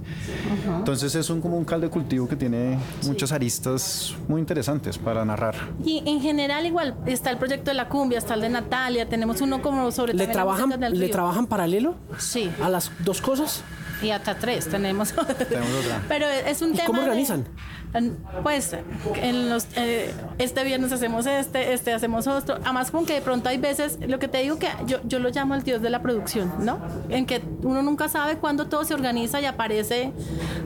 Entonces 0.77 1.15
es 1.15 1.29
un, 1.29 1.41
como 1.41 1.57
un 1.57 1.65
caldo 1.65 1.87
de 1.87 1.91
cultivo 1.91 2.27
que 2.27 2.35
tiene 2.35 2.77
muchas 3.05 3.31
aristas 3.31 4.13
muy 4.27 4.39
interesantes 4.39 4.97
para 4.97 5.25
narrar. 5.25 5.55
Y 5.83 6.03
en 6.05 6.21
general 6.21 6.65
igual 6.65 6.95
está 7.05 7.31
el 7.31 7.37
proyecto 7.37 7.71
de 7.71 7.75
la 7.75 7.89
cumbia, 7.89 8.17
está 8.17 8.33
el 8.35 8.41
de 8.41 8.49
Natalia, 8.49 9.07
tenemos 9.09 9.41
uno 9.41 9.61
como 9.61 9.91
sobre 9.91 10.13
¿Le 10.13 10.27
trabajan, 10.27 10.69
del 10.79 10.99
¿Le 10.99 11.09
trabajan 11.09 11.47
paralelo 11.47 11.95
Sí, 12.17 12.49
a 12.61 12.69
las 12.69 12.91
dos 13.03 13.21
cosas? 13.23 13.63
y 14.01 14.09
hasta 14.09 14.35
tres 14.35 14.67
tenemos. 14.67 15.13
Tenemos 15.13 15.69
otra. 15.85 16.01
Pero 16.09 16.27
es 16.27 16.61
un 16.61 16.71
¿Y 16.73 16.75
tema. 16.75 16.87
cómo 16.87 16.99
de- 16.99 17.05
organizan? 17.07 17.45
en- 17.93 18.17
pues 18.41 18.75
en 19.21 19.49
los, 19.49 19.65
eh, 19.77 20.13
este 20.39 20.63
viernes 20.65 20.91
hacemos 20.91 21.25
este, 21.25 21.71
este 21.73 21.93
hacemos 21.93 22.27
otro. 22.27 22.55
Además, 22.65 22.91
como 22.91 23.05
que 23.05 23.13
de 23.13 23.21
pronto 23.21 23.47
hay 23.47 23.59
veces, 23.59 23.99
lo 24.05 24.19
que 24.19 24.27
te 24.27 24.39
digo 24.39 24.59
que 24.59 24.67
yo, 24.87 24.97
yo 25.05 25.19
lo 25.19 25.29
llamo 25.29 25.55
el 25.55 25.63
dios 25.63 25.81
de 25.81 25.89
la 25.89 26.01
producción, 26.01 26.51
¿no? 26.59 26.79
En 27.07 27.25
que 27.25 27.41
uno 27.61 27.81
nunca 27.81 28.09
sabe 28.09 28.37
cuándo 28.39 28.67
todo 28.67 28.83
se 28.83 28.93
organiza 28.93 29.39
y 29.39 29.45
aparece 29.45 30.11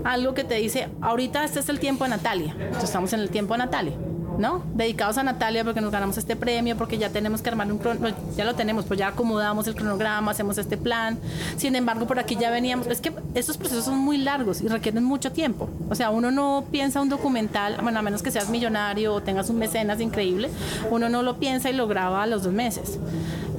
algo 0.04 0.34
que 0.34 0.44
te 0.44 0.56
dice, 0.56 0.90
ahorita 1.02 1.44
este 1.44 1.60
es 1.60 1.70
el 1.70 1.80
tiempo 1.80 2.06
de 2.06 2.12
Natalia. 2.12 2.56
Entonces 2.58 2.86
estamos 2.86 3.14
en 3.14 3.20
el 3.20 3.30
tiempo 3.30 3.54
de 3.54 3.60
Natalia. 3.60 3.94
¿No? 4.38 4.64
Dedicados 4.76 5.18
a 5.18 5.24
Natalia 5.24 5.64
porque 5.64 5.82
nos 5.82 5.92
ganamos 5.92 6.18
este 6.18 6.36
premio, 6.36 6.78
porque 6.78 6.98
ya 6.98 7.10
tenemos 7.10 7.42
que 7.42 7.50
armar 7.50 7.72
un 7.72 7.78
cronograma, 7.78 8.16
ya 8.36 8.46
lo 8.46 8.56
tenemos, 8.56 8.86
pues 8.86 9.00
ya 9.00 9.08
acomodamos 9.08 9.68
el 9.68 9.76
cronograma, 9.76 10.32
hacemos 10.32 10.58
este 10.58 10.78
plan. 10.78 11.18
Sin 11.58 11.76
embargo, 11.76 12.08
por 12.08 12.20
aquí 12.20 12.36
ya 12.40 12.50
veníamos, 12.52 12.88
es 12.88 13.02
que 13.02 13.14
estos 13.34 13.58
procesos 13.58 13.86
son 13.86 13.98
muy 13.98 14.18
largos 14.18 14.62
y 14.62 14.68
requieren 14.68 15.04
mucho 15.04 15.32
tiempo. 15.32 15.70
O 15.90 15.96
sea, 15.96 16.10
uno 16.10 16.32
no 16.32 16.66
piensa 16.72 17.02
un 17.02 17.10
documental, 17.10 17.78
bueno, 17.82 18.00
a 18.00 18.02
menos 18.02 18.22
que 18.22 18.32
seas 18.32 18.50
millonario 18.50 19.14
o 19.14 19.22
tengas 19.22 19.50
un 19.50 19.58
mecenas 19.58 20.00
increíble, 20.00 20.50
uno 20.92 21.10
no 21.10 21.24
lo 21.24 21.38
piensa 21.38 21.70
y 21.70 21.74
lo 21.74 21.88
graba 21.88 22.24
a 22.24 22.28
los 22.28 22.44
dos 22.44 22.54
meses. 22.54 23.00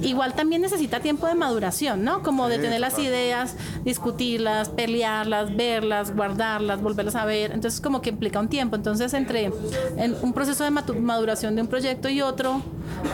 Igual 0.01 0.33
también 0.33 0.61
necesita 0.61 0.99
tiempo 0.99 1.27
de 1.27 1.35
maduración, 1.35 2.03
¿no? 2.03 2.23
Como 2.23 2.47
de 2.47 2.57
tener 2.59 2.79
las 2.79 2.97
ideas, 2.99 3.55
discutirlas, 3.83 4.69
pelearlas, 4.69 5.55
verlas, 5.55 6.15
guardarlas, 6.15 6.81
volverlas 6.81 7.15
a 7.15 7.25
ver. 7.25 7.51
Entonces, 7.51 7.81
como 7.81 8.01
que 8.01 8.09
implica 8.11 8.39
un 8.39 8.47
tiempo. 8.47 8.75
Entonces, 8.75 9.13
entre 9.13 9.51
en 9.97 10.15
un 10.21 10.33
proceso 10.33 10.63
de 10.63 10.71
maduración 10.71 11.55
de 11.55 11.61
un 11.61 11.67
proyecto 11.67 12.07
y 12.09 12.21
otro, 12.21 12.61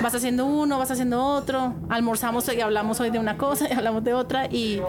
vas 0.02 0.14
haciendo 0.16 0.46
uno, 0.46 0.78
vas 0.80 0.92
haciendo 0.92 1.24
otro, 1.24 1.74
almorzamos 1.90 2.48
y 2.56 2.62
hablamos 2.62 3.00
hoy 3.00 3.10
de 3.10 3.20
una 3.20 3.38
cosa 3.38 3.68
y 3.70 3.74
hablamos 3.74 4.04
de 4.04 4.14
otra, 4.14 4.46
y, 4.48 4.82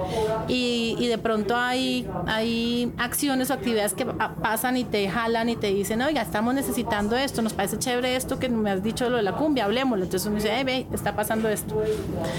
y, 0.48 0.96
y 0.98 1.06
de 1.08 1.18
pronto 1.18 1.56
hay, 1.56 2.06
hay 2.26 2.92
acciones 2.98 3.50
o 3.50 3.54
actividades 3.54 3.94
que 3.94 4.06
pa- 4.06 4.34
pasan 4.36 4.76
y 4.76 4.84
te 4.84 5.08
jalan 5.08 5.48
y 5.48 5.56
te 5.56 5.68
dicen, 5.68 6.02
oiga, 6.02 6.22
estamos 6.22 6.54
necesitando 6.54 7.16
esto, 7.16 7.42
nos 7.42 7.52
parece 7.52 7.78
chévere 7.78 8.16
esto 8.16 8.38
que 8.38 8.48
me 8.48 8.70
has 8.70 8.82
dicho 8.82 9.08
lo 9.08 9.16
de 9.16 9.22
la 9.22 9.32
cumbia, 9.32 9.64
hablemoslo. 9.64 10.04
Entonces 10.04 10.26
uno 10.26 10.36
dice, 10.36 10.54
"Ey, 10.56 10.64
ve, 10.64 10.86
está 10.92 11.14
pasando 11.16 11.48
esto. 11.48 11.82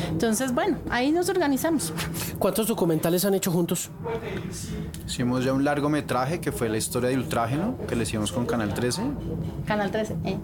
Entonces, 0.09 0.53
bueno, 0.53 0.77
ahí 0.89 1.11
nos 1.11 1.29
organizamos. 1.29 1.93
¿Cuántos 2.39 2.67
documentales 2.67 3.25
han 3.25 3.33
hecho 3.33 3.51
juntos? 3.51 3.89
Hicimos 5.05 5.43
ya 5.43 5.53
un 5.53 5.63
largometraje 5.63 6.39
que 6.39 6.51
fue 6.51 6.69
la 6.69 6.77
historia 6.77 7.09
de 7.09 7.17
Ultrágeno, 7.17 7.75
que 7.87 7.95
le 7.95 8.03
hicimos 8.03 8.31
con 8.31 8.45
Canal 8.45 8.73
13. 8.73 9.01
Canal 9.65 9.91
13. 9.91 10.15
eh. 10.23 10.37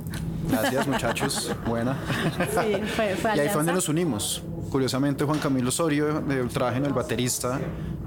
Gracias 0.49 0.87
muchachos, 0.93 1.55
buena. 1.67 1.97
Sí, 2.37 2.81
fue, 2.95 3.15
fue 3.15 3.35
Y 3.35 3.39
ahí 3.39 3.47
fue 3.47 3.57
donde 3.57 3.73
nos 3.73 3.89
unimos. 3.89 4.43
Curiosamente 4.69 5.23
Juan 5.23 5.39
Camilo 5.39 5.69
Osorio 5.69 6.21
de 6.21 6.41
Ultrágeno, 6.41 6.87
el 6.87 6.93
baterista, 6.93 7.59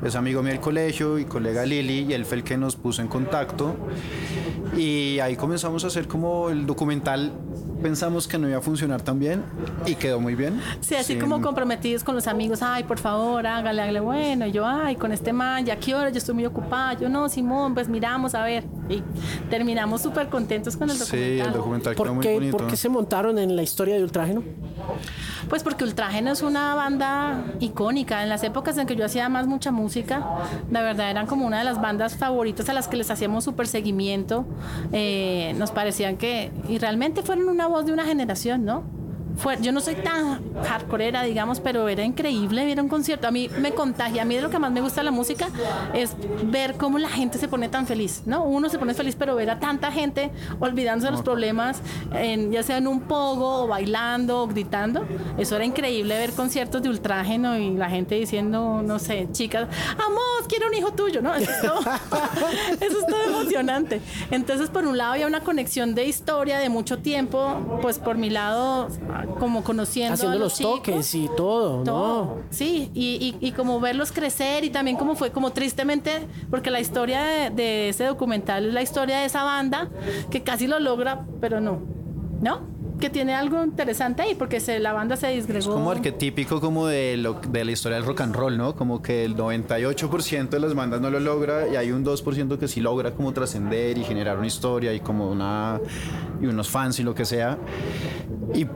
es 0.04 0.14
amigo 0.14 0.42
mío 0.42 0.52
del 0.52 0.60
colegio 0.60 1.18
y 1.18 1.24
colega 1.24 1.64
Lili 1.64 2.06
y 2.08 2.12
él 2.12 2.24
fue 2.24 2.38
el 2.38 2.44
que 2.44 2.56
nos 2.56 2.76
puso 2.76 3.02
en 3.02 3.08
contacto. 3.08 3.76
Y 4.76 5.18
ahí 5.20 5.36
comenzamos 5.36 5.82
a 5.84 5.86
hacer 5.86 6.06
como 6.06 6.50
el 6.50 6.66
documental. 6.66 7.32
Pensamos 7.82 8.26
que 8.26 8.38
no 8.38 8.48
iba 8.48 8.58
a 8.58 8.60
funcionar 8.60 9.02
tan 9.02 9.18
bien 9.18 9.42
y 9.86 9.94
quedó 9.94 10.18
muy 10.20 10.34
bien. 10.34 10.60
Sí, 10.80 10.94
así 10.94 11.12
Sin- 11.12 11.20
como 11.20 11.40
comprometidos 11.40 12.02
con 12.04 12.14
los 12.14 12.26
amigos, 12.26 12.62
ay, 12.62 12.84
por 12.84 12.98
favor, 12.98 13.46
hágale, 13.46 13.82
hágale, 13.82 14.00
bueno, 14.00 14.46
y 14.46 14.52
yo, 14.52 14.66
ay, 14.66 14.96
con 14.96 15.12
este 15.12 15.32
man, 15.32 15.64
ya 15.64 15.76
qué 15.76 15.94
hora, 15.94 16.10
yo 16.10 16.18
estoy 16.18 16.34
muy 16.34 16.46
ocupada, 16.46 16.94
yo 16.94 17.08
no, 17.08 17.28
Simón, 17.28 17.74
pues 17.74 17.88
miramos, 17.88 18.34
a 18.34 18.42
ver, 18.42 18.64
y 18.88 19.02
terminamos 19.50 20.00
súper 20.00 20.28
contentos 20.28 20.76
con 20.76 20.90
el 20.90 20.96
Sí, 20.96 21.04
documental. 21.04 21.46
el 21.48 21.52
documental 21.52 21.94
quedó 21.94 22.04
¿Por 22.04 22.12
muy 22.14 22.26
bonito. 22.26 22.56
por 22.56 22.66
qué 22.66 22.76
se 22.76 22.88
montaron 22.88 23.38
en 23.38 23.54
la 23.56 23.62
historia 23.62 23.94
de 23.96 24.02
Ultrágeno? 24.02 24.42
Pues 25.48 25.62
porque 25.62 25.84
Ultrágeno 25.84 26.32
es 26.32 26.42
una 26.42 26.74
banda 26.74 27.44
icónica. 27.60 28.22
En 28.22 28.28
las 28.28 28.42
épocas 28.42 28.76
en 28.78 28.86
que 28.86 28.96
yo 28.96 29.04
hacía 29.04 29.28
más 29.28 29.46
mucha 29.46 29.70
música, 29.70 30.26
la 30.70 30.82
verdad 30.82 31.10
eran 31.10 31.26
como 31.26 31.46
una 31.46 31.58
de 31.58 31.64
las 31.64 31.80
bandas 31.80 32.16
favoritas 32.16 32.68
a 32.68 32.72
las 32.72 32.88
que 32.88 32.96
les 32.96 33.10
hacíamos 33.10 33.44
súper 33.44 33.66
seguimiento. 33.66 34.44
Eh, 34.92 35.54
nos 35.56 35.70
parecían 35.70 36.16
que, 36.16 36.50
y 36.68 36.78
realmente 36.78 37.22
fueron 37.22 37.48
una 37.48 37.66
voz 37.66 37.86
de 37.86 37.92
una 37.92 38.04
generación, 38.04 38.64
¿no? 38.64 38.95
Fue, 39.36 39.58
yo 39.60 39.70
no 39.72 39.80
soy 39.80 39.94
tan 39.96 40.40
hardcoreera, 40.64 41.22
digamos, 41.22 41.60
pero 41.60 41.88
era 41.88 42.02
increíble 42.04 42.64
ver 42.64 42.80
un 42.80 42.88
concierto. 42.88 43.28
A 43.28 43.30
mí 43.30 43.48
me 43.60 43.72
contagia. 43.72 44.22
A 44.22 44.24
mí 44.24 44.34
de 44.34 44.40
lo 44.42 44.50
que 44.50 44.58
más 44.58 44.72
me 44.72 44.80
gusta 44.80 45.00
de 45.00 45.04
la 45.04 45.10
música 45.10 45.48
es 45.94 46.14
ver 46.44 46.74
cómo 46.76 46.98
la 46.98 47.08
gente 47.08 47.38
se 47.38 47.46
pone 47.48 47.68
tan 47.68 47.86
feliz, 47.86 48.22
¿no? 48.26 48.44
Uno 48.44 48.68
se 48.68 48.78
pone 48.78 48.94
feliz, 48.94 49.14
pero 49.18 49.34
ver 49.36 49.50
a 49.50 49.58
tanta 49.58 49.92
gente 49.92 50.30
olvidándose 50.58 51.06
de 51.08 51.12
los 51.12 51.22
problemas, 51.22 51.80
en- 52.14 52.50
ya 52.50 52.62
sea 52.62 52.78
en 52.78 52.86
un 52.86 53.00
pogo, 53.02 53.64
o 53.64 53.66
bailando, 53.66 54.42
o 54.42 54.46
gritando. 54.46 55.04
Eso 55.38 55.56
era 55.56 55.64
increíble 55.64 56.16
ver 56.16 56.32
conciertos 56.32 56.82
de 56.82 56.88
ultrágeno 56.88 57.56
y 57.58 57.74
la 57.74 57.90
gente 57.90 58.14
diciendo, 58.14 58.82
no 58.82 58.98
sé, 58.98 59.28
chicas, 59.32 59.68
amos, 59.92 60.46
quiero 60.48 60.66
un 60.68 60.74
hijo 60.74 60.92
tuyo, 60.92 61.20
¿no? 61.22 61.34
Eso 61.34 61.50
es 61.50 61.60
todo, 61.60 61.80
eso 62.80 62.98
es 63.00 63.06
todo 63.06 63.22
emocionante. 63.40 64.00
Entonces, 64.30 64.70
por 64.70 64.86
un 64.86 64.96
lado 64.96 65.12
había 65.12 65.26
una 65.26 65.40
conexión 65.40 65.94
de 65.94 66.06
historia 66.06 66.58
de 66.58 66.68
mucho 66.68 66.98
tiempo, 66.98 67.78
pues 67.82 67.98
por 67.98 68.16
mi 68.16 68.30
lado, 68.30 68.88
como 69.38 69.62
conociendo 69.64 70.14
Haciendo 70.14 70.36
a 70.36 70.40
los 70.40 70.52
los, 70.52 70.58
chicos. 70.58 70.74
toques 70.76 71.14
y 71.14 71.28
todo, 71.36 71.82
Todo. 71.82 72.24
¿no? 72.24 72.36
Sí, 72.50 72.90
y, 72.94 73.36
y, 73.40 73.46
y 73.46 73.52
como 73.52 73.80
verlos 73.80 74.12
crecer 74.12 74.64
y 74.64 74.70
también 74.70 74.96
como 74.96 75.14
fue, 75.16 75.30
como 75.30 75.50
tristemente, 75.52 76.26
porque 76.50 76.70
la 76.70 76.80
historia 76.80 77.22
de, 77.22 77.50
de 77.50 77.88
ese 77.90 78.04
documental 78.04 78.66
es 78.66 78.74
la 78.74 78.82
historia 78.82 79.18
de 79.18 79.26
esa 79.26 79.44
banda 79.44 79.88
que 80.30 80.42
casi 80.42 80.66
lo 80.66 80.78
logra, 80.78 81.26
pero 81.40 81.60
no, 81.60 81.80
¿no? 82.40 82.74
Que 82.98 83.10
tiene 83.10 83.34
algo 83.34 83.62
interesante 83.62 84.22
ahí, 84.22 84.34
porque 84.34 84.58
se, 84.58 84.78
la 84.78 84.94
banda 84.94 85.16
se 85.16 85.28
disgregó. 85.28 85.74
como 85.74 85.90
arquetípico 85.90 86.62
como 86.62 86.86
de, 86.86 87.18
lo, 87.18 87.34
de 87.34 87.62
la 87.66 87.70
historia 87.72 87.98
del 87.98 88.06
rock 88.06 88.22
and 88.22 88.34
roll, 88.34 88.56
¿no? 88.56 88.74
Como 88.74 89.02
que 89.02 89.22
el 89.26 89.36
98% 89.36 90.48
de 90.48 90.60
las 90.60 90.74
bandas 90.74 91.02
no 91.02 91.10
lo 91.10 91.20
logra 91.20 91.68
y 91.68 91.76
hay 91.76 91.92
un 91.92 92.02
2% 92.06 92.56
que 92.56 92.68
sí 92.68 92.80
logra 92.80 93.12
como 93.12 93.34
trascender 93.34 93.98
y 93.98 94.04
generar 94.04 94.38
una 94.38 94.46
historia 94.46 94.94
y 94.94 95.00
como 95.00 95.28
una 95.30 95.78
y 96.40 96.46
unos 96.46 96.70
fans 96.70 96.98
y 96.98 97.02
lo 97.02 97.14
que 97.14 97.26
sea. 97.26 97.58
Y 98.54 98.66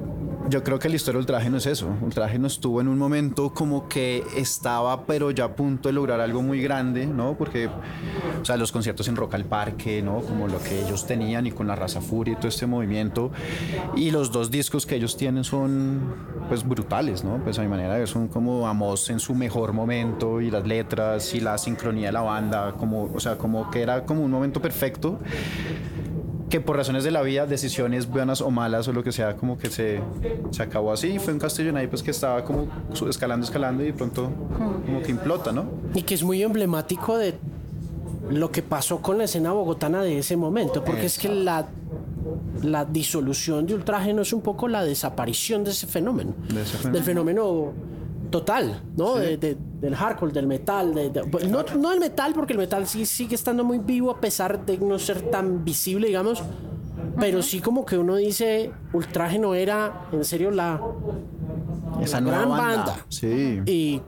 yo 0.51 0.65
creo 0.65 0.81
que 0.81 0.89
la 0.89 0.97
historia 0.97 1.19
de 1.19 1.21
Ultrágeno 1.21 1.59
es 1.59 1.67
eso. 1.67 1.89
Ultrágeno 2.03 2.49
estuvo 2.49 2.81
en 2.81 2.89
un 2.89 2.99
momento 2.99 3.55
como 3.55 3.89
que 3.89 4.25
estaba, 4.37 5.05
pero 5.05 5.31
ya 5.31 5.45
a 5.45 5.55
punto 5.55 5.89
de 5.89 5.93
lograr 5.93 6.21
algo 6.21 6.43
muy 6.43 6.61
grande, 6.61 7.07
¿no? 7.07 7.37
Porque, 7.39 7.69
o 7.69 8.45
sea, 8.45 8.57
los 8.57 8.73
conciertos 8.73 9.07
en 9.07 9.15
Rock 9.15 9.35
al 9.35 9.45
Parque, 9.45 10.03
¿no? 10.03 10.21
Como 10.21 10.49
lo 10.49 10.59
que 10.61 10.85
ellos 10.85 11.07
tenían 11.07 11.47
y 11.47 11.53
con 11.53 11.69
la 11.69 11.77
Raza 11.77 12.01
Furia 12.01 12.33
y 12.33 12.37
todo 12.37 12.49
este 12.49 12.67
movimiento. 12.67 13.31
Y 13.95 14.11
los 14.11 14.33
dos 14.33 14.51
discos 14.51 14.87
que 14.87 14.97
ellos 14.97 15.17
tienen 15.17 15.45
son, 15.45 16.01
pues, 16.49 16.67
brutales, 16.67 17.23
¿no? 17.23 17.39
Pues 17.45 17.59
a 17.61 17.63
mi 17.63 17.69
manera 17.69 17.95
de 17.95 18.01
ver, 18.01 18.09
son 18.09 18.27
como 18.27 18.67
Amos 18.67 19.09
en 19.11 19.21
su 19.21 19.35
mejor 19.37 19.73
momento 19.73 20.41
y 20.41 20.51
las 20.51 20.67
letras 20.67 21.33
y 21.33 21.41
la 21.41 21.59
sincronía 21.59 22.09
de 22.09 22.13
la 22.13 22.23
banda, 22.23 22.73
como, 22.73 23.05
o 23.15 23.21
sea, 23.21 23.39
como 23.39 23.71
que 23.71 23.83
era 23.83 24.05
como 24.05 24.23
un 24.23 24.31
momento 24.31 24.61
perfecto 24.61 25.21
que 26.51 26.61
por 26.61 26.77
razones 26.77 27.05
de 27.05 27.13
la 27.13 27.23
vida, 27.23 27.47
decisiones 27.47 28.09
buenas 28.11 28.41
o 28.41 28.51
malas 28.51 28.89
o 28.89 28.93
lo 28.93 29.03
que 29.03 29.13
sea, 29.13 29.37
como 29.37 29.57
que 29.57 29.71
se, 29.71 30.01
se 30.51 30.63
acabó 30.63 30.93
así. 30.93 31.19
Fue 31.19 31.33
un 31.33 31.39
Castellón 31.39 31.77
ahí 31.77 31.87
pues 31.87 32.03
que 32.03 32.11
estaba 32.11 32.45
como 32.45 32.67
escalando, 33.09 33.45
escalando 33.45 33.83
y 33.83 33.87
de 33.87 33.93
pronto 33.93 34.31
como 34.85 35.01
que 35.01 35.11
implota, 35.13 35.53
¿no? 35.53 35.65
Y 35.95 36.03
que 36.03 36.15
es 36.15 36.23
muy 36.23 36.43
emblemático 36.43 37.17
de 37.17 37.35
lo 38.29 38.51
que 38.51 38.63
pasó 38.63 39.01
con 39.01 39.17
la 39.19 39.25
escena 39.25 39.53
bogotana 39.53 40.03
de 40.03 40.19
ese 40.19 40.37
momento, 40.37 40.85
porque 40.85 41.07
es 41.07 41.19
que 41.19 41.29
la, 41.29 41.69
la 42.63 42.85
disolución 42.85 43.67
de 43.67 43.75
Ultrágeno 43.75 44.23
es 44.23 44.33
un 44.33 44.41
poco 44.43 44.69
la 44.69 44.85
desaparición 44.85 45.65
de 45.65 45.71
ese 45.71 45.87
fenómeno, 45.87 46.35
De 46.53 46.63
ese 46.63 46.77
fenómeno. 46.77 46.93
del 46.93 47.03
fenómeno 47.05 47.73
total, 48.31 48.83
¿no? 48.97 49.17
De- 49.17 49.37
de- 49.37 49.57
del 49.81 49.95
hardcore, 49.97 50.33
del 50.33 50.47
metal, 50.47 50.95
de- 50.95 51.11
de- 51.11 51.25
pues, 51.25 51.49
no, 51.49 51.65
no 51.79 51.93
el 51.93 52.01
metal, 52.01 52.33
porque 52.35 52.53
el 52.53 52.59
metal 52.59 52.87
sí 52.87 53.05
sigue 53.07 53.35
estando 53.35 53.65
muy 53.65 53.79
vivo 53.79 54.11
a 54.11 54.21
pesar 54.21 54.65
de 54.65 54.79
no 54.79 54.99
ser 54.99 55.23
tan 55.31 55.65
visible, 55.65 56.07
digamos, 56.09 56.43
pero 57.19 57.43
sí 57.43 57.61
como 57.61 57.85
que 57.85 57.97
uno 57.99 58.17
dice, 58.17 58.71
Ultrágeno 58.93 59.55
era 59.55 60.07
en 60.13 60.25
serio 60.25 60.51
la, 60.51 60.81
Esa 62.03 62.19
la 62.19 62.21
nueva 62.23 62.39
gran 62.39 62.49
banda. 62.51 62.77
banda. 62.87 63.07
Sí, 63.09 63.61
Y 63.67 64.01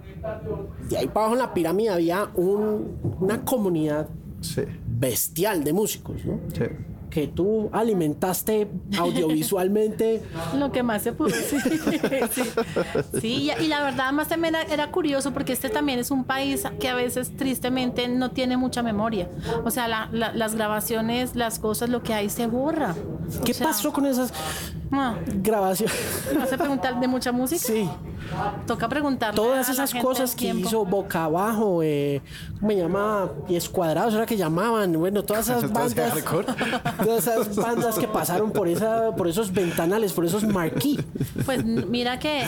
de 0.89 0.99
ahí 0.99 1.07
para 1.09 1.27
abajo 1.27 1.33
en 1.35 1.39
la 1.41 1.55
pirámide 1.55 1.91
había 1.91 2.29
un- 2.35 3.17
una 3.21 3.45
comunidad 3.45 4.09
sí, 4.41 4.63
bestial 4.87 5.65
de 5.65 5.73
músicos, 5.73 6.25
¿no? 6.25 6.39
sí. 6.55 6.65
Que 7.13 7.29
tú 7.29 7.69
alimentaste 7.73 8.69
audiovisualmente. 8.99 10.23
Lo 10.59 10.73
que 10.73 10.83
más 10.83 11.03
se 11.03 11.13
pudo, 11.13 11.29
sí. 11.29 11.59
sí. 12.31 12.43
Sí, 13.21 13.51
y, 13.61 13.67
la 13.67 13.83
verdad 13.83 14.13
más 14.13 14.29
también 14.29 14.55
era, 14.55 14.73
era 14.73 14.91
curioso 14.91 15.33
porque 15.33 15.53
este 15.53 15.69
también 15.69 15.99
es 15.99 16.11
un 16.11 16.25
país 16.25 16.65
que 16.81 16.89
a 16.89 16.95
veces 16.95 17.37
tristemente 17.37 18.09
no 18.09 18.31
tiene 18.31 18.57
mucha 18.57 18.83
memoria. 18.83 19.29
O 19.65 19.71
sea, 19.71 19.89
la- 19.89 20.09
la- 20.11 20.33
las 20.33 20.55
grabaciones, 20.55 21.37
las 21.37 21.59
cosas, 21.59 21.91
lo 21.91 22.03
que 22.03 22.15
hay 22.15 22.31
se 22.31 22.47
borra. 22.47 22.95
O 23.41 23.45
¿Qué 23.45 23.53
sea, 23.53 23.67
pasó 23.69 23.93
con 23.93 24.07
esas 24.07 24.33
ah, 24.91 25.15
grabaciones? 25.27 25.95
¿Me 26.33 26.39
vas 26.39 26.53
a 26.53 26.57
preguntar 26.57 26.99
de 26.99 27.09
mucha 27.09 27.31
música? 27.31 27.67
Sí, 27.67 27.89
Toca 28.67 28.89
preguntarle 28.89 29.37
todas 29.37 29.69
a 29.69 29.73
la 29.73 29.75
esas 29.75 29.93
gente 29.93 30.07
cosas 30.07 30.35
que 30.35 30.49
hizo 30.49 30.85
boca 30.85 31.25
abajo, 31.25 31.83
eh, 31.83 32.23
¿cómo 32.55 32.69
me 32.69 32.77
llama? 32.77 33.31
Pies 33.47 33.69
cuadrados, 33.69 34.15
era 34.15 34.27
que 34.27 34.37
llamaban. 34.37 34.93
Bueno, 34.95 35.23
todas 35.23 35.49
esas 35.49 35.71
bandas. 35.71 36.15
Todas 37.05 37.27
esas 37.27 37.55
bandas 37.57 37.99
que 37.99 38.09
pasaron 38.09 38.51
por 38.53 38.69
esa, 38.69 39.15
por 39.17 39.29
esos 39.29 39.53
ventanales, 39.53 40.13
por 40.13 40.25
esos 40.25 40.45
marquí. 40.45 40.99
Pues 41.45 41.65
mira 41.65 42.19
que, 42.19 42.45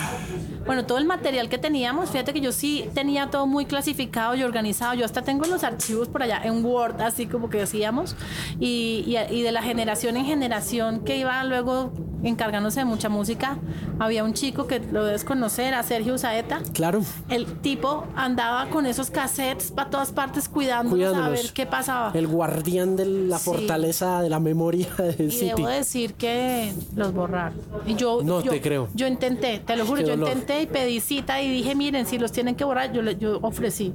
bueno, 0.65 0.85
todo 0.85 0.97
el 0.97 1.05
material 1.05 1.49
que 1.49 1.57
teníamos, 1.57 2.09
fíjate 2.09 2.33
que 2.33 2.41
yo 2.41 2.51
sí 2.51 2.89
tenía 2.93 3.29
todo 3.29 3.45
muy 3.47 3.65
clasificado 3.65 4.35
y 4.35 4.43
organizado. 4.43 4.93
Yo 4.95 5.05
hasta 5.05 5.21
tengo 5.21 5.45
los 5.45 5.63
archivos 5.63 6.07
por 6.07 6.23
allá 6.23 6.41
en 6.43 6.63
Word, 6.65 7.01
así 7.01 7.27
como 7.27 7.49
que 7.49 7.59
decíamos. 7.59 8.15
Y, 8.59 9.03
y- 9.07 9.35
y 9.35 9.41
de 9.41 9.51
la 9.51 9.61
generación 9.61 10.17
en 10.17 10.25
generación 10.25 10.99
que 11.01 11.17
iba 11.17 11.43
luego 11.43 11.91
encargándose 12.23 12.79
de 12.79 12.85
mucha 12.85 13.07
música, 13.07 13.57
había 13.99 14.23
un 14.23 14.33
chico 14.33 14.65
que 14.65 14.79
lo 14.79 15.05
debes 15.05 15.23
conocer, 15.23 15.75
a 15.75 15.83
Sergio 15.83 16.17
Saeta. 16.17 16.59
Claro. 16.73 17.01
El 17.29 17.45
tipo 17.59 18.05
andaba 18.15 18.67
con 18.69 18.87
esos 18.87 19.11
cassettes 19.11 19.69
para 19.71 19.91
todas 19.91 20.11
partes 20.11 20.49
cuidándolos, 20.49 21.07
a 21.07 21.11
Cuidándolos. 21.11 21.43
ver 21.43 21.53
qué 21.53 21.65
pasaba. 21.67 22.11
El 22.15 22.25
guardián 22.27 22.95
de 22.95 23.05
la 23.05 23.37
Sí. 23.37 23.45
fortaleza 23.45 24.21
de 24.23 24.29
la 24.29 24.39
memoria 24.45 24.87
del 25.17 25.27
Y 25.27 25.31
City. 25.31 25.47
debo 25.57 25.67
decir 25.67 26.13
que 26.13 26.71
los 26.95 27.13
borraron. 27.13 27.59
Y 27.85 27.95
yo, 27.95 28.21
No 28.23 28.41
yo- 28.41 28.51
te 28.51 28.61
creo. 28.61 28.87
Yo 28.93 29.07
intenté, 29.07 29.59
te 29.59 29.75
lo 29.75 29.85
juro, 29.85 29.99
Qué 30.01 30.07
yo 30.07 30.11
dolor. 30.15 30.29
intenté 30.29 30.61
y 30.61 30.67
pedí 30.67 31.01
cita 31.01 31.41
y 31.41 31.49
dije, 31.51 31.75
miren, 31.75 32.05
si 32.05 32.17
los 32.17 32.31
tienen 32.31 32.55
que 32.55 32.63
borrar, 32.63 32.93
yo, 32.93 33.01
le- 33.01 33.17
yo 33.17 33.39
ofrecí. 33.41 33.93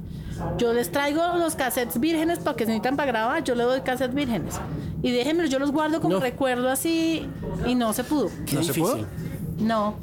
Yo 0.57 0.73
les 0.73 0.91
traigo 0.91 1.21
los 1.37 1.55
cassettes 1.55 1.99
vírgenes 1.99 2.39
para 2.39 2.55
que 2.55 2.65
se 2.65 2.71
necesitan 2.71 2.95
para 2.95 3.11
grabar, 3.11 3.43
yo 3.43 3.55
le 3.55 3.63
doy 3.63 3.81
cassettes 3.81 4.13
vírgenes. 4.15 4.55
Y 5.01 5.11
déjenmelo, 5.11 5.49
yo 5.49 5.57
los 5.59 5.71
guardo 5.71 5.99
como 6.01 6.15
No. 6.15 6.19
recuerdo 6.19 6.69
así 6.69 7.27
y 7.67 7.73
no 7.75 7.93
se 7.93 8.03
pudo. 8.03 8.29
Qué 8.45 8.55
¿No 8.55 8.63
se 8.63 8.73
pudo? 8.73 8.99
No. 9.59 9.95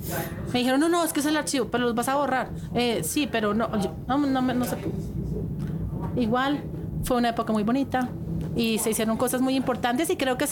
Me 0.53 0.61
dijeron, 0.61 0.79
no, 0.81 0.89
no, 0.89 1.05
es 1.05 1.13
que 1.13 1.21
es 1.21 1.27
el 1.27 1.37
archivo, 1.37 1.67
pero 1.71 1.85
los 1.85 1.95
vas 1.95 2.09
a 2.09 2.17
borrar. 2.17 2.51
Eh, 2.75 3.03
sí, 3.05 3.29
pero 3.31 3.55
no, 3.55 3.69
yo- 3.81 3.93
no, 4.07 4.19
no, 4.19 4.43
me- 4.43 4.55
no 4.55 4.65
se 4.65 4.77
pudo. 4.77 4.93
Igual, 6.17 6.63
fue 7.05 7.17
una 7.17 7.31
época 7.31 7.53
muy 7.53 7.63
bonita 7.65 8.09
y 8.59 8.79
se 8.79 8.91
hicieron 8.91 9.17
cosas 9.17 9.41
muy 9.41 9.55
importantes 9.55 10.11
y 10.11 10.17
creo 10.17 10.37
que 10.37 10.47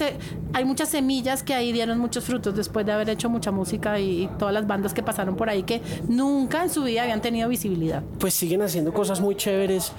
hay 0.55 0.65
muchas 0.65 0.89
semillas 0.89 1.43
que 1.43 1.53
ahí 1.55 1.73
dieron 1.73 1.99
muchos 1.99 2.25
frutos 2.25 2.55
después 2.55 2.87
de 2.87 2.93
haber 2.93 3.11
hecho 3.11 3.29
mucha 3.29 3.51
música 3.51 3.99
y, 3.99 4.23
y 4.23 4.27
todas 4.39 4.55
las 4.55 4.67
bandas 4.67 4.95
que 4.95 5.03
pasaron 5.03 5.37
por 5.37 5.51
ahí 5.51 5.65
que 5.65 5.83
nunca 6.09 6.63
en 6.63 6.71
su 6.71 6.85
vida 6.85 7.03
habían 7.03 7.21
tenido 7.21 7.49
visibilidad. 7.49 8.03
pues 8.19 8.33
siguen 8.33 8.63
haciendo 8.63 8.95
cosas 8.95 9.21
muy 9.21 9.35
chéveres 9.35 9.93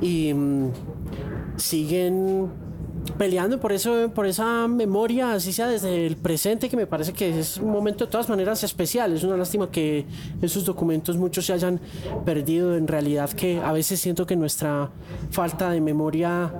y 0.00 0.34
mm, 0.34 0.70
siguen 1.56 2.50
peleando 3.18 3.60
por 3.60 3.72
eso 3.72 4.10
por 4.14 4.26
esa 4.26 4.66
memoria 4.68 5.32
así 5.32 5.52
sea 5.52 5.68
desde 5.68 6.06
el 6.06 6.16
presente 6.16 6.68
que 6.68 6.76
me 6.76 6.86
parece 6.86 7.12
que 7.12 7.38
es 7.38 7.58
un 7.58 7.70
momento 7.70 8.04
de 8.04 8.10
todas 8.10 8.28
maneras 8.28 8.62
especial. 8.64 9.12
Es 9.12 9.22
una 9.24 9.36
lástima 9.36 9.70
que 9.70 10.06
esos 10.42 10.64
documentos 10.64 11.16
muchos 11.16 11.46
se 11.46 11.52
hayan 11.52 11.80
perdido. 12.24 12.76
En 12.76 12.86
realidad 12.88 13.30
que 13.30 13.60
a 13.60 13.72
veces 13.72 14.00
siento 14.00 14.26
que 14.26 14.36
nuestra 14.36 14.90
falta 15.30 15.70
de 15.70 15.80
memoria 15.80 16.52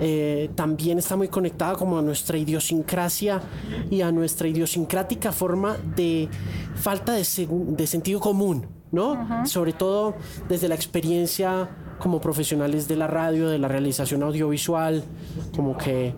eh, 0.00 0.50
también 0.54 0.98
está 0.98 1.16
muy 1.16 1.28
conectada 1.28 1.74
como 1.74 1.98
a 1.98 2.02
nuestra 2.02 2.38
idiosincrasia 2.38 3.40
y 3.90 4.00
a 4.00 4.12
nuestra 4.12 4.48
idiosincrática 4.48 5.32
forma 5.32 5.76
de 5.96 6.28
falta 6.74 7.12
de, 7.12 7.26
de 7.50 7.86
sentido 7.86 8.20
común 8.20 8.78
¿no? 8.90 9.46
Sobre 9.46 9.72
todo 9.72 10.14
desde 10.48 10.68
la 10.68 10.74
experiencia 10.74 11.68
como 11.98 12.20
profesionales 12.20 12.88
de 12.88 12.96
la 12.96 13.06
radio, 13.06 13.48
de 13.48 13.58
la 13.58 13.68
realización 13.68 14.22
audiovisual, 14.22 15.02
como 15.54 15.76
que 15.76 16.14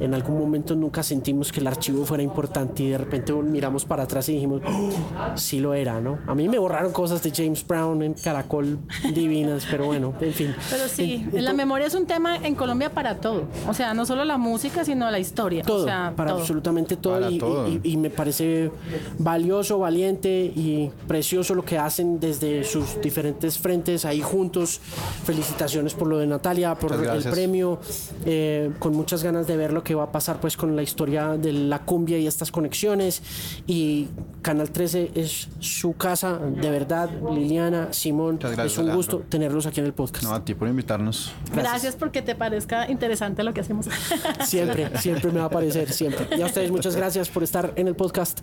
en 0.00 0.14
algún 0.14 0.38
momento 0.38 0.74
nunca 0.74 1.02
sentimos 1.02 1.52
que 1.52 1.60
el 1.60 1.66
archivo 1.66 2.04
fuera 2.04 2.22
importante 2.22 2.82
y 2.82 2.90
de 2.90 2.98
repente 2.98 3.32
miramos 3.32 3.84
para 3.84 4.02
atrás 4.04 4.28
y 4.28 4.34
dijimos, 4.34 4.60
"Oh, 4.66 4.90
sí 5.36 5.60
lo 5.60 5.74
era, 5.74 6.00
¿no? 6.00 6.18
A 6.26 6.34
mí 6.34 6.48
me 6.48 6.58
borraron 6.58 6.92
cosas 6.92 7.22
de 7.22 7.30
James 7.34 7.66
Brown 7.66 8.02
en 8.02 8.14
Caracol 8.14 8.78
divinas, 9.14 9.66
pero 9.70 9.86
bueno, 9.86 10.12
en 10.20 10.32
fin. 10.32 10.54
Pero 10.70 10.88
sí, 10.88 11.26
En- 11.32 11.44
la 11.44 11.52
memoria 11.52 11.86
es 11.86 11.94
un 11.94 12.06
tema 12.06 12.36
en 12.36 12.54
Colombia 12.54 12.90
para 12.90 13.16
todo. 13.16 13.44
O 13.68 13.74
sea, 13.74 13.94
no 13.94 14.04
solo 14.06 14.24
la 14.24 14.36
música, 14.38 14.84
sino 14.84 15.10
la 15.10 15.18
historia. 15.18 15.62
todo, 15.62 15.82
o 15.82 15.84
sea, 15.86 16.12
para 16.16 16.30
todo. 16.30 16.40
absolutamente 16.40 16.96
todo, 16.96 17.14
Para 17.14 17.30
y, 17.30 17.38
todo. 17.38 17.68
y- 17.68 17.80
y 17.84 17.96
me 17.96 18.10
parece 18.10 18.70
valioso, 19.18 19.78
valiente 19.78 20.30
y 20.54 20.90
precioso 21.06 21.54
lo 21.54 21.64
que 21.64 21.78
hacen 21.78 22.20
desde 22.20 22.64
sus 22.64 23.00
diferentes 23.00 23.58
frentes 23.58 24.04
ahí 24.04 24.20
juntos. 24.20 24.80
Felicitaciones 25.24 25.94
por 25.94 26.08
lo 26.08 26.18
de 26.18 26.26
Natalia, 26.26 26.74
por 26.74 26.92
el 26.92 27.22
premio, 27.24 27.78
eh, 28.24 28.70
con 28.78 28.94
muchas 28.94 29.22
ganas 29.22 29.46
de 29.46 29.56
ver 29.56 29.72
lo 29.72 29.82
que 29.86 29.94
va 29.94 30.02
a 30.02 30.10
pasar 30.10 30.40
pues 30.40 30.56
con 30.56 30.74
la 30.74 30.82
historia 30.82 31.36
de 31.36 31.52
la 31.52 31.78
cumbia 31.78 32.18
y 32.18 32.26
estas 32.26 32.50
conexiones 32.50 33.22
y 33.68 34.08
Canal 34.42 34.72
13 34.72 35.12
es 35.14 35.48
su 35.60 35.92
casa, 35.92 36.38
de 36.38 36.70
verdad, 36.70 37.08
Liliana, 37.32 37.92
Simón, 37.92 38.38
gracias, 38.40 38.66
es 38.66 38.78
un 38.78 38.86
Alejandro. 38.86 38.96
gusto 38.96 39.18
tenerlos 39.28 39.64
aquí 39.64 39.78
en 39.78 39.86
el 39.86 39.92
podcast. 39.94 40.24
No, 40.24 40.34
a 40.34 40.44
ti 40.44 40.54
por 40.54 40.66
invitarnos. 40.66 41.32
Gracias. 41.54 41.94
porque 41.94 42.20
te 42.20 42.34
parezca 42.34 42.90
interesante 42.90 43.44
lo 43.44 43.54
que 43.54 43.60
hacemos. 43.60 43.86
Siempre, 44.44 44.90
siempre 44.98 45.30
me 45.30 45.38
va 45.38 45.46
a 45.46 45.50
parecer, 45.50 45.92
siempre. 45.92 46.26
Y 46.36 46.42
a 46.42 46.46
ustedes 46.46 46.72
muchas 46.72 46.96
gracias 46.96 47.28
por 47.28 47.44
estar 47.44 47.72
en 47.76 47.86
el 47.86 47.94
podcast 47.94 48.40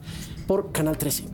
por 0.48 0.72
Canal 0.72 0.98
13. 0.98 1.26